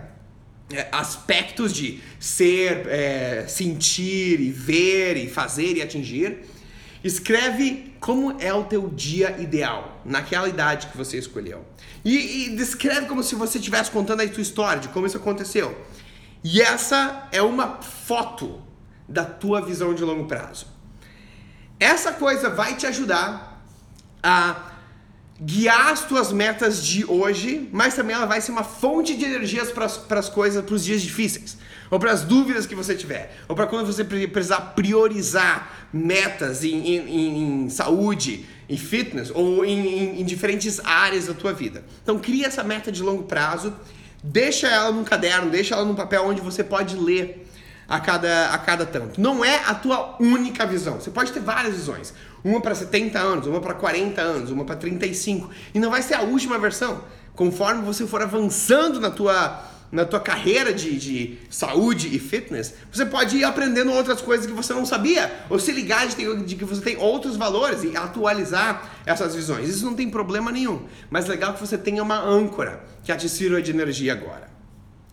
é 0.72 0.88
aspectos 0.90 1.70
de 1.70 2.00
ser, 2.18 2.86
é, 2.88 3.44
sentir 3.46 4.40
e 4.40 4.50
ver 4.50 5.18
e 5.18 5.28
fazer 5.28 5.76
e 5.76 5.82
atingir, 5.82 6.38
Escreve 7.02 7.94
como 7.98 8.36
é 8.40 8.52
o 8.52 8.64
teu 8.64 8.88
dia 8.88 9.34
ideal, 9.40 10.02
naquela 10.04 10.46
idade 10.46 10.88
que 10.88 10.96
você 10.98 11.16
escolheu. 11.16 11.64
E, 12.04 12.44
e 12.44 12.56
descreve 12.56 13.06
como 13.06 13.22
se 13.22 13.34
você 13.34 13.56
estivesse 13.56 13.90
contando 13.90 14.20
a 14.20 14.28
tua 14.28 14.42
história, 14.42 14.82
de 14.82 14.88
como 14.88 15.06
isso 15.06 15.16
aconteceu. 15.16 15.78
E 16.44 16.60
essa 16.60 17.26
é 17.32 17.40
uma 17.40 17.80
foto 17.80 18.60
da 19.08 19.24
tua 19.24 19.62
visão 19.62 19.94
de 19.94 20.04
longo 20.04 20.26
prazo. 20.26 20.66
Essa 21.80 22.12
coisa 22.12 22.50
vai 22.50 22.76
te 22.76 22.86
ajudar 22.86 23.64
a 24.22 24.70
guiar 25.40 25.88
as 25.88 26.04
tuas 26.04 26.30
metas 26.30 26.84
de 26.84 27.06
hoje, 27.06 27.66
mas 27.72 27.94
também 27.94 28.14
ela 28.14 28.26
vai 28.26 28.42
ser 28.42 28.52
uma 28.52 28.62
fonte 28.62 29.16
de 29.16 29.24
energias 29.24 29.72
para 29.72 30.18
as 30.18 30.28
coisas, 30.28 30.62
para 30.62 30.74
os 30.74 30.84
dias 30.84 31.00
difíceis, 31.00 31.56
ou 31.90 31.98
para 31.98 32.12
as 32.12 32.22
dúvidas 32.22 32.66
que 32.66 32.74
você 32.74 32.94
tiver, 32.94 33.34
ou 33.48 33.56
para 33.56 33.66
quando 33.66 33.86
você 33.86 34.04
precisar 34.04 34.60
priorizar 34.76 35.88
metas 35.90 36.62
em, 36.62 36.96
em, 36.96 37.64
em 37.64 37.70
saúde, 37.70 38.44
em 38.68 38.76
fitness, 38.76 39.30
ou 39.34 39.64
em, 39.64 40.20
em 40.20 40.24
diferentes 40.24 40.78
áreas 40.84 41.28
da 41.28 41.32
tua 41.32 41.54
vida. 41.54 41.82
Então 42.02 42.18
cria 42.18 42.46
essa 42.46 42.62
meta 42.62 42.92
de 42.92 43.02
longo 43.02 43.22
prazo, 43.22 43.74
deixa 44.22 44.68
ela 44.68 44.92
num 44.92 45.04
caderno, 45.04 45.50
deixa 45.50 45.74
ela 45.74 45.86
num 45.86 45.94
papel 45.94 46.26
onde 46.26 46.42
você 46.42 46.62
pode 46.62 46.94
ler 46.94 47.49
a 47.90 47.98
cada, 47.98 48.50
a 48.50 48.58
cada 48.58 48.86
tanto. 48.86 49.20
Não 49.20 49.44
é 49.44 49.64
a 49.66 49.74
tua 49.74 50.16
única 50.20 50.64
visão. 50.64 51.00
Você 51.00 51.10
pode 51.10 51.32
ter 51.32 51.40
várias 51.40 51.74
visões. 51.74 52.14
Uma 52.44 52.60
para 52.60 52.72
70 52.72 53.18
anos, 53.18 53.46
uma 53.48 53.60
para 53.60 53.74
40 53.74 54.22
anos, 54.22 54.50
uma 54.52 54.64
para 54.64 54.76
35. 54.76 55.50
E 55.74 55.80
não 55.80 55.90
vai 55.90 56.00
ser 56.00 56.14
a 56.14 56.22
última 56.22 56.56
versão. 56.56 57.02
Conforme 57.34 57.82
você 57.82 58.06
for 58.06 58.22
avançando 58.22 59.00
na 59.00 59.10
tua, 59.10 59.64
na 59.90 60.04
tua 60.04 60.20
carreira 60.20 60.72
de, 60.72 60.96
de 60.96 61.38
saúde 61.50 62.14
e 62.14 62.20
fitness, 62.20 62.74
você 62.92 63.04
pode 63.04 63.36
ir 63.36 63.42
aprendendo 63.42 63.90
outras 63.90 64.20
coisas 64.20 64.46
que 64.46 64.52
você 64.52 64.72
não 64.72 64.86
sabia. 64.86 65.44
Ou 65.50 65.58
se 65.58 65.72
ligar 65.72 66.06
de, 66.06 66.44
de 66.44 66.54
que 66.54 66.64
você 66.64 66.80
tem 66.80 66.96
outros 66.96 67.36
valores 67.36 67.82
e 67.82 67.96
atualizar 67.96 68.88
essas 69.04 69.34
visões. 69.34 69.68
Isso 69.68 69.84
não 69.84 69.94
tem 69.94 70.08
problema 70.08 70.52
nenhum. 70.52 70.82
Mas 71.10 71.26
legal 71.26 71.54
que 71.54 71.60
você 71.60 71.76
tenha 71.76 72.04
uma 72.04 72.20
âncora 72.20 72.84
que 73.02 73.12
te 73.16 73.28
sirva 73.28 73.60
de 73.60 73.72
energia 73.72 74.12
agora. 74.12 74.48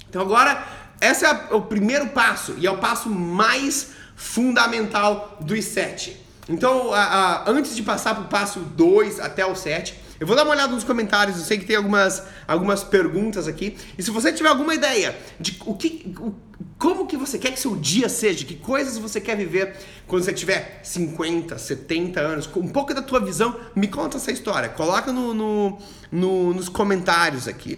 Então 0.07 0.21
agora 0.21 0.86
esse 1.01 1.25
é 1.25 1.31
o 1.51 1.61
primeiro 1.61 2.07
passo 2.09 2.55
e 2.57 2.65
é 2.65 2.71
o 2.71 2.77
passo 2.77 3.09
mais 3.09 3.91
fundamental 4.15 5.37
dos 5.41 5.65
sete. 5.65 6.25
Então, 6.49 6.93
a, 6.93 7.01
a, 7.01 7.51
antes 7.51 7.75
de 7.75 7.83
passar 7.83 8.15
para 8.15 8.23
o 8.23 8.27
passo 8.27 8.59
2 8.59 9.19
até 9.19 9.45
o 9.45 9.53
7, 9.53 9.93
eu 10.19 10.25
vou 10.25 10.35
dar 10.35 10.43
uma 10.43 10.53
olhada 10.53 10.73
nos 10.73 10.83
comentários, 10.83 11.37
eu 11.37 11.43
sei 11.43 11.57
que 11.57 11.65
tem 11.65 11.75
algumas, 11.75 12.23
algumas 12.47 12.83
perguntas 12.83 13.47
aqui. 13.47 13.77
E 13.97 14.01
se 14.01 14.09
você 14.09 14.31
tiver 14.31 14.49
alguma 14.49 14.73
ideia 14.73 15.15
de 15.39 15.59
o 15.65 15.75
que, 15.75 16.15
o, 16.19 16.33
como 16.79 17.05
que 17.05 17.17
você 17.17 17.37
quer 17.37 17.51
que 17.51 17.59
seu 17.59 17.75
dia 17.75 18.07
seja, 18.07 18.45
que 18.45 18.55
coisas 18.55 18.97
você 18.97 19.19
quer 19.19 19.35
viver 19.35 19.75
quando 20.07 20.23
você 20.23 20.33
tiver 20.33 20.79
50, 20.83 21.57
70 21.57 22.19
anos, 22.19 22.47
com 22.47 22.61
um 22.61 22.69
pouco 22.69 22.93
da 22.93 23.01
tua 23.01 23.19
visão, 23.19 23.55
me 23.75 23.87
conta 23.87 24.17
essa 24.17 24.31
história. 24.31 24.69
Coloca 24.69 25.11
no, 25.11 25.33
no, 25.33 25.77
no 26.11 26.53
nos 26.53 26.69
comentários 26.69 27.47
aqui. 27.47 27.77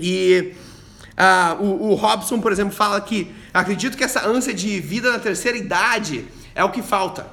E 0.00 0.54
ah, 1.16 1.56
o, 1.60 1.90
o 1.90 1.94
Robson, 1.94 2.40
por 2.40 2.52
exemplo, 2.52 2.74
fala 2.74 3.00
que 3.00 3.34
acredito 3.52 3.96
que 3.96 4.04
essa 4.04 4.26
ânsia 4.26 4.54
de 4.54 4.80
vida 4.80 5.12
na 5.12 5.18
terceira 5.18 5.56
idade 5.56 6.24
é 6.54 6.64
o 6.64 6.70
que 6.70 6.82
falta. 6.82 7.26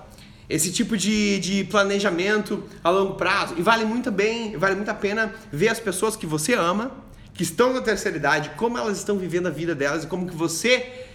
Esse 0.49 0.71
tipo 0.71 0.97
de, 0.97 1.39
de 1.39 1.63
planejamento 1.65 2.63
a 2.83 2.89
longo 2.89 3.13
prazo. 3.13 3.55
E 3.57 3.61
vale 3.61 3.85
muito 3.85 4.11
bem, 4.11 4.57
vale 4.57 4.75
muito 4.75 4.89
a 4.89 4.95
pena 4.95 5.33
ver 5.51 5.69
as 5.69 5.79
pessoas 5.79 6.15
que 6.15 6.25
você 6.25 6.53
ama, 6.53 6.91
que 7.33 7.43
estão 7.43 7.73
na 7.73 7.81
terceira 7.81 8.17
idade, 8.17 8.51
como 8.57 8.77
elas 8.77 8.97
estão 8.97 9.17
vivendo 9.17 9.47
a 9.47 9.51
vida 9.51 9.75
delas 9.75 10.03
e 10.03 10.07
como 10.07 10.27
que 10.27 10.35
você 10.35 11.05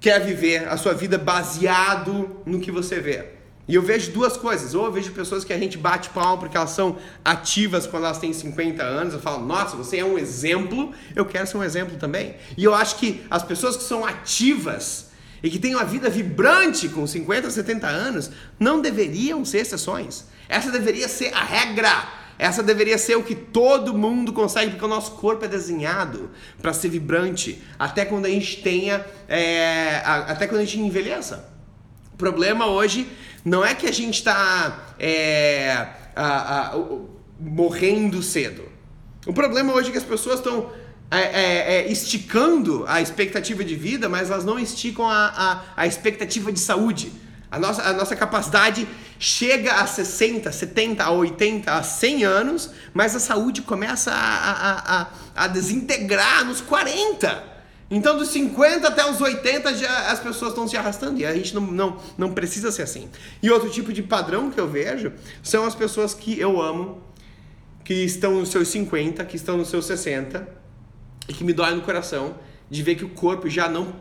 quer 0.00 0.24
viver 0.24 0.66
a 0.66 0.76
sua 0.78 0.94
vida 0.94 1.18
baseado 1.18 2.42
no 2.46 2.58
que 2.58 2.70
você 2.70 2.98
vê. 3.00 3.39
E 3.70 3.74
eu 3.76 3.82
vejo 3.82 4.10
duas 4.10 4.36
coisas. 4.36 4.74
Ou 4.74 4.86
eu 4.86 4.92
vejo 4.92 5.12
pessoas 5.12 5.44
que 5.44 5.52
a 5.52 5.58
gente 5.58 5.78
bate 5.78 6.10
palma 6.10 6.36
porque 6.36 6.56
elas 6.56 6.70
são 6.70 6.98
ativas 7.24 7.86
quando 7.86 8.04
elas 8.04 8.18
têm 8.18 8.32
50 8.32 8.82
anos. 8.82 9.14
Eu 9.14 9.20
falo, 9.20 9.46
nossa, 9.46 9.76
você 9.76 9.98
é 9.98 10.04
um 10.04 10.18
exemplo, 10.18 10.92
eu 11.14 11.24
quero 11.24 11.46
ser 11.46 11.56
um 11.56 11.62
exemplo 11.62 11.96
também. 11.96 12.34
E 12.58 12.64
eu 12.64 12.74
acho 12.74 12.96
que 12.96 13.22
as 13.30 13.44
pessoas 13.44 13.76
que 13.76 13.84
são 13.84 14.04
ativas 14.04 15.10
e 15.40 15.48
que 15.48 15.60
têm 15.60 15.76
uma 15.76 15.84
vida 15.84 16.10
vibrante 16.10 16.88
com 16.88 17.06
50, 17.06 17.48
70 17.48 17.86
anos 17.86 18.30
não 18.58 18.80
deveriam 18.80 19.44
ser 19.44 19.58
exceções. 19.58 20.24
Essa 20.48 20.72
deveria 20.72 21.06
ser 21.06 21.32
a 21.32 21.44
regra. 21.44 22.08
Essa 22.40 22.64
deveria 22.64 22.98
ser 22.98 23.16
o 23.16 23.22
que 23.22 23.36
todo 23.36 23.96
mundo 23.96 24.32
consegue, 24.32 24.70
porque 24.70 24.84
o 24.84 24.88
nosso 24.88 25.12
corpo 25.12 25.44
é 25.44 25.48
desenhado 25.48 26.30
para 26.60 26.72
ser 26.72 26.88
vibrante 26.88 27.62
até 27.78 28.04
quando 28.04 28.26
a 28.26 28.30
gente 28.30 28.62
tenha, 28.62 29.04
é, 29.28 30.02
até 30.04 30.48
quando 30.48 30.62
a 30.62 30.64
gente 30.64 30.80
envelheça. 30.80 31.59
O 32.20 32.22
problema 32.22 32.66
hoje 32.66 33.08
não 33.42 33.64
é 33.64 33.74
que 33.74 33.86
a 33.86 33.92
gente 33.92 34.16
está 34.16 34.92
é, 34.98 35.86
morrendo 37.40 38.22
cedo. 38.22 38.62
O 39.26 39.32
problema 39.32 39.72
hoje 39.72 39.88
é 39.88 39.92
que 39.92 39.96
as 39.96 40.04
pessoas 40.04 40.36
estão 40.36 40.70
é, 41.10 41.18
é, 41.18 41.74
é, 41.76 41.90
esticando 41.90 42.84
a 42.86 43.00
expectativa 43.00 43.64
de 43.64 43.74
vida, 43.74 44.06
mas 44.06 44.30
elas 44.30 44.44
não 44.44 44.58
esticam 44.58 45.08
a, 45.08 45.32
a, 45.34 45.82
a, 45.82 45.86
expectativa 45.86 46.52
de 46.52 46.60
saúde. 46.60 47.10
A 47.50 47.58
nossa, 47.58 47.82
a 47.84 47.94
nossa 47.94 48.14
capacidade 48.14 48.86
chega 49.18 49.72
a 49.76 49.86
60, 49.86 50.52
70, 50.52 51.02
a 51.02 51.10
80, 51.10 51.72
a 51.72 51.82
100 51.82 52.24
anos, 52.24 52.70
mas 52.92 53.16
a 53.16 53.18
saúde 53.18 53.62
começa 53.62 54.12
a, 54.12 54.50
a, 54.50 55.00
a, 55.00 55.06
a 55.36 55.46
desintegrar 55.46 56.44
nos 56.44 56.60
40. 56.60 57.59
Então, 57.90 58.16
dos 58.16 58.28
50 58.28 58.86
até 58.86 59.10
os 59.10 59.20
80, 59.20 59.74
já 59.74 60.12
as 60.12 60.20
pessoas 60.20 60.52
estão 60.52 60.68
se 60.68 60.76
arrastando 60.76 61.20
e 61.20 61.26
a 61.26 61.34
gente 61.34 61.52
não, 61.52 61.62
não, 61.62 62.00
não 62.16 62.32
precisa 62.32 62.70
ser 62.70 62.82
assim. 62.82 63.08
E 63.42 63.50
outro 63.50 63.68
tipo 63.68 63.92
de 63.92 64.00
padrão 64.00 64.48
que 64.48 64.60
eu 64.60 64.68
vejo 64.68 65.12
são 65.42 65.64
as 65.64 65.74
pessoas 65.74 66.14
que 66.14 66.38
eu 66.38 66.62
amo, 66.62 67.02
que 67.84 67.94
estão 67.94 68.34
nos 68.34 68.50
seus 68.50 68.68
50, 68.68 69.24
que 69.24 69.34
estão 69.34 69.56
nos 69.56 69.68
seus 69.68 69.86
60 69.86 70.46
e 71.28 71.34
que 71.34 71.42
me 71.42 71.52
dói 71.52 71.74
no 71.74 71.82
coração 71.82 72.36
de 72.70 72.80
ver 72.84 72.94
que 72.94 73.04
o 73.04 73.08
corpo 73.08 73.48
já 73.48 73.68
não 73.68 73.92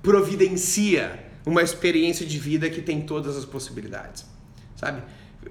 providencia 0.00 1.24
uma 1.44 1.60
experiência 1.60 2.24
de 2.24 2.38
vida 2.38 2.70
que 2.70 2.80
tem 2.80 3.00
todas 3.02 3.36
as 3.36 3.44
possibilidades, 3.44 4.24
sabe? 4.76 5.02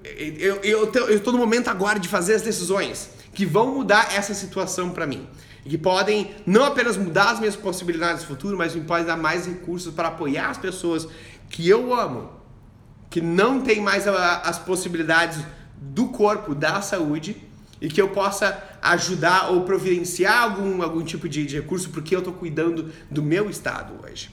Eu, 0.03 0.55
eu, 0.63 0.91
eu 0.93 1.31
no 1.31 1.37
momento 1.37 1.67
agora 1.67 1.99
de 1.99 2.07
fazer 2.07 2.35
as 2.35 2.41
decisões 2.41 3.09
que 3.33 3.45
vão 3.45 3.75
mudar 3.75 4.15
essa 4.15 4.33
situação 4.33 4.91
para 4.91 5.05
mim 5.05 5.27
e 5.65 5.69
que 5.69 5.77
podem 5.77 6.31
não 6.45 6.65
apenas 6.65 6.97
mudar 6.97 7.31
as 7.31 7.39
minhas 7.39 7.55
possibilidades 7.55 8.21
no 8.21 8.27
futuro, 8.27 8.57
mas 8.57 8.75
me 8.75 8.81
podem 8.81 9.05
dar 9.05 9.17
mais 9.17 9.45
recursos 9.45 9.93
para 9.93 10.09
apoiar 10.09 10.49
as 10.49 10.57
pessoas 10.57 11.07
que 11.49 11.67
eu 11.67 11.93
amo, 11.93 12.29
que 13.09 13.21
não 13.21 13.61
tem 13.61 13.79
mais 13.79 14.07
as 14.07 14.59
possibilidades 14.59 15.39
do 15.77 16.07
corpo, 16.07 16.53
da 16.53 16.81
saúde, 16.81 17.37
e 17.79 17.89
que 17.89 18.01
eu 18.01 18.09
possa 18.09 18.61
ajudar 18.81 19.51
ou 19.51 19.61
providenciar 19.61 20.43
algum, 20.43 20.81
algum 20.81 21.03
tipo 21.03 21.27
de, 21.27 21.45
de 21.45 21.57
recurso, 21.57 21.89
porque 21.89 22.15
eu 22.15 22.19
estou 22.19 22.33
cuidando 22.33 22.91
do 23.11 23.21
meu 23.21 23.49
estado 23.49 23.93
hoje. 24.03 24.31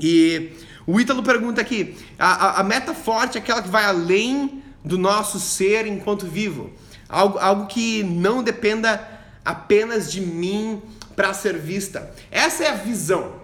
E 0.00 0.52
o 0.86 1.00
Ítalo 1.00 1.22
pergunta 1.22 1.60
aqui: 1.60 1.96
a, 2.18 2.46
a, 2.46 2.60
a, 2.60 2.62
meta 2.62 2.94
forte 2.94 3.36
é 3.36 3.40
aquela 3.40 3.60
que 3.60 3.68
vai 3.68 3.84
além 3.84 4.62
do 4.84 4.96
nosso 4.96 5.38
ser 5.38 5.86
enquanto 5.86 6.26
vivo, 6.26 6.70
algo, 7.08 7.38
algo 7.38 7.66
que 7.66 8.02
não 8.02 8.42
dependa 8.42 9.19
apenas 9.44 10.10
de 10.10 10.20
mim 10.20 10.82
para 11.16 11.34
ser 11.34 11.58
vista. 11.58 12.12
Essa 12.30 12.64
é 12.64 12.68
a 12.68 12.74
visão. 12.74 13.40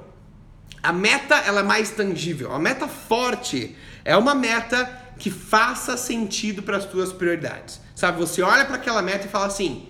A 0.82 0.92
meta 0.92 1.34
ela 1.36 1.60
é 1.60 1.64
mais 1.64 1.90
tangível. 1.90 2.52
A 2.52 2.58
meta 2.58 2.86
forte 2.86 3.76
é 4.04 4.16
uma 4.16 4.34
meta 4.34 5.04
que 5.18 5.30
faça 5.30 5.96
sentido 5.96 6.62
para 6.62 6.76
as 6.76 6.84
tuas 6.84 7.12
prioridades. 7.12 7.80
Sabe, 7.94 8.18
você 8.18 8.42
olha 8.42 8.64
para 8.64 8.76
aquela 8.76 9.02
meta 9.02 9.26
e 9.26 9.30
fala 9.30 9.46
assim: 9.46 9.88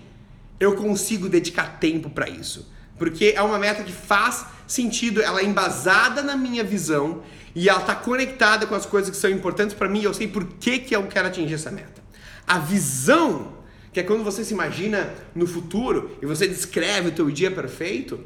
eu 0.59 0.75
consigo 0.75 1.29
dedicar 1.29 1.79
tempo 1.79 2.09
para 2.09 2.29
isso. 2.29 2.71
Porque 2.97 3.33
é 3.35 3.41
uma 3.41 3.59
meta 3.59 3.83
que 3.83 3.91
faz 3.91 4.45
sentido, 4.65 5.21
ela 5.21 5.39
é 5.39 5.45
embasada 5.45 6.23
na 6.23 6.35
minha 6.35 6.63
visão 6.63 7.21
e 7.53 7.69
ela 7.69 7.79
está 7.79 7.95
conectada 7.95 8.65
com 8.65 8.75
as 8.75 8.85
coisas 8.85 9.09
que 9.09 9.17
são 9.17 9.29
importantes 9.29 9.75
para 9.75 9.87
mim 9.87 10.01
e 10.01 10.03
eu 10.03 10.13
sei 10.13 10.27
por 10.27 10.45
que, 10.45 10.79
que 10.79 10.95
eu 10.95 11.05
quero 11.07 11.27
atingir 11.27 11.53
essa 11.53 11.71
meta. 11.71 12.01
A 12.45 12.59
visão, 12.59 13.53
que 13.97 14.01
é 14.01 14.03
quando 14.03 14.23
você 14.23 14.45
se 14.45 14.53
imagina 14.53 15.11
no 15.33 15.47
futuro 15.47 16.15
e 16.21 16.25
você 16.27 16.47
descreve 16.47 17.07
o 17.07 17.11
teu 17.11 17.31
dia 17.31 17.49
perfeito, 17.49 18.19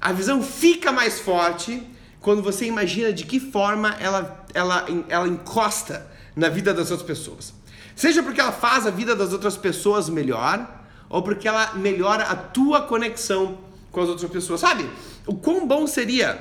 a 0.00 0.12
visão 0.12 0.42
fica 0.42 0.90
mais 0.90 1.20
forte 1.20 1.80
quando 2.20 2.42
você 2.42 2.66
imagina 2.66 3.12
de 3.12 3.24
que 3.24 3.38
forma 3.38 3.96
ela, 4.00 4.44
ela, 4.52 4.84
ela 5.08 5.28
encosta 5.28 6.10
na 6.34 6.48
vida 6.48 6.74
das 6.74 6.90
outras 6.90 7.06
pessoas. 7.06 7.54
Seja 7.94 8.20
porque 8.20 8.40
ela 8.40 8.50
faz 8.50 8.84
a 8.84 8.90
vida 8.90 9.14
das 9.14 9.32
outras 9.32 9.56
pessoas 9.56 10.08
melhor, 10.08 10.84
ou 11.08 11.22
porque 11.22 11.46
ela 11.46 11.74
melhora 11.74 12.24
a 12.24 12.34
tua 12.34 12.82
conexão 12.82 13.58
com 13.92 14.00
as 14.00 14.08
outras 14.08 14.28
pessoas. 14.28 14.60
Sabe? 14.60 14.90
O 15.24 15.36
quão 15.36 15.68
bom 15.68 15.86
seria 15.86 16.36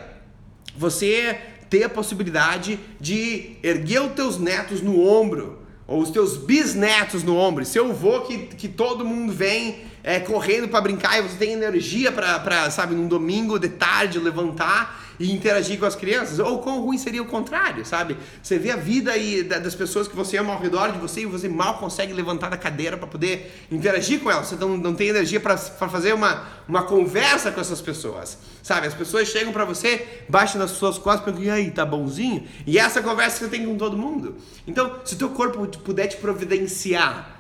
você 0.76 1.40
ter 1.70 1.84
a 1.84 1.90
possibilidade 1.90 2.80
de 3.00 3.58
erguer 3.62 4.02
os 4.02 4.14
teus 4.14 4.40
netos 4.40 4.82
no 4.82 5.08
ombro, 5.08 5.65
ou 5.88 6.02
os 6.02 6.10
teus 6.10 6.38
bisnetos 6.38 7.24
no 7.24 7.38
ombro. 7.38 7.64
Seu 7.66 7.92
avô 7.92 8.22
que, 8.22 8.38
que 8.38 8.68
todo 8.68 9.06
mundo 9.06 9.32
vem 9.32 9.84
é, 10.04 10.20
correndo 10.20 10.68
para 10.68 10.82
brincar 10.82 11.20
e 11.20 11.22
você 11.22 11.38
tem 11.38 11.54
energia 11.54 12.12
para, 12.12 12.70
sabe, 12.70 12.96
num 12.96 13.08
domingo 13.08 13.60
de 13.60 13.70
tarde 13.70 14.20
levantar 14.20 15.05
e 15.20 15.32
interagir 15.32 15.80
com 15.80 15.86
as 15.86 15.96
crianças. 15.96 16.40
Ou 16.40 16.60
quão 16.60 16.82
ruim 16.82 16.98
seria 16.98 17.22
o 17.22 17.26
contrário, 17.26 17.86
sabe? 17.86 18.18
Você 18.42 18.58
vê 18.58 18.72
a 18.72 18.76
vida 18.76 19.16
e 19.18 19.44
das 19.44 19.76
pessoas 19.76 20.08
que 20.08 20.16
você 20.16 20.38
ama 20.38 20.54
ao 20.54 20.60
redor 20.60 20.92
de 20.92 21.00
você 21.00 21.22
e 21.22 21.26
você 21.26 21.48
mal 21.48 21.78
consegue 21.78 22.14
levantar 22.14 22.50
da 22.50 22.58
cadeira 22.58 22.98
para 22.98 23.08
poder 23.08 23.66
interagir 23.72 24.20
com 24.20 24.32
elas. 24.32 24.48
Você 24.48 24.56
não, 24.56 24.78
não 24.78 24.94
tem 24.94 25.10
energia 25.10 25.40
para 25.40 25.58
fazer 25.58 26.14
uma, 26.14 26.44
uma 26.68 26.84
conversa 26.84 27.52
com 27.52 27.62
essas 27.62 27.82
pessoas, 27.82 28.38
sabe? 28.62 28.88
As 28.88 28.94
pessoas 28.94 29.28
chegam 29.28 29.52
para 29.52 29.66
você, 29.66 30.06
baixam 30.28 30.60
nas 30.60 30.72
suas 30.72 30.98
costas 30.98 31.22
e 31.22 31.26
perguntam, 31.26 31.46
e 31.46 31.50
aí, 31.50 31.72
tá 31.72 31.86
bonzinho? 31.86 32.48
E 32.66 32.78
essa 32.78 33.02
conversa 33.02 33.38
que 33.38 33.46
você 33.46 33.52
tem 33.52 33.66
com 33.66 33.78
todo 33.78 33.98
mundo. 33.98 34.36
Então, 34.68 35.00
se 35.06 35.16
o 35.16 35.18
teu 35.18 35.30
corpo 35.30 35.66
puder 35.80 36.08
te 36.08 36.18
providenciar 36.18 37.36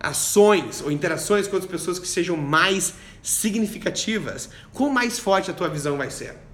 ações 0.00 0.80
ou 0.80 0.90
interações 0.90 1.46
com 1.46 1.56
outras 1.56 1.70
pessoas 1.70 1.98
que 1.98 2.08
sejam 2.08 2.36
mais 2.36 2.94
significativas, 3.22 4.48
quão 4.72 4.88
mais 4.90 5.18
forte 5.18 5.50
a 5.50 5.54
tua 5.54 5.68
visão 5.68 5.98
vai 5.98 6.10
ser. 6.10 6.49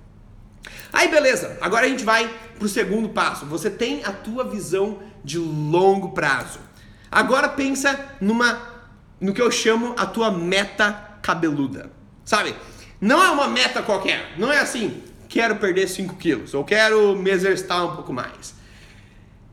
Aí 0.92 1.08
beleza, 1.08 1.58
agora 1.60 1.86
a 1.86 1.88
gente 1.88 2.04
vai 2.04 2.28
pro 2.58 2.68
segundo 2.68 3.08
passo. 3.08 3.46
Você 3.46 3.70
tem 3.70 4.04
a 4.04 4.12
tua 4.12 4.44
visão 4.44 5.00
de 5.22 5.38
longo 5.38 6.12
prazo. 6.12 6.58
Agora 7.10 7.48
pensa 7.48 7.98
numa 8.20 8.76
no 9.20 9.32
que 9.32 9.40
eu 9.40 9.50
chamo 9.50 9.94
a 9.96 10.06
tua 10.06 10.30
meta 10.30 11.18
cabeluda. 11.22 11.90
Sabe? 12.24 12.54
Não 13.00 13.22
é 13.22 13.30
uma 13.30 13.48
meta 13.48 13.82
qualquer. 13.82 14.34
Não 14.36 14.52
é 14.52 14.58
assim, 14.58 15.02
quero 15.28 15.56
perder 15.56 15.88
5 15.88 16.16
quilos 16.16 16.54
ou 16.54 16.64
quero 16.64 17.16
me 17.16 17.30
exercitar 17.30 17.84
um 17.84 17.94
pouco 17.94 18.12
mais. 18.12 18.54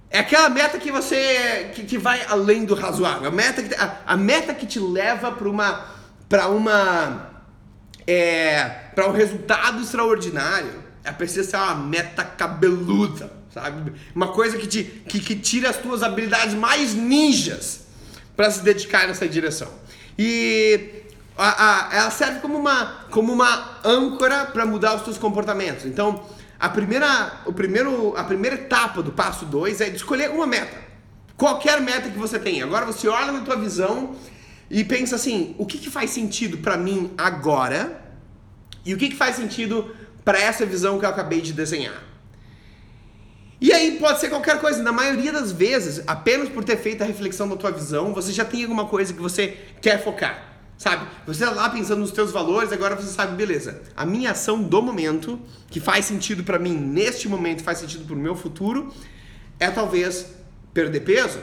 É 0.09 0.20
aquela 0.20 0.49
meta 0.49 0.78
que 0.78 0.91
você 0.91 1.72
que, 1.74 1.84
que 1.84 1.97
vai 1.97 2.24
além 2.28 2.66
do 2.66 2.76
razoável. 2.76 3.28
A 3.28 3.32
meta 3.32 3.64
que, 3.64 3.74
a, 3.74 3.97
a 4.05 4.18
meta 4.18 4.53
que 4.53 4.66
te 4.66 4.80
leva 4.80 5.32
para 5.32 5.49
uma 5.49 5.86
para 6.30 6.47
uma 6.47 7.30
é, 8.05 8.64
para 8.93 9.07
um 9.07 9.11
resultado 9.11 9.82
extraordinário 9.82 10.83
é 11.04 11.12
precisa 11.12 11.49
ser 11.49 11.58
uma 11.58 11.76
meta 11.76 12.24
cabeluda, 12.24 13.32
sabe? 13.54 13.93
Uma 14.16 14.30
coisa 14.30 14.58
que, 14.58 14.68
te, 14.68 14.84
que, 14.84 15.20
que 15.20 15.36
tira 15.36 15.70
as 15.70 15.78
tuas 15.78 16.01
habilidades 16.01 16.56
mais 16.56 16.93
ninjas 16.93 17.82
para 18.36 18.49
se 18.49 18.64
dedicar 18.64 19.08
nessa 19.08 19.28
direção. 19.28 19.70
E 20.18 21.04
a, 21.38 21.89
a, 21.89 21.95
ela 21.95 22.12
serve 22.12 22.39
como 22.39 22.58
uma, 22.58 23.06
como 23.10 23.34
uma 23.34 23.80
âncora 23.84 24.45
para 24.45 24.66
mudar 24.66 24.95
os 24.95 25.01
teus 25.01 25.18
comportamentos. 25.18 25.86
Então, 25.86 26.24
a 26.60 26.70
primeira, 26.70 27.41
o 27.45 27.51
primeiro, 27.51 28.16
a 28.16 28.24
primeira 28.24 28.56
etapa 28.56 29.04
do 29.04 29.12
passo 29.12 29.45
2 29.45 29.82
é 29.82 29.89
escolher 29.89 30.30
uma 30.30 30.47
meta. 30.47 30.78
Qualquer 31.36 31.82
meta 31.82 32.10
que 32.10 32.18
você 32.18 32.39
tenha. 32.39 32.64
Agora 32.64 32.86
você 32.86 33.08
olha 33.08 33.32
na 33.32 33.41
tua 33.41 33.58
visão 33.58 34.16
e 34.70 34.84
pensa 34.84 35.16
assim: 35.16 35.56
o 35.58 35.66
que, 35.66 35.78
que 35.78 35.89
faz 35.89 36.12
sentido 36.12 36.60
para 36.60 36.78
mim 36.78 37.12
agora? 37.18 38.01
E 38.86 38.93
o 38.93 38.97
que, 38.97 39.10
que 39.10 39.16
faz 39.16 39.36
sentido 39.36 39.93
para 40.24 40.39
essa 40.39 40.65
visão 40.65 40.99
que 40.99 41.05
eu 41.05 41.09
acabei 41.09 41.41
de 41.41 41.53
desenhar. 41.53 42.01
E 43.59 43.71
aí 43.71 43.97
pode 43.97 44.19
ser 44.19 44.30
qualquer 44.30 44.59
coisa. 44.59 44.84
Na 44.84 44.91
maioria 44.91 45.32
das 45.32 45.51
vezes, 45.51 46.03
apenas 46.05 46.49
por 46.49 46.63
ter 46.63 46.78
feito 46.78 47.01
a 47.01 47.05
reflexão 47.05 47.47
da 47.47 47.55
tua 47.55 47.71
visão, 47.71 48.13
você 48.13 48.32
já 48.32 48.43
tem 48.43 48.63
alguma 48.63 48.86
coisa 48.86 49.13
que 49.13 49.21
você 49.21 49.57
quer 49.82 50.03
focar. 50.03 50.53
Sabe? 50.78 51.07
Você 51.26 51.43
está 51.45 51.55
lá 51.55 51.69
pensando 51.69 51.99
nos 51.99 52.11
teus 52.11 52.32
valores, 52.32 52.74
agora 52.74 52.95
você 52.95 53.07
sabe, 53.07 53.38
beleza. 53.38 53.82
A 53.95 54.05
minha 54.05 54.32
ação 54.32 54.61
do 54.61 54.82
momento, 54.82 55.39
que 55.69 55.80
faz 55.80 56.03
sentido 56.03 56.43
para 56.43 56.59
mim 56.59 56.76
neste 56.76 57.30
momento, 57.30 57.63
faz 57.63 57.78
sentido 57.78 58.05
para 58.05 58.15
o 58.15 58.19
meu 58.19 58.36
futuro, 58.36 58.93
é 59.57 59.69
talvez 59.69 60.26
perder 60.74 60.99
peso, 61.01 61.39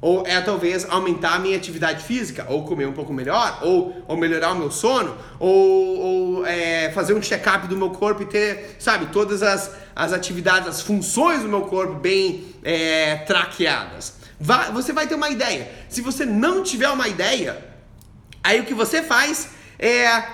ou 0.00 0.26
é 0.26 0.40
talvez 0.40 0.88
aumentar 0.88 1.34
a 1.34 1.38
minha 1.38 1.56
atividade 1.56 2.04
física, 2.04 2.46
ou 2.48 2.64
comer 2.64 2.86
um 2.86 2.92
pouco 2.92 3.12
melhor, 3.12 3.60
ou, 3.62 4.02
ou 4.08 4.16
melhorar 4.16 4.52
o 4.52 4.56
meu 4.56 4.70
sono, 4.70 5.16
ou, 5.38 5.98
ou 5.98 6.46
é, 6.46 6.90
fazer 6.92 7.12
um 7.12 7.20
check-up 7.20 7.68
do 7.68 7.76
meu 7.76 7.90
corpo 7.90 8.22
e 8.22 8.26
ter, 8.26 8.76
sabe, 8.78 9.06
todas 9.06 9.42
as, 9.42 9.74
as 9.94 10.12
atividades, 10.12 10.68
as 10.68 10.80
funções 10.80 11.42
do 11.42 11.48
meu 11.48 11.62
corpo 11.62 11.94
bem 11.94 12.46
é, 12.64 13.16
traqueadas. 13.26 14.14
Vai, 14.38 14.72
você 14.72 14.92
vai 14.92 15.06
ter 15.06 15.14
uma 15.14 15.28
ideia. 15.28 15.70
Se 15.88 16.00
você 16.00 16.24
não 16.24 16.62
tiver 16.62 16.88
uma 16.88 17.06
ideia, 17.06 17.62
aí 18.42 18.60
o 18.60 18.64
que 18.64 18.72
você 18.72 19.02
faz 19.02 19.50
é 19.78 20.24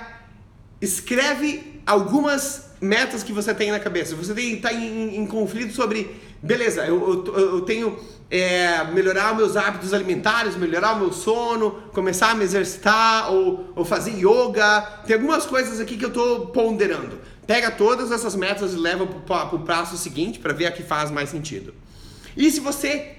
escreve 0.81 1.83
algumas 1.85 2.67
metas 2.81 3.23
que 3.23 3.33
você 3.33 3.55
tem 3.55 3.71
na 3.71 3.81
cabeça. 3.81 4.15
Você 4.15 4.33
está 4.41 4.73
em, 4.73 5.17
em 5.17 5.27
conflito 5.27 5.75
sobre, 5.75 6.15
beleza, 6.43 6.85
eu, 6.85 7.25
eu, 7.27 7.39
eu 7.39 7.61
tenho 7.63 7.99
é, 8.31 8.85
melhorar 8.85 9.35
meus 9.35 9.57
hábitos 9.57 9.95
alimentares, 9.95 10.57
melhorar 10.57 10.95
o 10.95 10.99
meu 10.99 11.13
sono, 11.13 11.71
começar 11.93 12.31
a 12.31 12.35
me 12.35 12.45
exercitar 12.45 13.33
ou, 13.33 13.73
ou 13.77 13.85
fazer 13.85 14.13
yoga. 14.13 14.81
Tem 15.07 15.15
algumas 15.15 15.47
coisas 15.47 15.81
aqui 15.81 15.97
que 15.97 16.05
eu 16.05 16.09
estou 16.09 16.47
ponderando. 16.47 17.21
Pega 17.47 17.71
todas 17.71 18.11
essas 18.11 18.35
metas 18.35 18.73
e 18.73 18.77
leva 18.77 19.07
para 19.07 19.55
o 19.55 19.61
passo 19.61 19.97
seguinte 19.97 20.39
para 20.39 20.53
ver 20.53 20.67
a 20.67 20.73
que 20.73 20.83
faz 20.83 21.11
mais 21.11 21.29
sentido. 21.29 21.73
E 22.37 22.51
se 22.51 22.59
você 22.59 23.13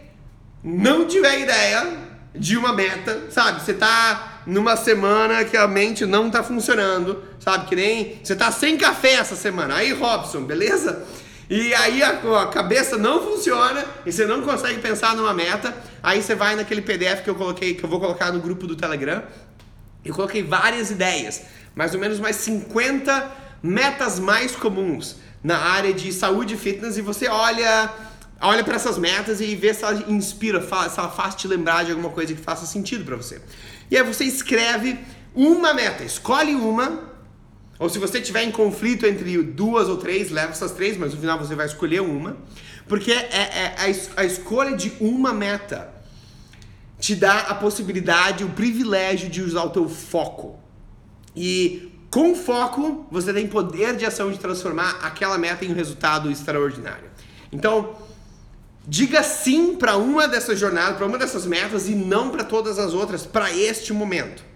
não 0.63 1.07
tiver 1.07 1.39
ideia 1.39 2.07
de 2.36 2.57
uma 2.57 2.74
meta, 2.74 3.28
sabe? 3.30 3.63
Você 3.63 3.72
está 3.72 4.41
numa 4.45 4.76
semana 4.76 5.43
que 5.45 5.57
a 5.57 5.68
mente 5.68 6.05
não 6.05 6.28
está 6.28 6.43
funcionando, 6.43 7.24
sabe? 7.39 7.68
Que 7.68 7.76
nem 7.76 8.20
você 8.22 8.34
está 8.34 8.51
sem 8.51 8.78
café 8.78 9.13
essa 9.13 9.36
semana. 9.36 9.76
Aí, 9.76 9.93
Robson, 9.93 10.41
beleza? 10.41 11.03
E 11.50 11.74
aí 11.74 12.04
a, 12.04 12.10
a, 12.41 12.48
cabeça 12.48 12.98
não 12.98 13.24
funciona 13.24 13.86
e 14.06 14.12
você 14.12 14.26
não 14.26 14.41
consegue 14.41 14.80
pensar 14.80 15.16
numa 15.16 15.34
meta. 15.34 15.76
Aí 16.04 16.22
você 16.22 16.36
vai 16.36 16.56
naquele 16.56 16.82
PDF 16.82 17.24
que 17.24 17.30
eu 17.30 17.36
coloquei, 17.36 17.74
que 17.74 17.84
eu 17.84 17.89
vou 17.89 18.00
colocar 18.00 18.32
no 18.32 18.39
grupo 18.39 18.68
do 18.68 18.76
Telegram. 18.76 19.24
Eu 20.04 20.14
coloquei 20.14 20.43
várias 20.43 20.91
ideias, 20.91 21.43
mais 21.74 21.93
ou 21.93 22.00
menos 22.00 22.20
mais 22.20 22.36
50 22.38 23.32
metas 23.64 24.20
mais 24.20 24.56
comuns 24.56 25.18
na 25.43 25.58
área 25.58 25.93
de 25.93 26.12
saúde 26.12 26.54
e 26.54 26.58
fitness 26.58 26.98
e 26.98 27.02
você 27.02 27.28
olha 27.28 27.91
olha 28.39 28.64
para 28.64 28.76
essas 28.76 28.98
metas 28.98 29.41
e 29.41 29.56
vê 29.56 29.74
se 29.74 29.84
ela 29.84 30.04
inspira, 30.08 30.62
se 30.62 31.00
ela 31.00 31.10
faz 31.10 31.34
te 31.34 31.48
lembrar 31.48 31.86
de 31.86 31.91
alguma 31.91 32.10
coisa 32.10 32.34
que 32.34 32.39
faça 32.39 32.66
sentido 32.66 33.04
para 33.04 33.16
você. 33.16 33.41
E 33.89 33.98
aí 33.98 34.04
você 34.04 34.26
escreve 34.26 35.00
uma 35.34 35.74
meta, 35.74 36.04
escolhe 36.04 36.54
uma 36.54 37.16
ou 37.80 37.90
se 37.90 38.00
você 38.00 38.20
tiver 38.20 38.44
em 38.44 38.52
conflito 38.52 39.06
entre 39.06 39.42
duas 39.44 39.88
ou 39.88 39.98
três, 39.98 40.32
leva 40.32 40.52
essas 40.52 40.72
três, 40.72 40.98
mas 40.98 41.14
no 41.14 41.20
final 41.20 41.38
você 41.38 41.54
vai 41.54 41.66
escolher 41.66 42.02
uma. 42.02 42.38
Porque 42.88 43.12
é, 43.12 43.16
é 43.16 43.76
a, 43.78 44.22
a 44.22 44.26
escolha 44.26 44.76
de 44.76 44.94
uma 45.00 45.34
meta 45.34 45.94
te 47.00 47.14
dá 47.14 47.40
a 47.42 47.56
possibilidade, 47.56 48.44
o 48.44 48.50
privilégio 48.50 49.30
de 49.30 49.42
usar 49.42 49.64
o 49.64 49.70
teu 49.70 49.88
foco. 49.88 50.60
E 51.36 51.92
com 52.10 52.34
foco, 52.34 53.06
você 53.12 53.32
tem 53.32 53.48
poder 53.48 53.96
de 53.96 54.06
ação 54.06 54.32
de 54.32 54.40
transformar 54.40 55.00
aquela 55.04 55.38
meta 55.38 55.64
em 55.64 55.72
um 55.72 55.76
resultado 55.76 56.32
extraordinário. 56.32 57.10
Então, 57.52 57.96
diga 58.88 59.22
sim 59.22 59.76
para 59.76 59.98
uma 59.98 60.28
dessas 60.28 60.58
jornadas, 60.58 60.98
para 60.98 61.06
uma 61.06 61.18
dessas 61.18 61.46
metas 61.46 61.88
e 61.88 61.94
não 61.94 62.32
para 62.32 62.44
todas 62.44 62.80
as 62.80 62.94
outras 62.94 63.26
para 63.26 63.54
este 63.54 63.94
momento. 63.94 64.47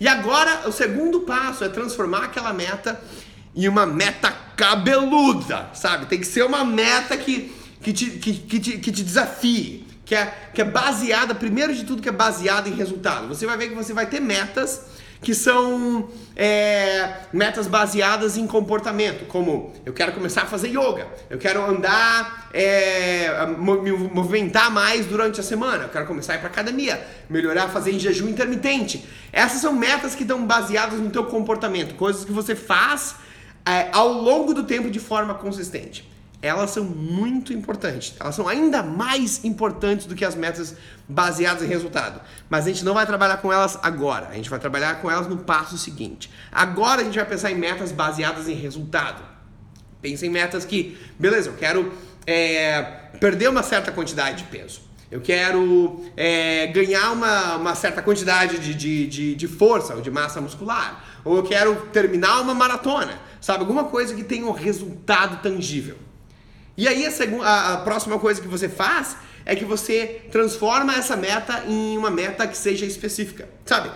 E 0.00 0.08
agora 0.08 0.68
o 0.68 0.72
segundo 0.72 1.20
passo 1.20 1.64
é 1.64 1.68
transformar 1.68 2.24
aquela 2.24 2.52
meta 2.52 3.00
em 3.54 3.68
uma 3.68 3.86
meta 3.86 4.32
cabeluda, 4.56 5.70
sabe? 5.74 6.06
Tem 6.06 6.18
que 6.18 6.26
ser 6.26 6.44
uma 6.44 6.64
meta 6.64 7.16
que, 7.16 7.54
que, 7.80 7.92
te, 7.92 8.10
que, 8.10 8.32
que, 8.34 8.60
te, 8.60 8.78
que 8.78 8.92
te 8.92 9.02
desafie, 9.04 9.86
que 10.04 10.14
é, 10.14 10.50
que 10.52 10.60
é 10.60 10.64
baseada, 10.64 11.34
primeiro 11.34 11.74
de 11.74 11.84
tudo, 11.84 12.02
que 12.02 12.08
é 12.08 12.12
baseada 12.12 12.68
em 12.68 12.74
resultado. 12.74 13.28
Você 13.28 13.46
vai 13.46 13.56
ver 13.56 13.68
que 13.68 13.74
você 13.74 13.92
vai 13.92 14.06
ter 14.06 14.20
metas 14.20 14.82
que 15.24 15.34
são 15.34 16.08
é, 16.36 17.14
metas 17.32 17.66
baseadas 17.66 18.36
em 18.36 18.46
comportamento, 18.46 19.26
como 19.26 19.72
eu 19.84 19.92
quero 19.92 20.12
começar 20.12 20.42
a 20.42 20.46
fazer 20.46 20.68
yoga, 20.68 21.08
eu 21.30 21.38
quero 21.38 21.64
andar, 21.64 22.50
é, 22.52 23.46
me 23.46 23.90
movimentar 23.90 24.70
mais 24.70 25.06
durante 25.06 25.40
a 25.40 25.42
semana, 25.42 25.84
eu 25.84 25.88
quero 25.88 26.06
começar 26.06 26.34
a 26.34 26.36
ir 26.36 26.38
para 26.40 26.48
academia, 26.48 27.04
melhorar, 27.28 27.68
fazer 27.68 27.92
em 27.92 27.98
jejum 27.98 28.28
intermitente. 28.28 29.04
Essas 29.32 29.60
são 29.60 29.72
metas 29.72 30.14
que 30.14 30.22
estão 30.22 30.46
baseadas 30.46 31.00
no 31.00 31.10
teu 31.10 31.24
comportamento, 31.24 31.94
coisas 31.94 32.24
que 32.24 32.32
você 32.32 32.54
faz 32.54 33.16
é, 33.66 33.88
ao 33.92 34.12
longo 34.12 34.52
do 34.52 34.64
tempo 34.64 34.90
de 34.90 35.00
forma 35.00 35.34
consistente 35.34 36.13
elas 36.44 36.70
são 36.72 36.84
muito 36.84 37.54
importantes. 37.54 38.14
Elas 38.20 38.34
são 38.34 38.46
ainda 38.46 38.82
mais 38.82 39.42
importantes 39.44 40.04
do 40.04 40.14
que 40.14 40.24
as 40.24 40.34
metas 40.34 40.76
baseadas 41.08 41.62
em 41.62 41.66
resultado. 41.66 42.20
Mas 42.50 42.66
a 42.66 42.68
gente 42.68 42.84
não 42.84 42.92
vai 42.92 43.06
trabalhar 43.06 43.38
com 43.38 43.50
elas 43.50 43.78
agora. 43.82 44.28
A 44.28 44.34
gente 44.34 44.50
vai 44.50 44.58
trabalhar 44.58 45.00
com 45.00 45.10
elas 45.10 45.26
no 45.26 45.38
passo 45.38 45.78
seguinte. 45.78 46.30
Agora 46.52 47.00
a 47.00 47.04
gente 47.04 47.16
vai 47.16 47.24
pensar 47.24 47.50
em 47.50 47.54
metas 47.54 47.92
baseadas 47.92 48.46
em 48.46 48.54
resultado. 48.54 49.22
Pensa 50.02 50.26
em 50.26 50.28
metas 50.28 50.66
que, 50.66 50.98
beleza, 51.18 51.48
eu 51.48 51.54
quero 51.54 51.90
é, 52.26 52.82
perder 53.18 53.48
uma 53.48 53.62
certa 53.62 53.90
quantidade 53.90 54.42
de 54.42 54.44
peso. 54.44 54.82
Eu 55.10 55.22
quero 55.22 56.04
é, 56.14 56.66
ganhar 56.66 57.12
uma, 57.12 57.56
uma 57.56 57.74
certa 57.74 58.02
quantidade 58.02 58.58
de, 58.58 58.74
de, 58.74 59.06
de, 59.06 59.34
de 59.34 59.48
força 59.48 59.94
ou 59.94 60.02
de 60.02 60.10
massa 60.10 60.42
muscular. 60.42 61.04
Ou 61.24 61.38
eu 61.38 61.42
quero 61.42 61.74
terminar 61.92 62.42
uma 62.42 62.52
maratona. 62.52 63.18
Sabe? 63.40 63.60
Alguma 63.60 63.84
coisa 63.84 64.14
que 64.14 64.24
tenha 64.24 64.44
um 64.44 64.52
resultado 64.52 65.40
tangível. 65.42 65.96
E 66.76 66.88
aí 66.88 67.06
a, 67.06 67.10
segunda, 67.10 67.74
a, 67.74 67.76
próxima 67.78 68.18
coisa 68.18 68.40
que 68.40 68.48
você 68.48 68.68
faz 68.68 69.16
é 69.46 69.54
que 69.54 69.64
você 69.64 70.22
transforma 70.30 70.94
essa 70.94 71.16
meta 71.16 71.64
em 71.68 71.96
uma 71.96 72.10
meta 72.10 72.46
que 72.46 72.56
seja 72.56 72.84
específica. 72.84 73.48
Sabe? 73.64 73.90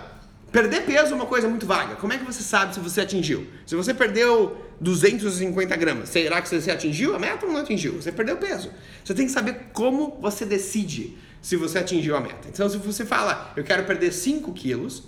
Perder 0.53 0.85
peso 0.85 1.13
é 1.13 1.15
uma 1.15 1.27
coisa 1.27 1.49
muito 1.49 1.67
vaga. 1.67 1.97
Como 1.97 2.13
é 2.13 2.19
que 2.19 2.25
você 2.25 2.43
sabe 2.43 2.75
se 2.75 2.81
você 2.81 3.01
atingiu? 3.03 3.47
Se 3.67 3.75
você 3.75 3.93
perdeu 3.93 4.57
250 4.81 5.77
gramas, 5.77 6.09
será 6.09 6.41
que 6.41 6.49
você 6.49 6.71
atingiu 6.71 7.15
a 7.15 7.19
meta 7.19 7.45
ou 7.45 7.53
não 7.53 7.61
atingiu? 7.61 7.95
Você 7.95 8.13
perdeu 8.13 8.37
peso. 8.37 8.71
Você 9.05 9.13
tem 9.13 9.27
que 9.27 9.33
saber 9.33 9.71
como 9.73 10.17
você 10.21 10.47
decide 10.47 11.19
se 11.43 11.57
você 11.57 11.79
atingiu 11.79 12.17
a 12.17 12.21
meta. 12.21 12.49
Então, 12.49 12.69
se 12.69 12.79
você 12.79 13.05
fala, 13.05 13.53
eu 13.57 13.65
quero 13.65 13.85
perder 13.85 14.13
5 14.13 14.53
quilos, 14.53 15.03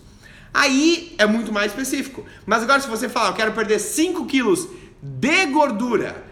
aí 0.52 1.14
é 1.16 1.24
muito 1.24 1.52
mais 1.52 1.72
específico. 1.72 2.26
Mas 2.44 2.62
agora, 2.62 2.80
se 2.80 2.88
você 2.88 3.08
fala, 3.08 3.30
eu 3.30 3.34
quero 3.34 3.52
perder 3.52 3.78
5 3.78 4.26
quilos 4.26 4.68
de 5.02 5.46
gordura 5.46 6.22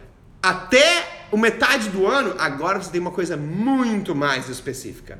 até 0.42 1.17
o 1.30 1.36
metade 1.36 1.88
do 1.90 2.06
ano, 2.06 2.34
agora 2.38 2.80
você 2.80 2.90
tem 2.90 3.00
uma 3.00 3.10
coisa 3.10 3.36
muito 3.36 4.14
mais 4.14 4.48
específica. 4.48 5.18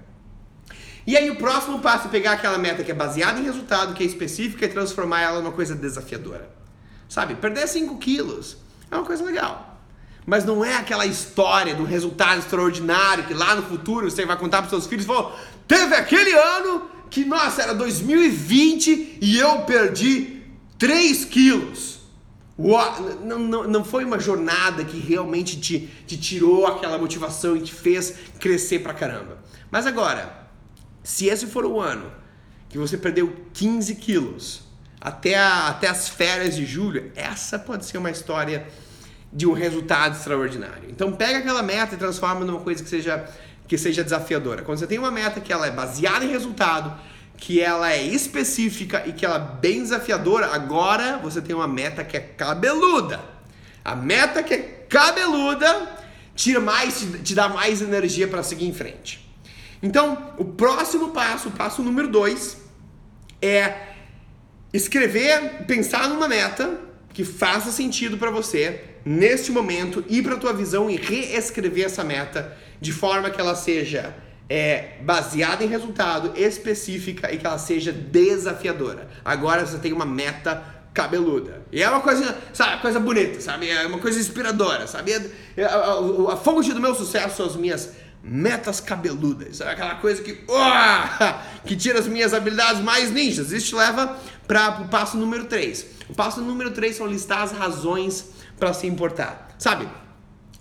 E 1.07 1.17
aí 1.17 1.31
o 1.31 1.37
próximo 1.37 1.79
passo 1.79 2.09
é 2.09 2.11
pegar 2.11 2.33
aquela 2.33 2.59
meta 2.59 2.85
que 2.85 2.91
é 2.91 2.95
baseada 2.95 3.41
em 3.41 3.45
resultado, 3.45 3.95
que 3.95 4.03
é 4.03 4.07
específica 4.07 4.67
e 4.67 4.69
transformar 4.69 5.23
ela 5.23 5.41
numa 5.41 5.53
coisa 5.53 5.75
desafiadora. 5.75 6.51
Sabe, 7.09 7.35
perder 7.35 7.67
5 7.67 7.97
quilos 7.99 8.59
é 8.91 8.95
uma 8.95 9.05
coisa 9.05 9.25
legal. 9.25 9.81
Mas 10.27 10.45
não 10.45 10.63
é 10.63 10.77
aquela 10.77 11.07
história 11.07 11.75
do 11.75 11.85
resultado 11.85 12.41
extraordinário 12.41 13.25
que 13.25 13.33
lá 13.33 13.55
no 13.55 13.63
futuro 13.63 14.11
você 14.11 14.27
vai 14.27 14.37
contar 14.37 14.61
para 14.61 14.69
seus 14.69 14.87
filhos 14.87 15.07
e 15.07 15.09
falar, 15.09 15.35
teve 15.67 15.95
aquele 15.95 16.33
ano 16.33 16.91
que, 17.09 17.25
nossa, 17.25 17.63
era 17.63 17.75
2020 17.75 19.19
e 19.23 19.39
eu 19.39 19.63
perdi 19.63 20.43
3 20.79 21.25
quilos. 21.25 21.98
Não, 22.59 23.39
não, 23.39 23.69
não 23.69 23.85
foi 23.85 24.05
uma 24.05 24.19
jornada 24.19 24.85
que 24.85 24.99
realmente 24.99 25.61
te, 25.61 25.89
te 26.07 26.19
tirou 26.19 26.67
aquela 26.67 26.99
motivação 26.99 27.57
e 27.57 27.61
te 27.61 27.73
fez 27.73 28.15
crescer 28.41 28.81
pra 28.81 28.93
caramba. 28.93 29.39
Mas 29.71 29.87
agora, 29.87 30.49
se 31.05 31.27
esse 31.27 31.47
for 31.47 31.65
o 31.65 31.81
ano 31.81 32.11
que 32.69 32.77
você 32.77 32.99
perdeu 32.99 33.35
15 33.55 33.95
quilos 33.95 34.63
até, 35.01 35.37
a, 35.37 35.69
até 35.69 35.89
as 35.89 36.09
férias 36.09 36.57
de 36.57 36.67
julho, 36.67 37.13
essa 37.15 37.59
pode 37.59 37.87
ser 37.87 37.99
uma 37.99 38.11
história 38.11 38.67
de 39.33 39.47
um 39.47 39.53
resultado 39.53 40.17
extraordinário. 40.17 40.91
Então 40.91 41.13
pega 41.13 41.39
aquela 41.39 41.63
meta 41.63 41.95
e 41.95 41.99
transforma 41.99 42.45
numa 42.45 42.61
coisa 42.61 42.83
que 42.83 42.89
seja, 42.89 43.25
que 43.69 43.79
seja 43.79 44.03
desafiadora. 44.03 44.63
Quando 44.63 44.79
você 44.79 44.87
tem 44.87 44.99
uma 44.99 45.11
meta 45.13 45.41
que 45.41 45.53
ela 45.53 45.67
é 45.67 45.71
baseada 45.71 46.25
em 46.25 46.29
resultado, 46.29 46.99
que 47.39 47.61
ela 47.61 47.93
é 47.93 48.03
específica 48.03 49.05
e 49.07 49.13
que 49.13 49.25
ela 49.25 49.37
é 49.37 49.61
bem 49.61 49.81
desafiadora, 49.81 50.49
agora 50.53 51.19
você 51.19 51.41
tem 51.41 51.55
uma 51.55 51.69
meta 51.69 52.05
que 52.05 52.17
é 52.17 52.21
cabeluda. 52.21 53.21
A 53.85 53.95
meta 53.95 54.43
que 54.43 54.53
é 54.53 54.59
cabeluda 54.89 55.97
tira 56.35 56.61
mais, 56.61 57.07
te 57.23 57.35
dá 57.35 57.49
mais 57.49 57.81
energia 57.81 58.27
para 58.27 58.43
seguir 58.43 58.67
em 58.67 58.75
frente. 58.75 59.27
Então, 59.81 60.35
o 60.37 60.45
próximo 60.45 61.09
passo, 61.11 61.49
o 61.49 61.53
passo 61.53 61.81
número 61.83 62.09
dois, 62.09 62.59
é 63.41 63.87
escrever, 64.73 65.65
pensar 65.67 66.09
numa 66.09 66.27
meta 66.27 66.81
que 67.15 67.25
faça 67.25 67.71
sentido 67.71 68.19
para 68.19 68.31
você 68.31 68.85
neste 69.05 69.53
momento, 69.53 70.05
ir 70.09 70.23
para 70.23 70.37
tua 70.37 70.53
visão 70.53 70.91
e 70.91 70.97
reescrever 70.97 71.87
essa 71.87 72.03
meta 72.03 72.57
de 72.81 72.93
forma 72.93 73.31
que 73.31 73.41
ela 73.41 73.55
seja 73.55 74.15
é 74.49 74.97
baseada 75.03 75.63
em 75.63 75.69
resultado, 75.69 76.33
específica 76.37 77.33
e 77.33 77.39
que 77.39 77.47
ela 77.47 77.59
seja 77.59 77.93
desafiadora. 77.93 79.09
Agora 79.25 79.67
você 79.67 79.79
tem 79.79 79.93
uma 79.93 80.07
meta 80.07 80.63
cabeluda. 80.95 81.63
E 81.71 81.83
é 81.83 81.89
uma 81.89 82.01
coisa, 82.01 82.37
sabe, 82.53 82.81
coisa 82.81 82.99
bonita, 82.99 83.41
sabe? 83.41 83.69
É 83.69 83.87
uma 83.87 83.99
coisa 83.99 84.19
inspiradora, 84.19 84.87
sabe? 84.87 85.13
A, 85.15 85.67
a, 85.67 86.33
a 86.33 86.37
fonte 86.37 86.73
do 86.73 86.81
meu 86.81 86.95
sucesso 86.95 87.37
são 87.37 87.47
as 87.47 87.57
minhas 87.57 87.93
metas 88.23 88.81
cabeludas. 88.81 89.61
É 89.61 89.71
aquela 89.71 89.97
coisa 89.97 90.23
que, 90.23 90.33
que 91.65 91.77
tira 91.77 91.99
as 91.99 92.07
minhas 92.07 92.35
habilidades 92.35 92.83
mais 92.83 93.11
ninjas. 93.11 93.53
Isso 93.53 93.69
te 93.69 93.75
leva 93.75 94.17
para 94.47 94.81
o 94.81 94.89
passo 94.89 95.17
número 95.17 95.45
3. 95.45 95.87
O 96.09 96.15
passo 96.15 96.41
número 96.41 96.71
3 96.71 96.97
são 96.97 97.07
listar 97.07 97.43
as 97.43 97.53
razões 97.53 98.31
para 98.59 98.73
se 98.73 98.87
importar. 98.87 99.55
Sabe? 99.59 99.89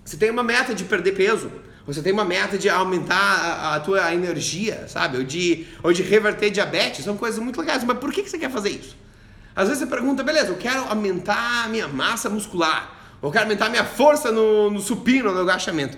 Você 0.03 0.17
tem 0.17 0.29
uma 0.29 0.43
meta 0.43 0.73
de 0.73 0.83
perder 0.83 1.13
peso, 1.13 1.51
você 1.87 2.01
tem 2.01 2.11
uma 2.11 2.25
meta 2.25 2.57
de 2.57 2.69
aumentar 2.69 3.15
a, 3.15 3.75
a 3.75 3.79
tua 3.79 4.13
energia, 4.13 4.85
sabe? 4.89 5.17
Ou 5.17 5.23
de, 5.23 5.65
ou 5.81 5.93
de 5.93 6.03
reverter 6.03 6.49
diabetes, 6.49 7.05
são 7.05 7.15
coisas 7.15 7.39
muito 7.39 7.61
legais. 7.61 7.81
Mas 7.85 7.97
por 7.97 8.11
que, 8.11 8.23
que 8.23 8.29
você 8.29 8.37
quer 8.37 8.51
fazer 8.51 8.71
isso? 8.71 8.97
Às 9.55 9.69
vezes 9.69 9.83
você 9.83 9.89
pergunta, 9.89 10.21
beleza, 10.21 10.49
eu 10.49 10.57
quero 10.57 10.83
aumentar 10.83 11.63
a 11.63 11.69
minha 11.69 11.87
massa 11.87 12.29
muscular, 12.29 13.17
ou 13.21 13.31
quero 13.31 13.45
aumentar 13.45 13.67
a 13.67 13.69
minha 13.69 13.85
força 13.85 14.31
no, 14.33 14.69
no 14.69 14.81
supino, 14.81 15.33
no 15.33 15.39
agachamento. 15.39 15.97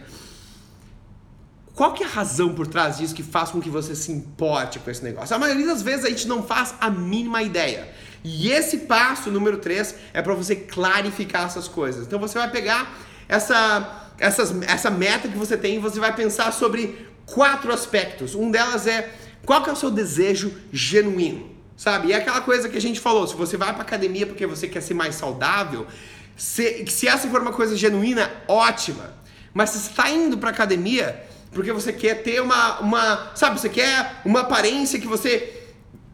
Qual 1.73 1.93
que 1.93 2.03
é 2.03 2.05
a 2.05 2.09
razão 2.09 2.53
por 2.53 2.67
trás 2.67 2.97
disso 2.97 3.15
que 3.15 3.23
faz 3.23 3.49
com 3.49 3.59
que 3.59 3.69
você 3.69 3.95
se 3.95 4.11
importe 4.11 4.77
com 4.79 4.91
esse 4.91 5.03
negócio? 5.03 5.35
A 5.35 5.39
maioria 5.39 5.65
das 5.65 5.81
vezes 5.81 6.05
a 6.05 6.09
gente 6.09 6.27
não 6.27 6.43
faz 6.43 6.75
a 6.79 6.89
mínima 6.89 7.41
ideia. 7.41 7.89
E 8.23 8.51
esse 8.51 8.79
passo 8.79 9.31
número 9.31 9.57
3 9.57 9.95
é 10.13 10.21
para 10.21 10.35
você 10.35 10.55
clarificar 10.55 11.45
essas 11.45 11.67
coisas. 11.67 12.05
Então 12.05 12.19
você 12.19 12.37
vai 12.37 12.51
pegar 12.51 12.93
essa 13.27 14.08
essas, 14.19 14.53
essa 14.63 14.89
meta 14.89 15.27
que 15.27 15.37
você 15.37 15.57
tem, 15.57 15.79
você 15.79 15.99
vai 15.99 16.15
pensar 16.15 16.51
sobre 16.51 17.07
quatro 17.25 17.71
aspectos. 17.71 18.35
Um 18.35 18.51
delas 18.51 18.87
é 18.87 19.09
qual 19.45 19.63
que 19.63 19.69
é 19.69 19.73
o 19.73 19.75
seu 19.75 19.89
desejo 19.89 20.53
genuíno, 20.71 21.49
sabe? 21.77 22.09
E 22.09 22.13
é 22.13 22.17
aquela 22.17 22.41
coisa 22.41 22.67
que 22.67 22.77
a 22.77 22.81
gente 22.81 22.99
falou, 22.99 23.27
se 23.27 23.35
você 23.35 23.57
vai 23.57 23.73
para 23.73 23.81
academia 23.81 24.27
porque 24.27 24.45
você 24.45 24.67
quer 24.67 24.81
ser 24.81 24.93
mais 24.93 25.15
saudável, 25.15 25.87
se, 26.35 26.85
se 26.87 27.07
essa 27.07 27.27
for 27.27 27.41
uma 27.41 27.53
coisa 27.53 27.75
genuína, 27.75 28.31
ótima. 28.47 29.13
Mas 29.53 29.71
se 29.71 29.89
está 29.89 30.09
indo 30.09 30.37
para 30.37 30.49
academia 30.49 31.25
porque 31.51 31.71
você 31.71 31.91
quer 31.91 32.21
ter 32.21 32.41
uma, 32.41 32.79
uma, 32.79 33.31
sabe, 33.35 33.59
você 33.59 33.69
quer 33.69 34.21
uma 34.23 34.41
aparência 34.41 34.99
que 34.99 35.07
você 35.07 35.55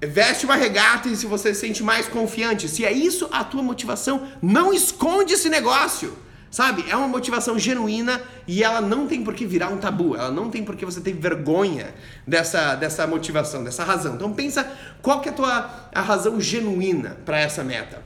veste 0.01 0.45
uma 0.45 0.55
regata 0.55 1.09
e 1.09 1.15
se 1.15 1.25
você 1.25 1.53
se 1.53 1.61
sente 1.61 1.83
mais 1.83 2.07
confiante, 2.07 2.69
se 2.69 2.85
é 2.85 2.91
isso 2.91 3.27
a 3.31 3.43
tua 3.43 3.61
motivação, 3.61 4.27
não 4.41 4.73
esconde 4.73 5.33
esse 5.33 5.49
negócio. 5.49 6.17
Sabe? 6.55 6.85
É 6.87 6.95
uma 6.95 7.09
motivação 7.09 7.59
genuína 7.59 8.21
e 8.47 8.63
ela 8.63 8.79
não 8.79 9.07
tem 9.07 9.21
por 9.21 9.33
que 9.33 9.45
virar 9.45 9.67
um 9.67 9.77
tabu. 9.77 10.15
Ela 10.15 10.31
não 10.31 10.49
tem 10.49 10.63
por 10.63 10.77
que 10.77 10.85
você 10.85 11.01
ter 11.01 11.11
vergonha 11.11 11.93
dessa, 12.25 12.75
dessa 12.75 13.05
motivação, 13.05 13.61
dessa 13.61 13.83
razão. 13.83 14.15
Então 14.15 14.31
pensa 14.31 14.65
qual 15.01 15.19
que 15.19 15.27
é 15.27 15.33
a 15.33 15.35
tua 15.35 15.89
a 15.93 15.99
razão 15.99 16.39
genuína 16.39 17.17
para 17.25 17.37
essa 17.41 17.61
meta. 17.61 18.01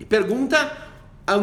E 0.00 0.04
pergunta 0.06 0.74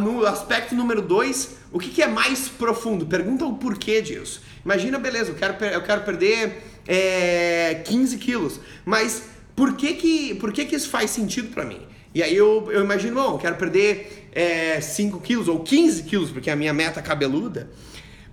no 0.02 0.26
aspecto 0.26 0.74
número 0.74 1.04
dois, 1.04 1.58
o 1.72 1.78
que, 1.78 1.92
que, 1.92 2.02
é 2.02 2.08
mais 2.08 2.50
profundo? 2.50 3.06
Pergunta 3.06 3.46
o 3.46 3.54
porquê 3.58 4.02
disso. 4.02 4.42
Imagina, 4.66 4.98
beleza, 4.98 5.30
eu 5.30 5.36
quero, 5.36 5.64
eu 5.64 5.84
quero 5.84 6.02
perder 6.02 6.64
é, 6.88 7.84
15 7.86 8.18
quilos, 8.18 8.60
mas 8.84 9.26
por 9.56 9.76
que 9.76 9.94
que, 9.94 10.34
por 10.34 10.52
que 10.52 10.66
que 10.66 10.76
isso 10.76 10.90
faz 10.90 11.12
sentido 11.12 11.54
para 11.54 11.66
mim? 11.66 11.91
E 12.14 12.22
aí 12.22 12.36
eu, 12.36 12.70
eu 12.72 12.84
imagino, 12.84 13.16
bom, 13.16 13.34
eu 13.36 13.38
quero 13.38 13.56
perder 13.56 14.30
é, 14.34 14.82
5 14.82 15.20
quilos 15.22 15.48
ou 15.48 15.60
15 15.60 16.04
quilos, 16.04 16.30
porque 16.30 16.50
é 16.50 16.54
a 16.54 16.56
minha 16.56 16.74
meta 16.74 17.02
cabeluda, 17.02 17.70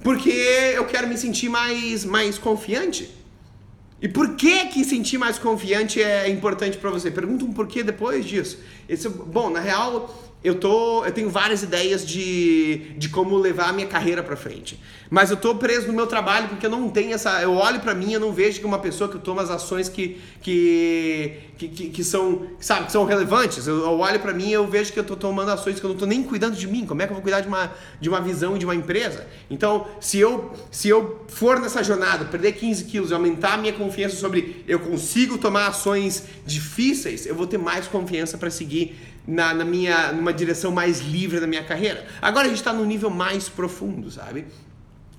porque 0.03 0.31
eu 0.31 0.85
quero 0.87 1.07
me 1.07 1.17
sentir 1.17 1.49
mais, 1.49 2.05
mais 2.05 2.39
confiante. 2.39 3.11
E 4.01 4.09
por 4.09 4.37
que 4.37 4.67
que 4.67 4.85
sentir 4.85 5.19
mais 5.19 5.39
confiante 5.39 6.01
é 6.01 6.29
importante 6.29 6.79
para 6.79 6.91
você? 6.91 7.11
Pergunta 7.11 7.45
um 7.45 7.53
porquê 7.53 7.83
depois 7.83 8.25
disso. 8.25 8.59
Esse, 8.89 9.09
bom, 9.09 9.51
na 9.51 9.59
real, 9.59 10.28
eu 10.43 10.55
tô, 10.55 11.05
eu 11.05 11.11
tenho 11.11 11.29
várias 11.29 11.65
ideias 11.65 12.07
de, 12.07 12.93
de 12.97 13.09
como 13.09 13.37
levar 13.37 13.71
a 13.71 13.73
minha 13.73 13.89
carreira 13.89 14.23
para 14.23 14.37
frente. 14.37 14.79
Mas 15.11 15.31
eu 15.31 15.37
tô 15.37 15.57
preso 15.57 15.89
no 15.89 15.93
meu 15.93 16.07
trabalho 16.07 16.49
porque 16.49 16.65
eu 16.65 16.71
não 16.71 16.89
tenho 16.89 17.13
essa, 17.13 17.43
eu 17.43 17.55
olho 17.55 17.81
para 17.81 17.93
mim, 17.93 18.13
eu 18.13 18.21
não 18.21 18.33
vejo 18.33 18.61
que 18.61 18.67
uma 18.67 18.79
pessoa 18.79 19.11
que 19.11 19.19
toma 19.19 19.43
as 19.43 19.51
ações 19.51 19.89
que 19.89 20.21
que, 20.41 21.41
que, 21.59 21.69
que, 21.69 21.91
que 21.91 22.05
são, 22.05 22.47
sabe, 22.61 22.87
que 22.87 22.93
são 22.93 23.05
relevantes. 23.05 23.67
Eu, 23.67 23.79
eu 23.79 23.99
olho 23.99 24.21
para 24.21 24.33
mim, 24.33 24.51
eu 24.51 24.65
vejo 24.67 24.93
que 24.93 24.99
eu 25.01 25.05
tô 25.05 25.17
tomando 25.17 25.51
ações 25.51 25.81
que 25.81 25.85
eu 25.85 25.91
não 25.91 25.97
tô 25.97 26.07
nem 26.07 26.23
cuidando 26.23 26.57
de 26.57 26.69
mim. 26.69 26.87
Como 26.87 27.03
é 27.03 27.07
que 27.07 27.11
eu 27.11 27.15
vou 27.15 27.23
cuidar 27.23 27.41
de 27.41 27.49
uma 27.49 27.73
de 28.01 28.09
uma 28.09 28.21
visão 28.21 28.57
de 28.57 28.65
uma 28.65 28.77
empresa? 28.77 29.27
Então, 29.51 29.89
se 30.01 30.19
eu 30.19 30.53
se 30.71 30.89
eu 30.89 31.25
for 31.27 31.59
nessa 31.59 31.83
jornada, 31.83 32.27
perder 32.27 32.53
15 32.53 32.85
quilos 32.85 33.11
e 33.11 33.15
aumentar 33.15 33.55
a 33.55 33.57
minha 33.57 33.73
confiança 33.73 34.15
sobre 34.15 34.65
eu 34.69 34.79
consigo 34.79 35.37
tomar 35.37 35.67
ações 35.67 36.25
difíceis, 36.47 37.27
eu 37.27 37.35
vou 37.35 37.47
ter 37.47 37.59
mais 37.59 37.89
confiança 37.89 38.39
para 38.39 38.51
seguir 38.51 38.97
na, 39.29 39.53
na 39.53 39.65
minha, 39.65 40.11
numa 40.11 40.33
direção 40.33 40.73
mais 40.73 41.01
livre 41.01 41.39
da 41.39 41.47
minha 41.47 41.63
carreira. 41.63 42.07
Agora 42.21 42.47
a 42.47 42.49
gente 42.49 42.57
está 42.57 42.73
num 42.73 42.87
nível 42.87 43.11
mais 43.11 43.47
profundo, 43.47 44.11
sabe? 44.11 44.47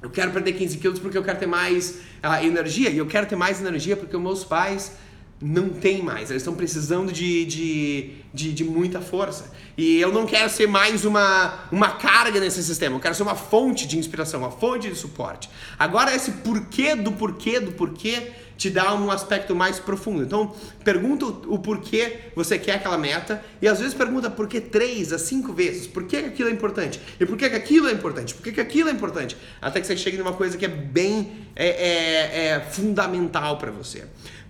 Eu 0.01 0.09
quero 0.09 0.31
perder 0.31 0.53
15 0.53 0.77
quilos 0.79 0.99
porque 0.99 1.15
eu 1.15 1.23
quero 1.23 1.37
ter 1.37 1.45
mais 1.45 1.99
uh, 2.23 2.43
energia. 2.43 2.89
E 2.89 2.97
eu 2.97 3.05
quero 3.05 3.27
ter 3.27 3.35
mais 3.35 3.61
energia 3.61 3.95
porque 3.95 4.17
meus 4.17 4.43
pais 4.43 4.93
não 5.41 5.69
têm 5.69 6.01
mais. 6.01 6.29
Eles 6.29 6.41
estão 6.41 6.53
precisando 6.53 7.11
de, 7.11 7.45
de, 7.45 8.11
de, 8.33 8.53
de, 8.53 8.63
muita 8.63 8.99
força. 8.99 9.51
E 9.77 9.99
eu 9.99 10.11
não 10.11 10.25
quero 10.25 10.49
ser 10.49 10.67
mais 10.67 11.05
uma, 11.05 11.67
uma 11.71 11.91
carga 11.91 12.39
nesse 12.39 12.61
sistema. 12.63 12.95
Eu 12.95 12.99
quero 12.99 13.15
ser 13.15 13.23
uma 13.23 13.35
fonte 13.35 13.87
de 13.87 13.97
inspiração, 13.97 14.41
uma 14.41 14.51
fonte 14.51 14.89
de 14.89 14.95
suporte. 14.95 15.49
Agora, 15.77 16.13
esse 16.13 16.31
porquê 16.31 16.95
do 16.95 17.13
porquê 17.13 17.59
do 17.59 17.71
porquê 17.71 18.31
te 18.59 18.69
dá 18.69 18.93
um 18.93 19.09
aspecto 19.09 19.55
mais 19.55 19.79
profundo. 19.79 20.21
Então, 20.21 20.53
pergunta 20.83 21.25
o, 21.25 21.57
porquê 21.57 22.17
você 22.35 22.59
quer 22.59 22.73
aquela 22.73 22.97
meta 22.97 23.41
e 23.61 23.67
às 23.69 23.79
vezes 23.79 23.93
pergunta 23.93 24.29
por 24.29 24.49
que 24.49 24.59
três 24.59 25.13
a 25.13 25.17
cinco 25.17 25.53
vezes. 25.53 25.87
Por 25.87 26.03
que 26.03 26.17
aquilo 26.17 26.49
é 26.49 26.51
importante? 26.51 26.99
E 27.17 27.25
por 27.25 27.37
que 27.37 27.45
aquilo 27.45 27.87
é 27.87 27.93
importante? 27.93 28.33
Por 28.33 28.51
que 28.51 28.59
aquilo 28.59 28.89
é 28.89 28.91
importante? 28.91 29.37
Até 29.61 29.79
que 29.79 29.87
você 29.87 29.95
chegue 29.95 30.17
numa 30.17 30.33
coisa 30.33 30.57
que 30.57 30.65
é 30.65 30.67
bem 30.67 31.47
é, 31.55 31.67
é, 31.67 32.47
é 32.47 32.59
fundamental 32.59 33.57
para 33.57 33.71
você. 33.71 34.03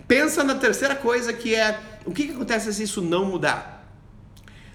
Pensa 0.10 0.44
na 0.44 0.56
terceira 0.56 0.96
coisa 0.96 1.32
que 1.32 1.54
é 1.54 1.80
o 2.04 2.12
que, 2.12 2.26
que 2.26 2.32
acontece 2.34 2.74
se 2.74 2.82
isso 2.82 3.00
não 3.00 3.26
mudar? 3.26 3.88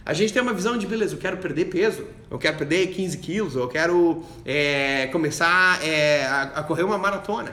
A 0.07 0.14
gente 0.14 0.32
tem 0.32 0.41
uma 0.41 0.53
visão 0.53 0.78
de, 0.78 0.87
beleza, 0.87 1.16
eu 1.16 1.18
quero 1.18 1.39
perder 1.39 1.64
peso, 1.64 2.07
eu 2.30 2.39
quero 2.39 2.57
perder 2.57 2.87
15 2.95 3.18
quilos, 3.18 3.57
eu 3.57 3.66
quero 3.66 4.24
é, 4.45 5.09
começar 5.09 5.85
é, 5.85 6.24
a, 6.24 6.43
a 6.43 6.62
correr 6.62 6.85
uma 6.85 6.97
maratona. 6.97 7.53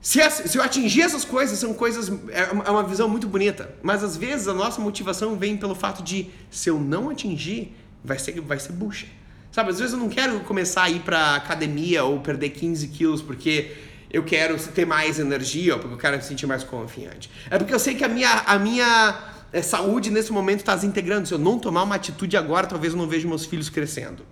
Se, 0.00 0.30
se 0.30 0.56
eu 0.56 0.62
atingir 0.62 1.02
essas 1.02 1.24
coisas, 1.24 1.58
são 1.58 1.74
coisas. 1.74 2.08
É, 2.30 2.42
é 2.42 2.70
uma 2.70 2.84
visão 2.84 3.08
muito 3.08 3.26
bonita. 3.26 3.68
Mas 3.82 4.04
às 4.04 4.16
vezes 4.16 4.46
a 4.46 4.54
nossa 4.54 4.80
motivação 4.80 5.36
vem 5.36 5.56
pelo 5.56 5.74
fato 5.74 6.04
de, 6.04 6.30
se 6.52 6.70
eu 6.70 6.78
não 6.78 7.10
atingir, 7.10 7.74
vai 8.04 8.20
ser, 8.20 8.40
vai 8.40 8.60
ser 8.60 8.70
bucha. 8.70 9.08
Sabe, 9.50 9.70
às 9.70 9.80
vezes 9.80 9.92
eu 9.92 9.98
não 9.98 10.08
quero 10.08 10.38
começar 10.40 10.84
a 10.84 10.90
ir 10.90 11.00
pra 11.00 11.34
academia 11.34 12.04
ou 12.04 12.20
perder 12.20 12.50
15 12.50 12.86
quilos 12.88 13.22
porque 13.22 13.74
eu 14.10 14.24
quero 14.24 14.56
ter 14.58 14.86
mais 14.86 15.18
energia 15.18 15.74
ou 15.74 15.80
porque 15.80 15.94
eu 15.94 15.98
quero 15.98 16.16
me 16.16 16.22
sentir 16.22 16.46
mais 16.46 16.62
confiante. 16.62 17.30
É 17.50 17.58
porque 17.58 17.74
eu 17.74 17.78
sei 17.78 17.94
que 17.94 18.04
a 18.04 18.08
minha, 18.08 18.30
a 18.46 18.58
minha 18.58 19.18
é, 19.52 19.62
saúde 19.62 20.10
nesse 20.10 20.32
momento 20.32 20.60
está 20.60 20.74
desintegrando. 20.74 21.26
Se 21.26 21.34
eu 21.34 21.38
não 21.38 21.58
tomar 21.58 21.82
uma 21.82 21.94
atitude 21.94 22.36
agora, 22.36 22.66
talvez 22.66 22.92
eu 22.92 22.98
não 22.98 23.08
veja 23.08 23.26
meus 23.26 23.44
filhos 23.44 23.68
crescendo. 23.68 24.24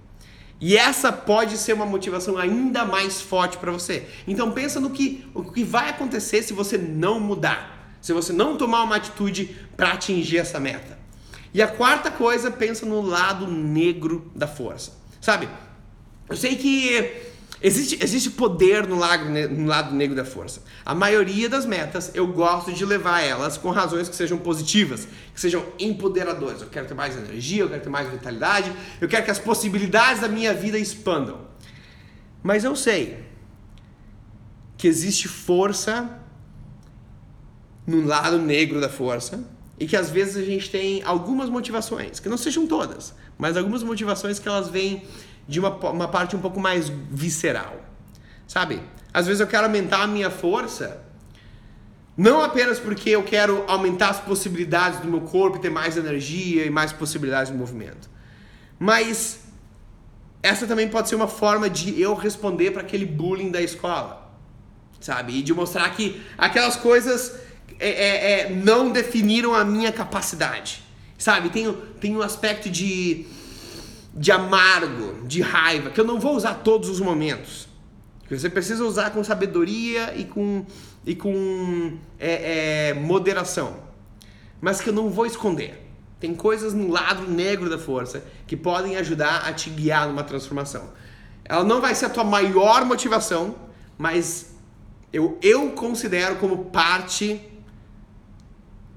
E 0.60 0.76
essa 0.76 1.12
pode 1.12 1.58
ser 1.58 1.72
uma 1.72 1.84
motivação 1.84 2.38
ainda 2.38 2.84
mais 2.84 3.20
forte 3.20 3.58
para 3.58 3.72
você. 3.72 4.06
Então 4.26 4.52
pensa 4.52 4.80
no 4.80 4.90
que, 4.90 5.26
o 5.34 5.42
que 5.44 5.64
vai 5.64 5.90
acontecer 5.90 6.42
se 6.42 6.52
você 6.52 6.78
não 6.78 7.18
mudar, 7.18 7.96
se 8.00 8.12
você 8.12 8.32
não 8.32 8.56
tomar 8.56 8.82
uma 8.84 8.96
atitude 8.96 9.56
para 9.76 9.92
atingir 9.92 10.38
essa 10.38 10.60
meta. 10.60 10.98
E 11.52 11.62
a 11.62 11.68
quarta 11.68 12.10
coisa, 12.10 12.50
pensa 12.50 12.86
no 12.86 13.00
lado 13.00 13.46
negro 13.46 14.30
da 14.34 14.46
força. 14.46 14.92
Sabe? 15.20 15.48
Eu 16.28 16.36
sei 16.36 16.56
que 16.56 17.33
Existe, 17.62 18.02
existe 18.02 18.30
poder 18.30 18.86
no, 18.86 18.96
lago, 18.96 19.24
no 19.24 19.66
lado 19.66 19.94
negro 19.94 20.14
da 20.14 20.24
força. 20.24 20.62
A 20.84 20.94
maioria 20.94 21.48
das 21.48 21.64
metas 21.64 22.10
eu 22.14 22.26
gosto 22.26 22.72
de 22.72 22.84
levar 22.84 23.22
elas 23.22 23.56
com 23.56 23.70
razões 23.70 24.08
que 24.08 24.16
sejam 24.16 24.36
positivas, 24.38 25.08
que 25.32 25.40
sejam 25.40 25.64
empoderadoras. 25.78 26.60
Eu 26.60 26.68
quero 26.68 26.86
ter 26.86 26.94
mais 26.94 27.16
energia, 27.16 27.62
eu 27.62 27.68
quero 27.68 27.82
ter 27.82 27.88
mais 27.88 28.10
vitalidade, 28.10 28.72
eu 29.00 29.08
quero 29.08 29.24
que 29.24 29.30
as 29.30 29.38
possibilidades 29.38 30.20
da 30.20 30.28
minha 30.28 30.52
vida 30.52 30.78
expandam. 30.78 31.40
Mas 32.42 32.64
eu 32.64 32.76
sei 32.76 33.24
que 34.76 34.86
existe 34.86 35.28
força 35.28 36.20
no 37.86 38.04
lado 38.04 38.38
negro 38.38 38.80
da 38.80 38.88
força 38.88 39.42
e 39.78 39.86
que 39.86 39.96
às 39.96 40.10
vezes 40.10 40.36
a 40.36 40.44
gente 40.44 40.70
tem 40.70 41.02
algumas 41.02 41.48
motivações, 41.48 42.20
que 42.20 42.28
não 42.28 42.36
sejam 42.36 42.66
todas, 42.66 43.14
mas 43.38 43.56
algumas 43.56 43.82
motivações 43.82 44.38
que 44.38 44.48
elas 44.48 44.68
vêm 44.68 45.02
de 45.46 45.60
uma, 45.60 45.70
uma 45.90 46.08
parte 46.08 46.34
um 46.34 46.40
pouco 46.40 46.60
mais 46.60 46.88
visceral. 47.10 47.80
Sabe? 48.46 48.82
Às 49.12 49.26
vezes 49.26 49.40
eu 49.40 49.46
quero 49.46 49.64
aumentar 49.64 50.02
a 50.02 50.06
minha 50.06 50.30
força, 50.30 51.02
não 52.16 52.40
apenas 52.40 52.78
porque 52.78 53.10
eu 53.10 53.22
quero 53.22 53.64
aumentar 53.66 54.10
as 54.10 54.20
possibilidades 54.20 55.00
do 55.00 55.08
meu 55.08 55.22
corpo, 55.22 55.58
ter 55.58 55.70
mais 55.70 55.96
energia 55.96 56.64
e 56.64 56.70
mais 56.70 56.92
possibilidades 56.92 57.50
de 57.50 57.58
movimento. 57.58 58.08
Mas 58.78 59.40
essa 60.42 60.66
também 60.66 60.88
pode 60.88 61.08
ser 61.08 61.16
uma 61.16 61.26
forma 61.26 61.68
de 61.68 62.00
eu 62.00 62.14
responder 62.14 62.70
para 62.70 62.82
aquele 62.82 63.06
bullying 63.06 63.50
da 63.50 63.60
escola. 63.60 64.30
Sabe? 65.00 65.38
E 65.38 65.42
de 65.42 65.52
mostrar 65.52 65.88
que 65.90 66.22
aquelas 66.38 66.76
coisas 66.76 67.34
é, 67.78 67.88
é, 67.88 68.40
é, 68.40 68.50
não 68.50 68.90
definiram 68.90 69.54
a 69.54 69.64
minha 69.64 69.90
capacidade. 69.90 70.82
Sabe? 71.18 71.50
Tem, 71.50 71.72
tem 72.00 72.16
um 72.16 72.22
aspecto 72.22 72.70
de 72.70 73.26
de 74.16 74.30
amargo, 74.30 75.26
de 75.26 75.42
raiva, 75.42 75.90
que 75.90 76.00
eu 76.00 76.04
não 76.04 76.20
vou 76.20 76.36
usar 76.36 76.54
todos 76.54 76.88
os 76.88 77.00
momentos. 77.00 77.68
Que 78.28 78.38
você 78.38 78.48
precisa 78.48 78.84
usar 78.84 79.10
com 79.10 79.22
sabedoria 79.24 80.14
e 80.16 80.24
com, 80.24 80.64
e 81.04 81.14
com 81.14 81.98
é, 82.18 82.90
é, 82.90 82.94
moderação. 82.94 83.76
Mas 84.60 84.80
que 84.80 84.88
eu 84.88 84.92
não 84.94 85.10
vou 85.10 85.26
esconder. 85.26 85.82
Tem 86.20 86.34
coisas 86.34 86.72
no 86.72 86.90
lado 86.90 87.28
negro 87.30 87.68
da 87.68 87.78
força 87.78 88.24
que 88.46 88.56
podem 88.56 88.96
ajudar 88.96 89.46
a 89.46 89.52
te 89.52 89.68
guiar 89.68 90.08
numa 90.08 90.22
transformação. 90.22 90.90
Ela 91.44 91.64
não 91.64 91.80
vai 91.80 91.94
ser 91.94 92.06
a 92.06 92.10
tua 92.10 92.24
maior 92.24 92.84
motivação, 92.86 93.56
mas 93.98 94.54
eu, 95.12 95.38
eu 95.42 95.72
considero 95.72 96.36
como 96.36 96.66
parte 96.66 97.40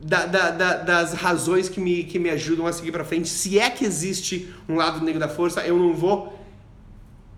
da, 0.08 0.26
da, 0.26 0.52
da, 0.52 0.74
das 0.78 1.14
razões 1.14 1.68
que 1.68 1.82
me, 1.82 2.06
que 2.06 2.18
me 2.18 2.30
ajudam 2.30 2.66
a 2.66 2.72
seguir 2.72 2.94
para 2.94 3.04
frente. 3.04 3.28
Se 3.28 3.60
é 3.60 3.70
que 3.70 3.84
existe 3.84 4.54
um 4.68 4.76
lado 4.76 5.04
negro 5.04 5.20
da 5.20 5.28
força, 5.28 5.68
eu 5.68 5.78
não 5.78 5.94
vou 5.94 6.34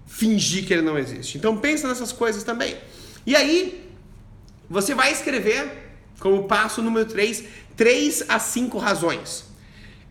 fingir 0.05 0.67
que 0.67 0.73
ele 0.73 0.83
não 0.83 0.97
existe. 0.97 1.35
Então 1.35 1.57
pensa 1.57 1.87
nessas 1.87 2.11
coisas 2.11 2.43
também. 2.43 2.77
E 3.25 3.35
aí, 3.35 3.89
você 4.69 4.93
vai 4.93 5.11
escrever 5.11 5.89
como 6.19 6.43
passo 6.43 6.83
número 6.83 7.07
3, 7.07 7.43
3 7.75 8.25
a 8.29 8.37
5 8.37 8.77
razões 8.77 9.45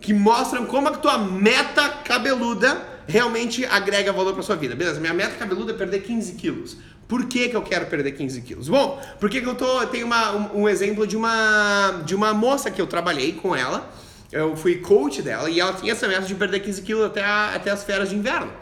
que 0.00 0.12
mostram 0.12 0.66
como 0.66 0.88
a 0.88 0.92
tua 0.92 1.16
meta 1.16 1.88
cabeluda 1.88 2.82
realmente 3.06 3.64
agrega 3.66 4.12
valor 4.12 4.34
para 4.34 4.42
sua 4.42 4.56
vida. 4.56 4.74
Beleza, 4.74 4.98
minha 4.98 5.14
meta 5.14 5.36
cabeluda 5.36 5.72
é 5.72 5.76
perder 5.76 6.02
15 6.02 6.34
quilos. 6.34 6.76
Por 7.08 7.24
que, 7.24 7.48
que 7.48 7.56
eu 7.56 7.62
quero 7.62 7.86
perder 7.86 8.12
15 8.12 8.42
quilos? 8.42 8.68
Bom, 8.68 9.02
porque 9.18 9.38
eu 9.38 9.54
tô, 9.54 9.86
tenho 9.86 10.04
uma, 10.04 10.32
um, 10.32 10.62
um, 10.62 10.68
exemplo 10.68 11.06
de 11.06 11.16
uma, 11.16 12.02
de 12.04 12.14
uma 12.14 12.34
moça 12.34 12.70
que 12.70 12.80
eu 12.80 12.86
trabalhei 12.86 13.32
com 13.32 13.56
ela, 13.56 13.90
eu 14.30 14.54
fui 14.54 14.76
coach 14.76 15.22
dela, 15.22 15.48
e 15.48 15.58
ela 15.58 15.72
tinha 15.72 15.92
essa 15.92 16.06
meta 16.06 16.26
de 16.26 16.34
perder 16.34 16.60
15 16.60 16.82
quilos 16.82 17.06
até, 17.06 17.24
a, 17.24 17.54
até 17.54 17.70
as 17.70 17.82
férias 17.82 18.10
de 18.10 18.16
inverno. 18.16 18.52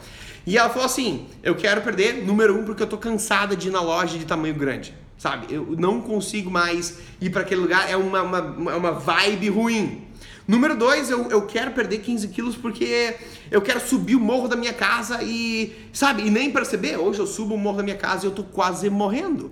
E 0.47 0.57
ela 0.57 0.70
falou 0.70 0.86
assim: 0.86 1.26
eu 1.42 1.57
quero 1.57 1.80
perder, 1.82 2.24
número 2.24 2.57
um, 2.57 2.64
porque 2.64 2.84
eu 2.84 2.86
tô 2.86 2.97
cansada 2.97 3.57
de 3.57 3.66
ir 3.66 3.72
na 3.72 3.80
loja 3.80 4.16
de 4.16 4.24
tamanho 4.24 4.55
grande. 4.55 4.94
Sabe? 5.18 5.53
Eu 5.53 5.74
não 5.76 6.01
consigo 6.01 6.51
mais 6.51 6.99
ir 7.20 7.30
para 7.30 7.40
aquele 7.40 7.62
lugar, 7.62 7.90
é 7.90 7.97
uma, 7.97 8.22
uma, 8.22 8.76
uma 8.76 8.92
vibe 8.92 9.49
ruim. 9.49 10.06
Número 10.47 10.76
dois, 10.76 11.11
eu, 11.11 11.28
eu 11.28 11.42
quero 11.42 11.72
perder 11.72 11.99
15 11.99 12.28
quilos 12.28 12.57
porque 12.57 13.16
eu 13.51 13.61
quero 13.61 13.80
subir 13.80 14.14
o 14.14 14.20
morro 14.20 14.47
da 14.47 14.55
minha 14.55 14.72
casa 14.72 15.20
e, 15.22 15.74
sabe, 15.92 16.24
e 16.24 16.30
nem 16.30 16.53
perceber. 16.53 16.97
Hoje 16.97 17.18
eu 17.18 17.26
subo 17.26 17.55
o 17.55 17.59
morro 17.59 17.78
da 17.78 17.82
minha 17.82 17.97
casa 17.97 18.24
e 18.24 18.28
eu 18.28 18.32
tô 18.32 18.44
quase 18.44 18.88
morrendo. 18.88 19.51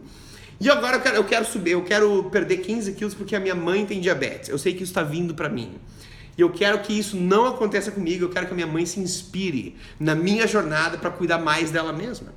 E 0.60 0.70
agora 0.70 0.96
eu 0.96 1.00
quero, 1.00 1.16
eu 1.16 1.24
quero 1.24 1.44
subir, 1.44 1.72
eu 1.72 1.82
quero 1.82 2.24
perder 2.30 2.58
15 2.58 2.92
quilos 2.92 3.12
porque 3.12 3.34
a 3.34 3.40
minha 3.40 3.56
mãe 3.56 3.84
tem 3.84 4.00
diabetes. 4.00 4.48
Eu 4.48 4.56
sei 4.56 4.72
que 4.72 4.84
isso 4.84 4.92
está 4.92 5.02
vindo 5.02 5.34
para 5.34 5.48
mim. 5.48 5.72
E 6.38 6.40
eu 6.40 6.50
quero 6.50 6.78
que 6.78 6.96
isso 6.96 7.16
não 7.16 7.46
aconteça 7.46 7.90
comigo. 7.90 8.24
Eu 8.24 8.30
quero 8.30 8.46
que 8.46 8.52
a 8.52 8.54
minha 8.54 8.66
mãe 8.66 8.86
se 8.86 9.00
inspire 9.00 9.76
na 9.98 10.14
minha 10.14 10.46
jornada 10.46 10.96
para 10.96 11.10
cuidar 11.10 11.38
mais 11.38 11.72
dela 11.72 11.92
mesma. 11.92 12.32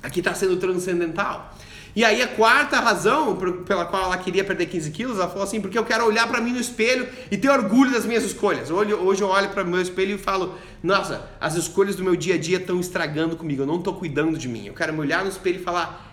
Aqui 0.00 0.20
está 0.20 0.32
sendo 0.32 0.56
transcendental. 0.58 1.56
E 1.94 2.04
aí 2.04 2.22
a 2.22 2.28
quarta 2.28 2.78
razão 2.78 3.36
pela 3.66 3.84
qual 3.84 4.04
ela 4.04 4.16
queria 4.16 4.44
perder 4.44 4.66
15 4.66 4.90
quilos, 4.90 5.18
ela 5.18 5.28
falou 5.28 5.42
assim, 5.42 5.60
porque 5.60 5.78
eu 5.78 5.84
quero 5.84 6.06
olhar 6.06 6.28
para 6.28 6.40
mim 6.40 6.52
no 6.52 6.60
espelho 6.60 7.08
e 7.30 7.36
ter 7.36 7.48
orgulho 7.48 7.90
das 7.90 8.04
minhas 8.04 8.24
escolhas. 8.24 8.70
Hoje, 8.70 8.92
eu 8.92 9.28
olho 9.28 9.48
para 9.48 9.64
o 9.64 9.66
meu 9.66 9.80
espelho 9.80 10.14
e 10.14 10.18
falo, 10.18 10.54
nossa, 10.82 11.28
as 11.40 11.56
escolhas 11.56 11.96
do 11.96 12.04
meu 12.04 12.14
dia 12.14 12.36
a 12.36 12.38
dia 12.38 12.58
estão 12.58 12.78
estragando 12.78 13.36
comigo, 13.36 13.62
eu 13.62 13.66
não 13.66 13.76
estou 13.76 13.94
cuidando 13.94 14.38
de 14.38 14.48
mim. 14.48 14.66
Eu 14.66 14.74
quero 14.74 14.92
me 14.92 15.00
olhar 15.00 15.24
no 15.24 15.30
espelho 15.30 15.60
e 15.60 15.62
falar, 15.62 16.08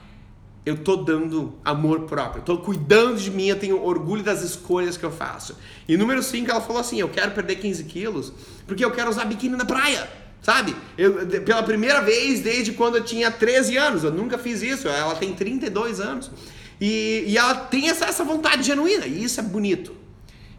eu 0.65 0.75
tô 0.77 0.97
dando 0.97 1.53
amor 1.63 2.01
próprio, 2.01 2.43
eu 2.45 2.57
cuidando 2.57 3.17
de 3.17 3.31
mim, 3.31 3.47
eu 3.47 3.57
tenho 3.57 3.81
orgulho 3.81 4.21
das 4.21 4.41
escolhas 4.41 4.97
que 4.97 5.05
eu 5.05 5.11
faço. 5.11 5.55
E 5.87 5.95
número 5.95 6.21
5, 6.21 6.51
ela 6.51 6.59
falou 6.59 6.81
assim: 6.81 6.99
eu 6.99 7.07
quero 7.07 7.31
perder 7.31 7.55
15 7.55 7.85
quilos 7.85 8.33
porque 8.65 8.83
eu 8.83 8.91
quero 8.91 9.09
usar 9.09 9.23
biquíni 9.23 9.55
na 9.55 9.63
praia. 9.63 10.26
Sabe? 10.47 10.73
Eu, 10.97 11.27
pela 11.41 11.61
primeira 11.61 11.99
vez 11.99 12.39
desde 12.39 12.71
quando 12.71 12.95
eu 12.95 13.03
tinha 13.03 13.29
13 13.29 13.75
anos, 13.75 14.05
eu 14.05 14.11
nunca 14.13 14.37
fiz 14.37 14.61
isso, 14.61 14.87
ela 14.87 15.13
tem 15.13 15.33
32 15.33 15.99
anos. 15.99 16.31
E, 16.79 17.25
e 17.27 17.37
ela 17.37 17.53
tem 17.53 17.89
essa, 17.89 18.05
essa 18.05 18.23
vontade 18.23 18.63
genuína, 18.63 19.05
e 19.05 19.25
isso 19.25 19.41
é 19.41 19.43
bonito. 19.43 19.93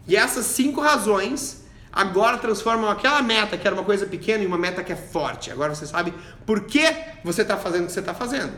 E 0.06 0.14
essas 0.14 0.44
cinco 0.44 0.82
razões 0.82 1.64
agora 1.90 2.36
transformam 2.36 2.90
aquela 2.90 3.22
meta 3.22 3.56
que 3.56 3.66
era 3.66 3.74
uma 3.74 3.82
coisa 3.82 4.04
pequena 4.04 4.44
em 4.44 4.46
uma 4.46 4.58
meta 4.58 4.84
que 4.84 4.92
é 4.92 4.96
forte. 4.96 5.50
Agora 5.50 5.74
você 5.74 5.86
sabe 5.86 6.12
por 6.44 6.64
que 6.64 6.84
você 7.24 7.40
está 7.40 7.56
fazendo 7.56 7.84
o 7.84 7.86
que 7.86 7.92
você 7.92 8.00
está 8.00 8.12
fazendo. 8.12 8.52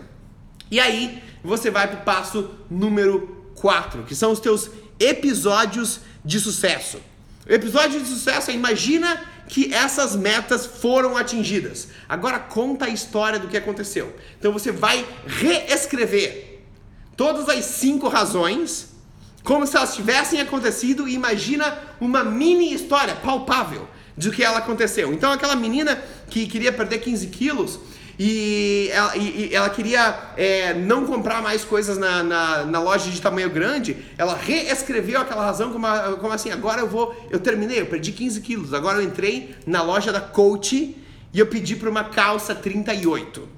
E 0.68 0.80
aí 0.80 1.22
você 1.44 1.70
vai 1.70 1.86
para 1.86 2.00
o 2.00 2.02
passo 2.02 2.50
número 2.68 3.52
4, 3.54 4.02
que 4.02 4.16
são 4.16 4.32
os 4.32 4.40
teus 4.40 4.68
episódios 4.98 6.00
de 6.24 6.40
sucesso. 6.40 7.00
Episódio 7.46 8.00
de 8.00 8.08
sucesso 8.08 8.50
é 8.50 8.54
imagina 8.54 9.29
que 9.50 9.74
essas 9.74 10.14
metas 10.14 10.64
foram 10.64 11.16
atingidas. 11.16 11.88
Agora 12.08 12.38
conta 12.38 12.84
a 12.84 12.88
história 12.88 13.36
do 13.36 13.48
que 13.48 13.56
aconteceu. 13.56 14.14
Então 14.38 14.52
você 14.52 14.70
vai 14.70 15.04
reescrever 15.26 16.60
todas 17.16 17.48
as 17.48 17.64
cinco 17.64 18.06
razões 18.06 18.90
como 19.42 19.66
se 19.66 19.76
elas 19.76 19.94
tivessem 19.94 20.40
acontecido 20.40 21.08
e 21.08 21.14
imagina 21.14 21.76
uma 22.00 22.22
mini 22.22 22.72
história 22.72 23.16
palpável 23.16 23.88
de 24.16 24.30
que 24.30 24.44
ela 24.44 24.58
aconteceu. 24.58 25.12
Então 25.12 25.32
aquela 25.32 25.56
menina 25.56 26.00
que 26.28 26.46
queria 26.46 26.72
perder 26.72 26.98
15 26.98 27.26
quilos, 27.26 27.80
e 28.22 28.90
ela, 28.92 29.16
e, 29.16 29.46
e 29.46 29.54
ela 29.54 29.70
queria 29.70 30.14
é, 30.36 30.74
não 30.74 31.06
comprar 31.06 31.40
mais 31.40 31.64
coisas 31.64 31.96
na, 31.96 32.22
na, 32.22 32.64
na, 32.66 32.78
loja 32.78 33.10
de 33.10 33.18
tamanho 33.18 33.48
grande, 33.48 33.96
ela 34.18 34.36
reescreveu 34.36 35.18
aquela 35.18 35.42
razão 35.42 35.72
como, 35.72 35.86
como 36.18 36.30
assim, 36.30 36.50
agora 36.50 36.82
eu 36.82 36.86
vou, 36.86 37.16
eu 37.30 37.40
terminei, 37.40 37.80
eu 37.80 37.86
perdi 37.86 38.12
15 38.12 38.42
quilos, 38.42 38.74
agora 38.74 38.98
eu 38.98 39.04
entrei 39.04 39.56
na 39.66 39.80
loja 39.80 40.12
da 40.12 40.20
Coach 40.20 40.94
e 41.32 41.38
eu 41.38 41.46
pedi 41.46 41.76
para 41.76 41.88
uma 41.88 42.04
calça 42.04 42.54
38. 42.54 43.48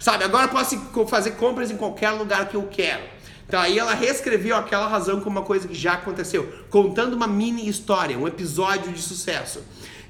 Sabe, 0.00 0.24
agora 0.24 0.46
eu 0.46 0.48
posso 0.48 0.78
fazer 1.08 1.32
compras 1.32 1.70
em 1.70 1.76
qualquer 1.76 2.12
lugar 2.12 2.48
que 2.48 2.56
eu 2.56 2.66
quero. 2.70 3.02
Então 3.46 3.60
aí 3.60 3.78
ela 3.78 3.92
reescreveu 3.92 4.56
aquela 4.56 4.88
razão 4.88 5.20
como 5.20 5.38
uma 5.38 5.44
coisa 5.44 5.68
que 5.68 5.74
já 5.74 5.92
aconteceu, 5.92 6.50
contando 6.70 7.12
uma 7.12 7.26
mini 7.26 7.68
história, 7.68 8.18
um 8.18 8.26
episódio 8.26 8.90
de 8.92 9.02
sucesso. 9.02 9.62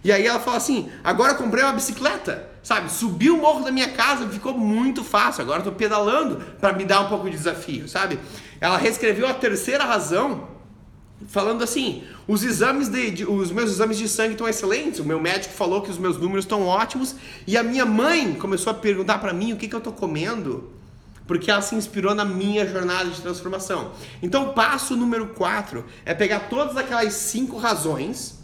E 0.04 0.12
aí 0.12 0.24
ela 0.24 0.38
fala 0.38 0.58
assim: 0.58 0.88
agora 1.02 1.32
eu 1.32 1.36
comprei 1.36 1.64
uma 1.64 1.72
bicicleta, 1.72 2.48
sabe? 2.66 2.90
Subi 2.90 3.30
o 3.30 3.36
morro 3.36 3.62
da 3.62 3.70
minha 3.70 3.92
casa, 3.92 4.28
ficou 4.28 4.52
muito 4.52 5.04
fácil. 5.04 5.42
Agora 5.42 5.62
tô 5.62 5.70
pedalando 5.70 6.38
para 6.60 6.72
me 6.72 6.84
dar 6.84 7.02
um 7.02 7.08
pouco 7.08 7.30
de 7.30 7.36
desafio, 7.36 7.88
sabe? 7.88 8.18
Ela 8.60 8.76
reescreveu 8.76 9.28
a 9.28 9.32
terceira 9.32 9.84
razão, 9.84 10.48
falando 11.28 11.62
assim: 11.62 12.02
os 12.26 12.42
exames 12.42 12.88
de, 12.88 13.10
de, 13.12 13.24
os 13.24 13.52
meus 13.52 13.70
exames 13.70 13.96
de 13.96 14.08
sangue 14.08 14.32
estão 14.32 14.48
excelentes. 14.48 14.98
O 14.98 15.04
meu 15.04 15.20
médico 15.20 15.54
falou 15.54 15.80
que 15.80 15.90
os 15.90 15.96
meus 15.96 16.18
números 16.18 16.44
estão 16.44 16.66
ótimos. 16.66 17.14
E 17.46 17.56
a 17.56 17.62
minha 17.62 17.86
mãe 17.86 18.34
começou 18.34 18.72
a 18.72 18.74
perguntar 18.74 19.18
para 19.18 19.32
mim 19.32 19.52
o 19.52 19.56
que, 19.56 19.68
que 19.68 19.74
eu 19.76 19.80
tô 19.80 19.92
comendo. 19.92 20.68
Porque 21.24 21.52
ela 21.52 21.62
se 21.62 21.76
inspirou 21.76 22.16
na 22.16 22.24
minha 22.24 22.66
jornada 22.66 23.08
de 23.10 23.20
transformação. 23.20 23.92
Então, 24.20 24.52
passo 24.54 24.96
número 24.96 25.28
4 25.28 25.84
é 26.04 26.12
pegar 26.14 26.48
todas 26.48 26.76
aquelas 26.76 27.12
cinco 27.12 27.58
razões 27.58 28.40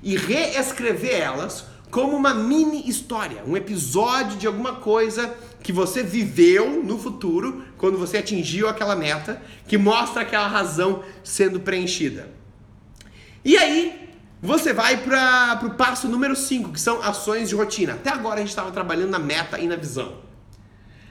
e 0.00 0.16
reescrever 0.16 1.16
elas 1.20 1.64
como 1.90 2.16
uma 2.16 2.34
mini 2.34 2.88
história, 2.88 3.42
um 3.46 3.56
episódio 3.56 4.38
de 4.38 4.46
alguma 4.46 4.76
coisa 4.76 5.34
que 5.62 5.72
você 5.72 6.02
viveu 6.02 6.82
no 6.82 6.98
futuro, 6.98 7.64
quando 7.76 7.98
você 7.98 8.18
atingiu 8.18 8.68
aquela 8.68 8.94
meta, 8.94 9.42
que 9.66 9.78
mostra 9.78 10.22
aquela 10.22 10.46
razão 10.46 11.02
sendo 11.24 11.60
preenchida. 11.60 12.30
E 13.44 13.56
aí, 13.56 14.08
você 14.40 14.72
vai 14.72 14.98
para 14.98 15.60
o 15.64 15.70
passo 15.70 16.08
número 16.08 16.36
5, 16.36 16.72
que 16.72 16.80
são 16.80 17.02
ações 17.02 17.48
de 17.48 17.54
rotina. 17.54 17.94
Até 17.94 18.10
agora 18.10 18.36
a 18.36 18.38
gente 18.38 18.50
estava 18.50 18.70
trabalhando 18.70 19.10
na 19.10 19.18
meta 19.18 19.58
e 19.58 19.66
na 19.66 19.76
visão. 19.76 20.18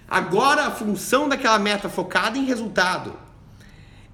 Agora 0.07 0.67
a 0.67 0.71
função 0.71 1.27
daquela 1.27 1.59
meta 1.59 1.89
focada 1.89 2.37
em 2.37 2.45
resultado 2.45 3.13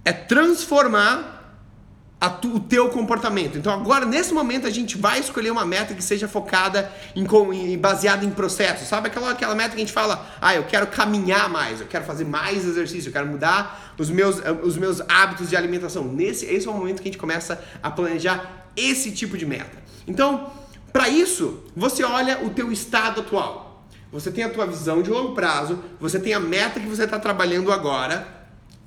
é 0.03 0.11
transformar 0.11 1.42
tu, 2.29 2.55
o 2.55 2.59
teu 2.59 2.89
comportamento. 2.89 3.57
Então 3.57 3.73
agora, 3.73 4.05
nesse 4.05 4.33
momento, 4.33 4.67
a 4.67 4.69
gente 4.69 4.97
vai 4.97 5.19
escolher 5.19 5.51
uma 5.51 5.65
meta 5.65 5.93
que 5.93 6.03
seja 6.03 6.27
focada 6.27 6.91
em, 7.15 7.25
em 7.25 7.77
baseada 7.77 8.25
em 8.25 8.31
processo. 8.31 8.85
Sabe 8.85 9.07
aquela, 9.07 9.31
aquela 9.31 9.55
meta 9.55 9.71
que 9.71 9.77
a 9.77 9.79
gente 9.79 9.93
fala, 9.93 10.25
ah, 10.41 10.55
eu 10.55 10.63
quero 10.63 10.87
caminhar 10.87 11.49
mais, 11.49 11.81
eu 11.81 11.87
quero 11.87 12.05
fazer 12.05 12.25
mais 12.25 12.65
exercício, 12.65 13.09
eu 13.09 13.13
quero 13.13 13.27
mudar 13.27 13.93
os 13.97 14.09
meus, 14.09 14.41
os 14.63 14.77
meus 14.77 15.01
hábitos 15.01 15.49
de 15.49 15.55
alimentação. 15.55 16.03
Nesse, 16.05 16.45
esse 16.45 16.67
é 16.67 16.71
o 16.71 16.73
momento 16.73 17.01
que 17.01 17.07
a 17.09 17.11
gente 17.11 17.17
começa 17.17 17.63
a 17.81 17.91
planejar 17.91 18.67
esse 18.75 19.11
tipo 19.11 19.37
de 19.37 19.45
meta. 19.45 19.77
Então, 20.07 20.51
para 20.91 21.09
isso, 21.09 21.63
você 21.75 22.03
olha 22.03 22.43
o 22.45 22.49
teu 22.51 22.71
estado 22.71 23.21
atual. 23.21 23.87
Você 24.11 24.31
tem 24.31 24.43
a 24.43 24.49
tua 24.49 24.67
visão 24.67 25.01
de 25.01 25.09
longo 25.09 25.33
prazo, 25.33 25.83
você 25.99 26.19
tem 26.19 26.35
a 26.35 26.39
meta 26.39 26.79
que 26.79 26.85
você 26.85 27.05
está 27.05 27.17
trabalhando 27.17 27.71
agora, 27.71 28.27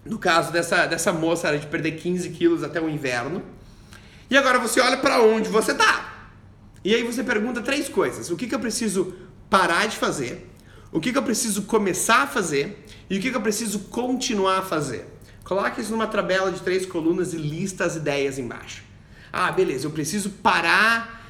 no 0.09 0.19
caso 0.19 0.53
dessa, 0.53 0.87
dessa 0.87 1.13
moça 1.13 1.49
era 1.49 1.59
de 1.59 1.67
perder 1.67 1.93
15 1.93 2.31
quilos 2.31 2.63
até 2.63 2.81
o 2.81 2.89
inverno. 2.89 3.43
E 4.31 4.37
agora 4.37 4.59
você 4.59 4.81
olha 4.81 4.97
para 4.97 5.21
onde 5.23 5.49
você 5.49 5.75
tá. 5.75 6.31
E 6.85 6.95
aí 6.95 7.03
você 7.03 7.23
pergunta 7.23 7.61
três 7.61 7.89
coisas: 7.89 8.31
o 8.31 8.37
que, 8.37 8.47
que 8.47 8.55
eu 8.55 8.61
preciso 8.61 9.15
parar 9.51 9.87
de 9.87 9.97
fazer? 9.97 10.51
O 10.93 11.01
que, 11.01 11.13
que 11.13 11.19
eu 11.19 11.23
preciso 11.23 11.63
começar 11.63 12.23
a 12.23 12.27
fazer? 12.27 12.87
E 13.11 13.19
o 13.19 13.21
que, 13.21 13.31
que 13.31 13.37
eu 13.37 13.43
preciso 13.43 13.81
continuar 13.81 14.59
a 14.59 14.63
fazer? 14.63 15.07
Coloque 15.45 15.81
isso 15.81 15.93
numa 15.93 16.07
tabela 16.07 16.51
de 16.51 16.61
três 16.61 16.87
colunas 16.87 17.33
e 17.33 17.37
lista 17.37 17.85
as 17.85 17.97
ideias 17.97 18.39
embaixo. 18.39 18.83
Ah, 19.33 19.53
beleza, 19.53 19.87
eu 19.87 19.91
preciso 19.91 20.31
parar 20.31 21.26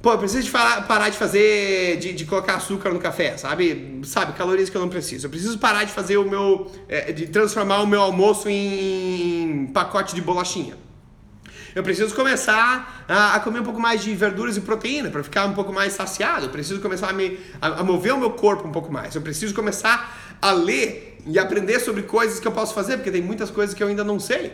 Pô, 0.00 0.12
eu 0.12 0.18
preciso 0.18 0.44
de 0.44 0.50
falar, 0.50 0.86
parar 0.86 1.08
de 1.08 1.18
fazer, 1.18 1.96
de, 1.98 2.12
de, 2.12 2.24
colocar 2.24 2.54
açúcar 2.54 2.90
no 2.90 3.00
café, 3.00 3.36
sabe? 3.36 4.00
Sabe, 4.04 4.32
calorias 4.34 4.70
que 4.70 4.76
eu 4.76 4.80
não 4.80 4.88
preciso. 4.88 5.26
Eu 5.26 5.30
preciso 5.30 5.58
parar 5.58 5.82
de 5.82 5.92
fazer 5.92 6.16
o 6.18 6.24
meu, 6.28 6.70
é, 6.88 7.10
de 7.10 7.26
transformar 7.26 7.82
o 7.82 7.86
meu 7.86 8.00
almoço 8.00 8.48
em, 8.48 9.66
pacote 9.74 10.14
de 10.14 10.20
bolachinha. 10.22 10.76
Eu 11.74 11.82
preciso 11.82 12.14
começar 12.14 13.04
a, 13.08 13.34
a, 13.34 13.40
comer 13.40 13.58
um 13.58 13.64
pouco 13.64 13.80
mais 13.80 14.00
de 14.02 14.14
verduras 14.14 14.56
e 14.56 14.60
proteína 14.60 15.10
para 15.10 15.24
ficar 15.24 15.46
um 15.46 15.52
pouco 15.52 15.72
mais 15.72 15.94
saciado. 15.94 16.46
Eu 16.46 16.50
preciso 16.50 16.80
começar 16.80 17.10
a, 17.10 17.12
me, 17.12 17.36
a, 17.60 17.80
a 17.80 17.84
mover 17.84 18.14
o 18.14 18.18
meu 18.18 18.30
corpo 18.30 18.68
um 18.68 18.72
pouco 18.72 18.92
mais. 18.92 19.16
Eu 19.16 19.22
preciso 19.22 19.52
começar 19.52 20.16
a 20.40 20.52
ler 20.52 21.18
e 21.26 21.40
aprender 21.40 21.80
sobre 21.80 22.04
coisas 22.04 22.38
que 22.38 22.46
eu 22.46 22.52
posso 22.52 22.72
fazer, 22.72 22.98
porque 22.98 23.10
tem 23.10 23.20
muitas 23.20 23.50
coisas 23.50 23.74
que 23.74 23.82
eu 23.82 23.88
ainda 23.88 24.04
não 24.04 24.20
sei. 24.20 24.52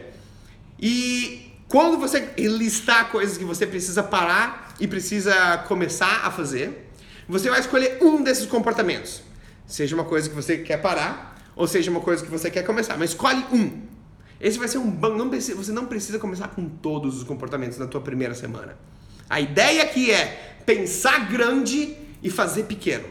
E 0.80 1.52
quando 1.68 1.98
você 1.98 2.32
listar 2.38 3.10
coisas 3.10 3.36
que 3.36 3.44
você 3.44 3.66
precisa 3.66 4.02
parar 4.02 4.63
e 4.80 4.86
precisa 4.86 5.58
começar 5.68 6.24
a 6.24 6.30
fazer, 6.30 6.90
você 7.28 7.48
vai 7.48 7.60
escolher 7.60 7.98
um 8.02 8.22
desses 8.22 8.46
comportamentos. 8.46 9.22
Seja 9.66 9.94
uma 9.94 10.04
coisa 10.04 10.28
que 10.28 10.34
você 10.34 10.58
quer 10.58 10.78
parar, 10.78 11.38
ou 11.56 11.66
seja 11.66 11.90
uma 11.90 12.00
coisa 12.00 12.24
que 12.24 12.30
você 12.30 12.50
quer 12.50 12.62
começar, 12.64 12.96
mas 12.98 13.10
escolhe 13.10 13.44
um. 13.52 13.82
Esse 14.40 14.58
vai 14.58 14.68
ser 14.68 14.78
um 14.78 14.90
bom. 14.90 15.16
Não 15.16 15.30
precisa, 15.30 15.56
você 15.56 15.72
não 15.72 15.86
precisa 15.86 16.18
começar 16.18 16.48
com 16.48 16.68
todos 16.68 17.16
os 17.16 17.24
comportamentos 17.24 17.78
na 17.78 17.86
tua 17.86 18.00
primeira 18.00 18.34
semana. 18.34 18.76
A 19.30 19.40
ideia 19.40 19.82
aqui 19.82 20.10
é 20.10 20.58
pensar 20.66 21.30
grande 21.30 21.96
e 22.22 22.28
fazer 22.28 22.64
pequeno. 22.64 23.06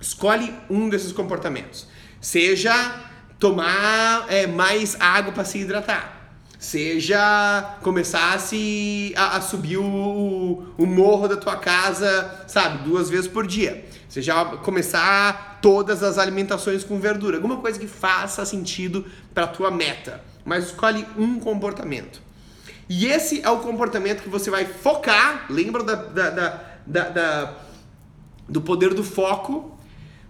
Escolhe 0.00 0.54
um 0.70 0.88
desses 0.88 1.12
comportamentos. 1.12 1.88
Seja 2.20 3.00
tomar 3.38 4.26
é, 4.28 4.46
mais 4.46 4.96
água 5.00 5.32
para 5.32 5.44
se 5.44 5.58
hidratar 5.58 6.13
seja 6.64 7.76
começasse 7.82 9.12
a, 9.16 9.36
a 9.36 9.40
subir 9.42 9.76
o, 9.76 10.64
o, 10.78 10.86
morro 10.86 11.28
da 11.28 11.36
tua 11.36 11.56
casa, 11.56 12.42
sabe, 12.46 12.88
duas 12.88 13.10
vezes 13.10 13.28
por 13.28 13.46
dia. 13.46 13.84
Seja 14.08 14.44
começar 14.56 15.58
todas 15.60 16.02
as 16.02 16.16
alimentações 16.16 16.82
com 16.82 16.98
verdura, 16.98 17.36
alguma 17.36 17.58
coisa 17.58 17.78
que 17.78 17.86
faça 17.86 18.46
sentido 18.46 19.04
para 19.34 19.46
tua 19.46 19.70
meta. 19.70 20.22
Mas 20.42 20.66
escolhe 20.66 21.06
um 21.18 21.38
comportamento. 21.38 22.22
E 22.88 23.06
esse 23.06 23.42
é 23.42 23.50
o 23.50 23.58
comportamento 23.58 24.22
que 24.22 24.28
você 24.30 24.50
vai 24.50 24.64
focar, 24.64 25.46
lembra 25.50 25.82
da, 25.82 25.94
da, 25.94 26.30
da, 26.86 27.08
da, 27.10 27.54
do 28.48 28.62
poder 28.62 28.94
do 28.94 29.04
foco, 29.04 29.78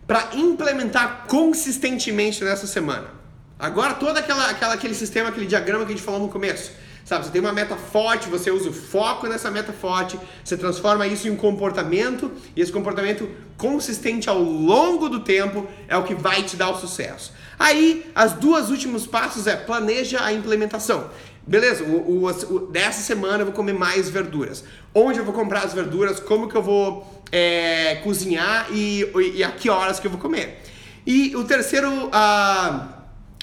para 0.05 0.30
implementar 0.35 1.26
consistentemente 1.28 2.43
nessa 2.43 2.66
semana. 2.66 3.24
Agora 3.59 3.94
todo 3.94 4.16
aquela, 4.16 4.50
aquela, 4.50 4.74
aquele 4.74 4.94
sistema, 4.94 5.28
aquele 5.28 5.46
diagrama 5.46 5.84
que 5.84 5.92
a 5.92 5.96
gente 5.96 6.05
falou 6.05 6.20
no 6.20 6.28
começo. 6.28 6.72
Sabe, 7.05 7.26
você 7.26 7.30
tem 7.30 7.40
uma 7.40 7.52
meta 7.52 7.76
forte, 7.76 8.30
você 8.30 8.50
usa 8.50 8.70
o 8.70 8.72
foco 8.72 9.26
nessa 9.26 9.50
meta 9.50 9.74
forte, 9.74 10.18
você 10.42 10.57
transforma 10.57 11.07
isso 11.07 11.28
em 11.28 11.30
um 11.30 11.36
comportamento, 11.36 12.32
e 12.57 12.62
esse 12.62 12.72
comportamento 12.72 13.28
consistente 13.59 14.30
ao 14.30 14.40
longo 14.42 15.11
do 15.11 15.20
tempo 15.20 15.66
é 15.86 15.94
o 15.98 16.02
que 16.02 16.14
vai 16.14 16.42
te 16.42 16.57
dar 16.57 16.70
o 16.70 16.80
sucesso. 16.80 17.30
Aí, 17.59 18.11
as 18.14 18.32
duas 18.32 18.70
últimos 18.70 19.07
passos 19.07 19.46
é 19.46 19.55
planeja 19.55 20.24
a 20.24 20.32
implementação. 20.32 21.11
Beleza, 21.46 21.84
o, 21.84 22.24
o, 22.24 22.26
o, 22.26 22.59
dessa 22.68 23.02
semana 23.02 23.42
eu 23.42 23.46
vou 23.46 23.55
comer 23.55 23.74
mais 23.74 24.09
verduras. 24.09 24.64
Onde 24.94 25.18
eu 25.18 25.26
vou 25.26 25.34
comprar 25.34 25.61
as 25.64 25.74
verduras, 25.74 26.18
como 26.18 26.48
que 26.48 26.57
eu 26.57 26.62
vou 26.62 27.22
é, 27.30 27.96
cozinhar 27.96 28.68
e, 28.72 29.07
e, 29.36 29.44
a 29.44 29.50
que 29.50 29.68
horas 29.68 30.00
que 30.00 30.07
eu 30.07 30.11
vou 30.11 30.20
comer. 30.20 30.62
E 31.07 31.36
o 31.36 31.44
terceiro. 31.44 32.07
Uh, 32.07 32.93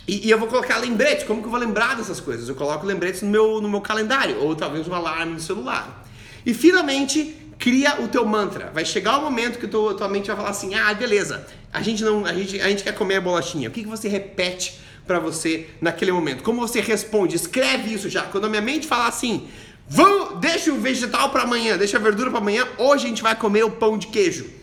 E, 0.08 0.28
e, 0.28 0.32
eu 0.32 0.39
vou 0.39 0.47
colocar 0.47 0.78
lembretes. 0.78 1.26
Como 1.26 1.41
que 1.41 1.47
eu 1.47 1.52
vou 1.52 1.60
lembrar 1.60 1.95
dessas 1.95 2.20
coisas? 2.20 2.49
Eu 2.49 2.56
coloco 2.56 2.86
lembretes 2.86 3.22
no 3.22 3.30
meu, 3.30 3.62
no 3.62 3.70
meu 3.70 3.82
calendário, 3.82 4.39
ou 4.39 4.56
talvez 4.56 4.88
um 4.88 4.93
alarme 4.93 5.34
no 5.34 5.39
celular. 5.39 6.06
E 6.45 6.54
finalmente, 6.54 7.36
cria 7.60 8.02
o 8.02 8.08
teu 8.08 8.26
mantra. 8.26 8.72
Vai 8.74 8.84
chegar 8.84 9.20
o 9.20 9.22
momento 9.22 9.60
que 9.60 9.68
tua, 9.68 9.93
tua 9.93 10.10
mente 10.10 10.28
vai 10.28 10.36
falar 10.36 10.49
assim: 10.49 10.74
ah, 10.74 10.93
beleza, 10.93 11.45
a 11.72 11.82
gente 11.82 12.04
não, 12.04 12.26
a 12.26 12.34
gente, 12.34 12.60
a 12.60 12.68
gente 12.68 12.84
quer 12.84 12.93
comer 12.93 13.18
a 13.18 13.22
bolachinha. 13.22 13.70
O 13.70 13.72
que, 13.72 13.84
que 13.84 13.89
você 13.89 14.10
repete 14.10 14.80
para 15.06 15.20
você 15.20 15.70
naquele 15.80 16.12
momento? 16.12 16.43
Como 16.43 16.60
você 16.60 16.82
responde? 16.82 17.36
Escreve 17.36 17.93
isso 17.93 18.10
já. 18.10 18.24
Quando 18.24 18.45
a 18.45 18.49
minha 18.49 18.62
mente 18.62 18.88
falar 18.88 19.08
assim, 19.08 19.47
vamos, 19.88 20.39
deixa 20.39 20.74
o 20.74 20.80
vegetal 20.80 21.30
para 21.30 21.43
amanhã, 21.43 21.78
deixa 21.78 21.97
a 21.97 21.99
verdura 21.99 22.30
para 22.30 22.39
amanhã, 22.39 22.68
hoje 22.78 23.06
a 23.06 23.10
gente 23.10 23.22
vai 23.22 23.36
comer 23.36 23.64
o 23.64 23.72
pão 23.72 23.97
de 23.97 24.08
queijo. 24.08 24.61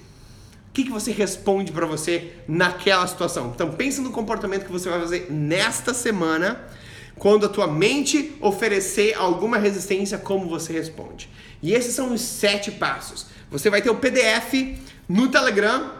Que, 0.78 0.84
que 0.84 0.92
você 0.92 1.10
responde 1.10 1.72
para 1.72 1.86
você 1.86 2.34
naquela 2.46 3.04
situação? 3.04 3.50
Então 3.52 3.72
pensa 3.72 4.00
no 4.00 4.12
comportamento 4.12 4.64
que 4.64 4.70
você 4.70 4.88
vai 4.88 5.00
fazer 5.00 5.26
nesta 5.28 5.92
semana 5.92 6.68
quando 7.16 7.46
a 7.46 7.48
tua 7.48 7.66
mente 7.66 8.36
oferecer 8.40 9.12
alguma 9.14 9.58
resistência, 9.58 10.16
como 10.18 10.48
você 10.48 10.72
responde. 10.72 11.28
E 11.60 11.74
esses 11.74 11.96
são 11.96 12.14
os 12.14 12.20
sete 12.20 12.70
passos. 12.70 13.26
Você 13.50 13.68
vai 13.68 13.82
ter 13.82 13.90
o 13.90 13.96
PDF 13.96 14.78
no 15.08 15.26
Telegram 15.26 15.94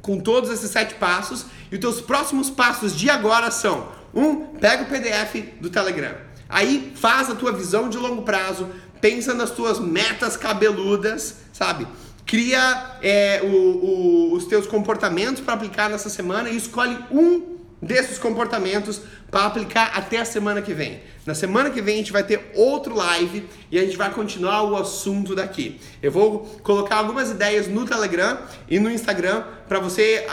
com 0.00 0.18
todos 0.18 0.48
esses 0.48 0.70
sete 0.70 0.94
passos 0.94 1.44
e 1.70 1.74
os 1.74 1.80
teus 1.82 2.00
próximos 2.00 2.48
passos 2.48 2.96
de 2.96 3.10
agora 3.10 3.50
são: 3.50 3.92
um, 4.14 4.36
pega 4.56 4.84
o 4.84 4.86
PDF 4.86 5.60
do 5.60 5.68
Telegram. 5.68 6.16
Aí 6.48 6.94
faz 6.96 7.28
a 7.28 7.34
tua 7.34 7.52
visão 7.52 7.90
de 7.90 7.98
longo 7.98 8.22
prazo, 8.22 8.70
pensa 9.02 9.34
nas 9.34 9.50
tuas 9.50 9.78
metas 9.78 10.34
cabeludas, 10.34 11.40
sabe? 11.52 11.86
Cria 12.26 12.98
é, 13.02 13.40
o, 13.42 13.46
o, 13.46 14.32
os 14.32 14.46
teus 14.46 14.66
comportamentos 14.66 15.42
para 15.42 15.54
aplicar 15.54 15.90
nessa 15.90 16.08
semana 16.08 16.48
e 16.48 16.56
escolhe 16.56 16.98
um 17.10 17.54
desses 17.84 18.18
comportamentos 18.18 19.00
para 19.30 19.44
aplicar 19.44 19.92
até 19.94 20.18
a 20.18 20.24
semana 20.24 20.62
que 20.62 20.72
vem. 20.72 21.00
Na 21.26 21.34
semana 21.34 21.70
que 21.70 21.82
vem 21.82 21.94
a 21.94 21.98
gente 21.98 22.12
vai 22.12 22.22
ter 22.22 22.50
outro 22.54 22.94
live 22.94 23.48
e 23.70 23.78
a 23.78 23.82
gente 23.82 23.96
vai 23.96 24.10
continuar 24.10 24.62
o 24.62 24.76
assunto 24.76 25.34
daqui. 25.34 25.80
Eu 26.02 26.10
vou 26.10 26.40
colocar 26.62 26.96
algumas 26.96 27.30
ideias 27.30 27.68
no 27.68 27.84
Telegram 27.84 28.38
e 28.68 28.78
no 28.78 28.90
Instagram 28.90 29.42
para 29.68 29.80
você 29.80 30.24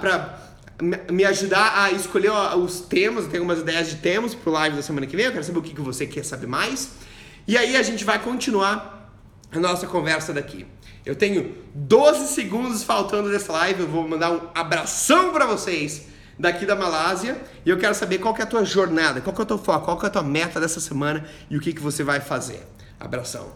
para 0.00 0.46
me 1.10 1.24
ajudar 1.24 1.84
a 1.84 1.90
escolher 1.90 2.30
os 2.56 2.80
temas, 2.80 3.24
eu 3.24 3.30
tenho 3.30 3.42
algumas 3.42 3.60
ideias 3.60 3.88
de 3.88 3.96
temas 3.96 4.34
para 4.34 4.50
o 4.50 4.52
live 4.52 4.76
da 4.76 4.82
semana 4.82 5.06
que 5.06 5.16
vem, 5.16 5.24
eu 5.24 5.32
quero 5.32 5.44
saber 5.44 5.58
o 5.58 5.62
que 5.62 5.80
você 5.80 6.06
quer 6.06 6.24
saber 6.24 6.46
mais. 6.46 6.90
E 7.48 7.56
aí 7.56 7.76
a 7.76 7.82
gente 7.82 8.04
vai 8.04 8.18
continuar 8.18 9.10
a 9.50 9.58
nossa 9.58 9.86
conversa 9.86 10.34
daqui. 10.34 10.66
Eu 11.06 11.14
tenho 11.14 11.54
12 11.72 12.34
segundos 12.34 12.82
faltando 12.82 13.30
dessa 13.30 13.52
live, 13.52 13.82
eu 13.82 13.88
vou 13.88 14.06
mandar 14.08 14.32
um 14.32 14.40
abração 14.52 15.32
para 15.32 15.46
vocês 15.46 16.08
daqui 16.36 16.66
da 16.66 16.74
Malásia 16.74 17.40
e 17.64 17.70
eu 17.70 17.78
quero 17.78 17.94
saber 17.94 18.18
qual 18.18 18.34
que 18.34 18.40
é 18.40 18.44
a 18.44 18.48
tua 18.48 18.64
jornada, 18.64 19.20
qual 19.20 19.32
que 19.32 19.40
é 19.40 19.44
o 19.44 19.46
teu 19.46 19.56
foco, 19.56 19.84
qual 19.84 19.96
que 19.96 20.04
é 20.04 20.08
a 20.08 20.10
tua 20.10 20.24
meta 20.24 20.58
dessa 20.58 20.80
semana 20.80 21.24
e 21.48 21.56
o 21.56 21.60
que, 21.60 21.72
que 21.72 21.80
você 21.80 22.02
vai 22.02 22.18
fazer. 22.18 22.60
Abração. 22.98 23.52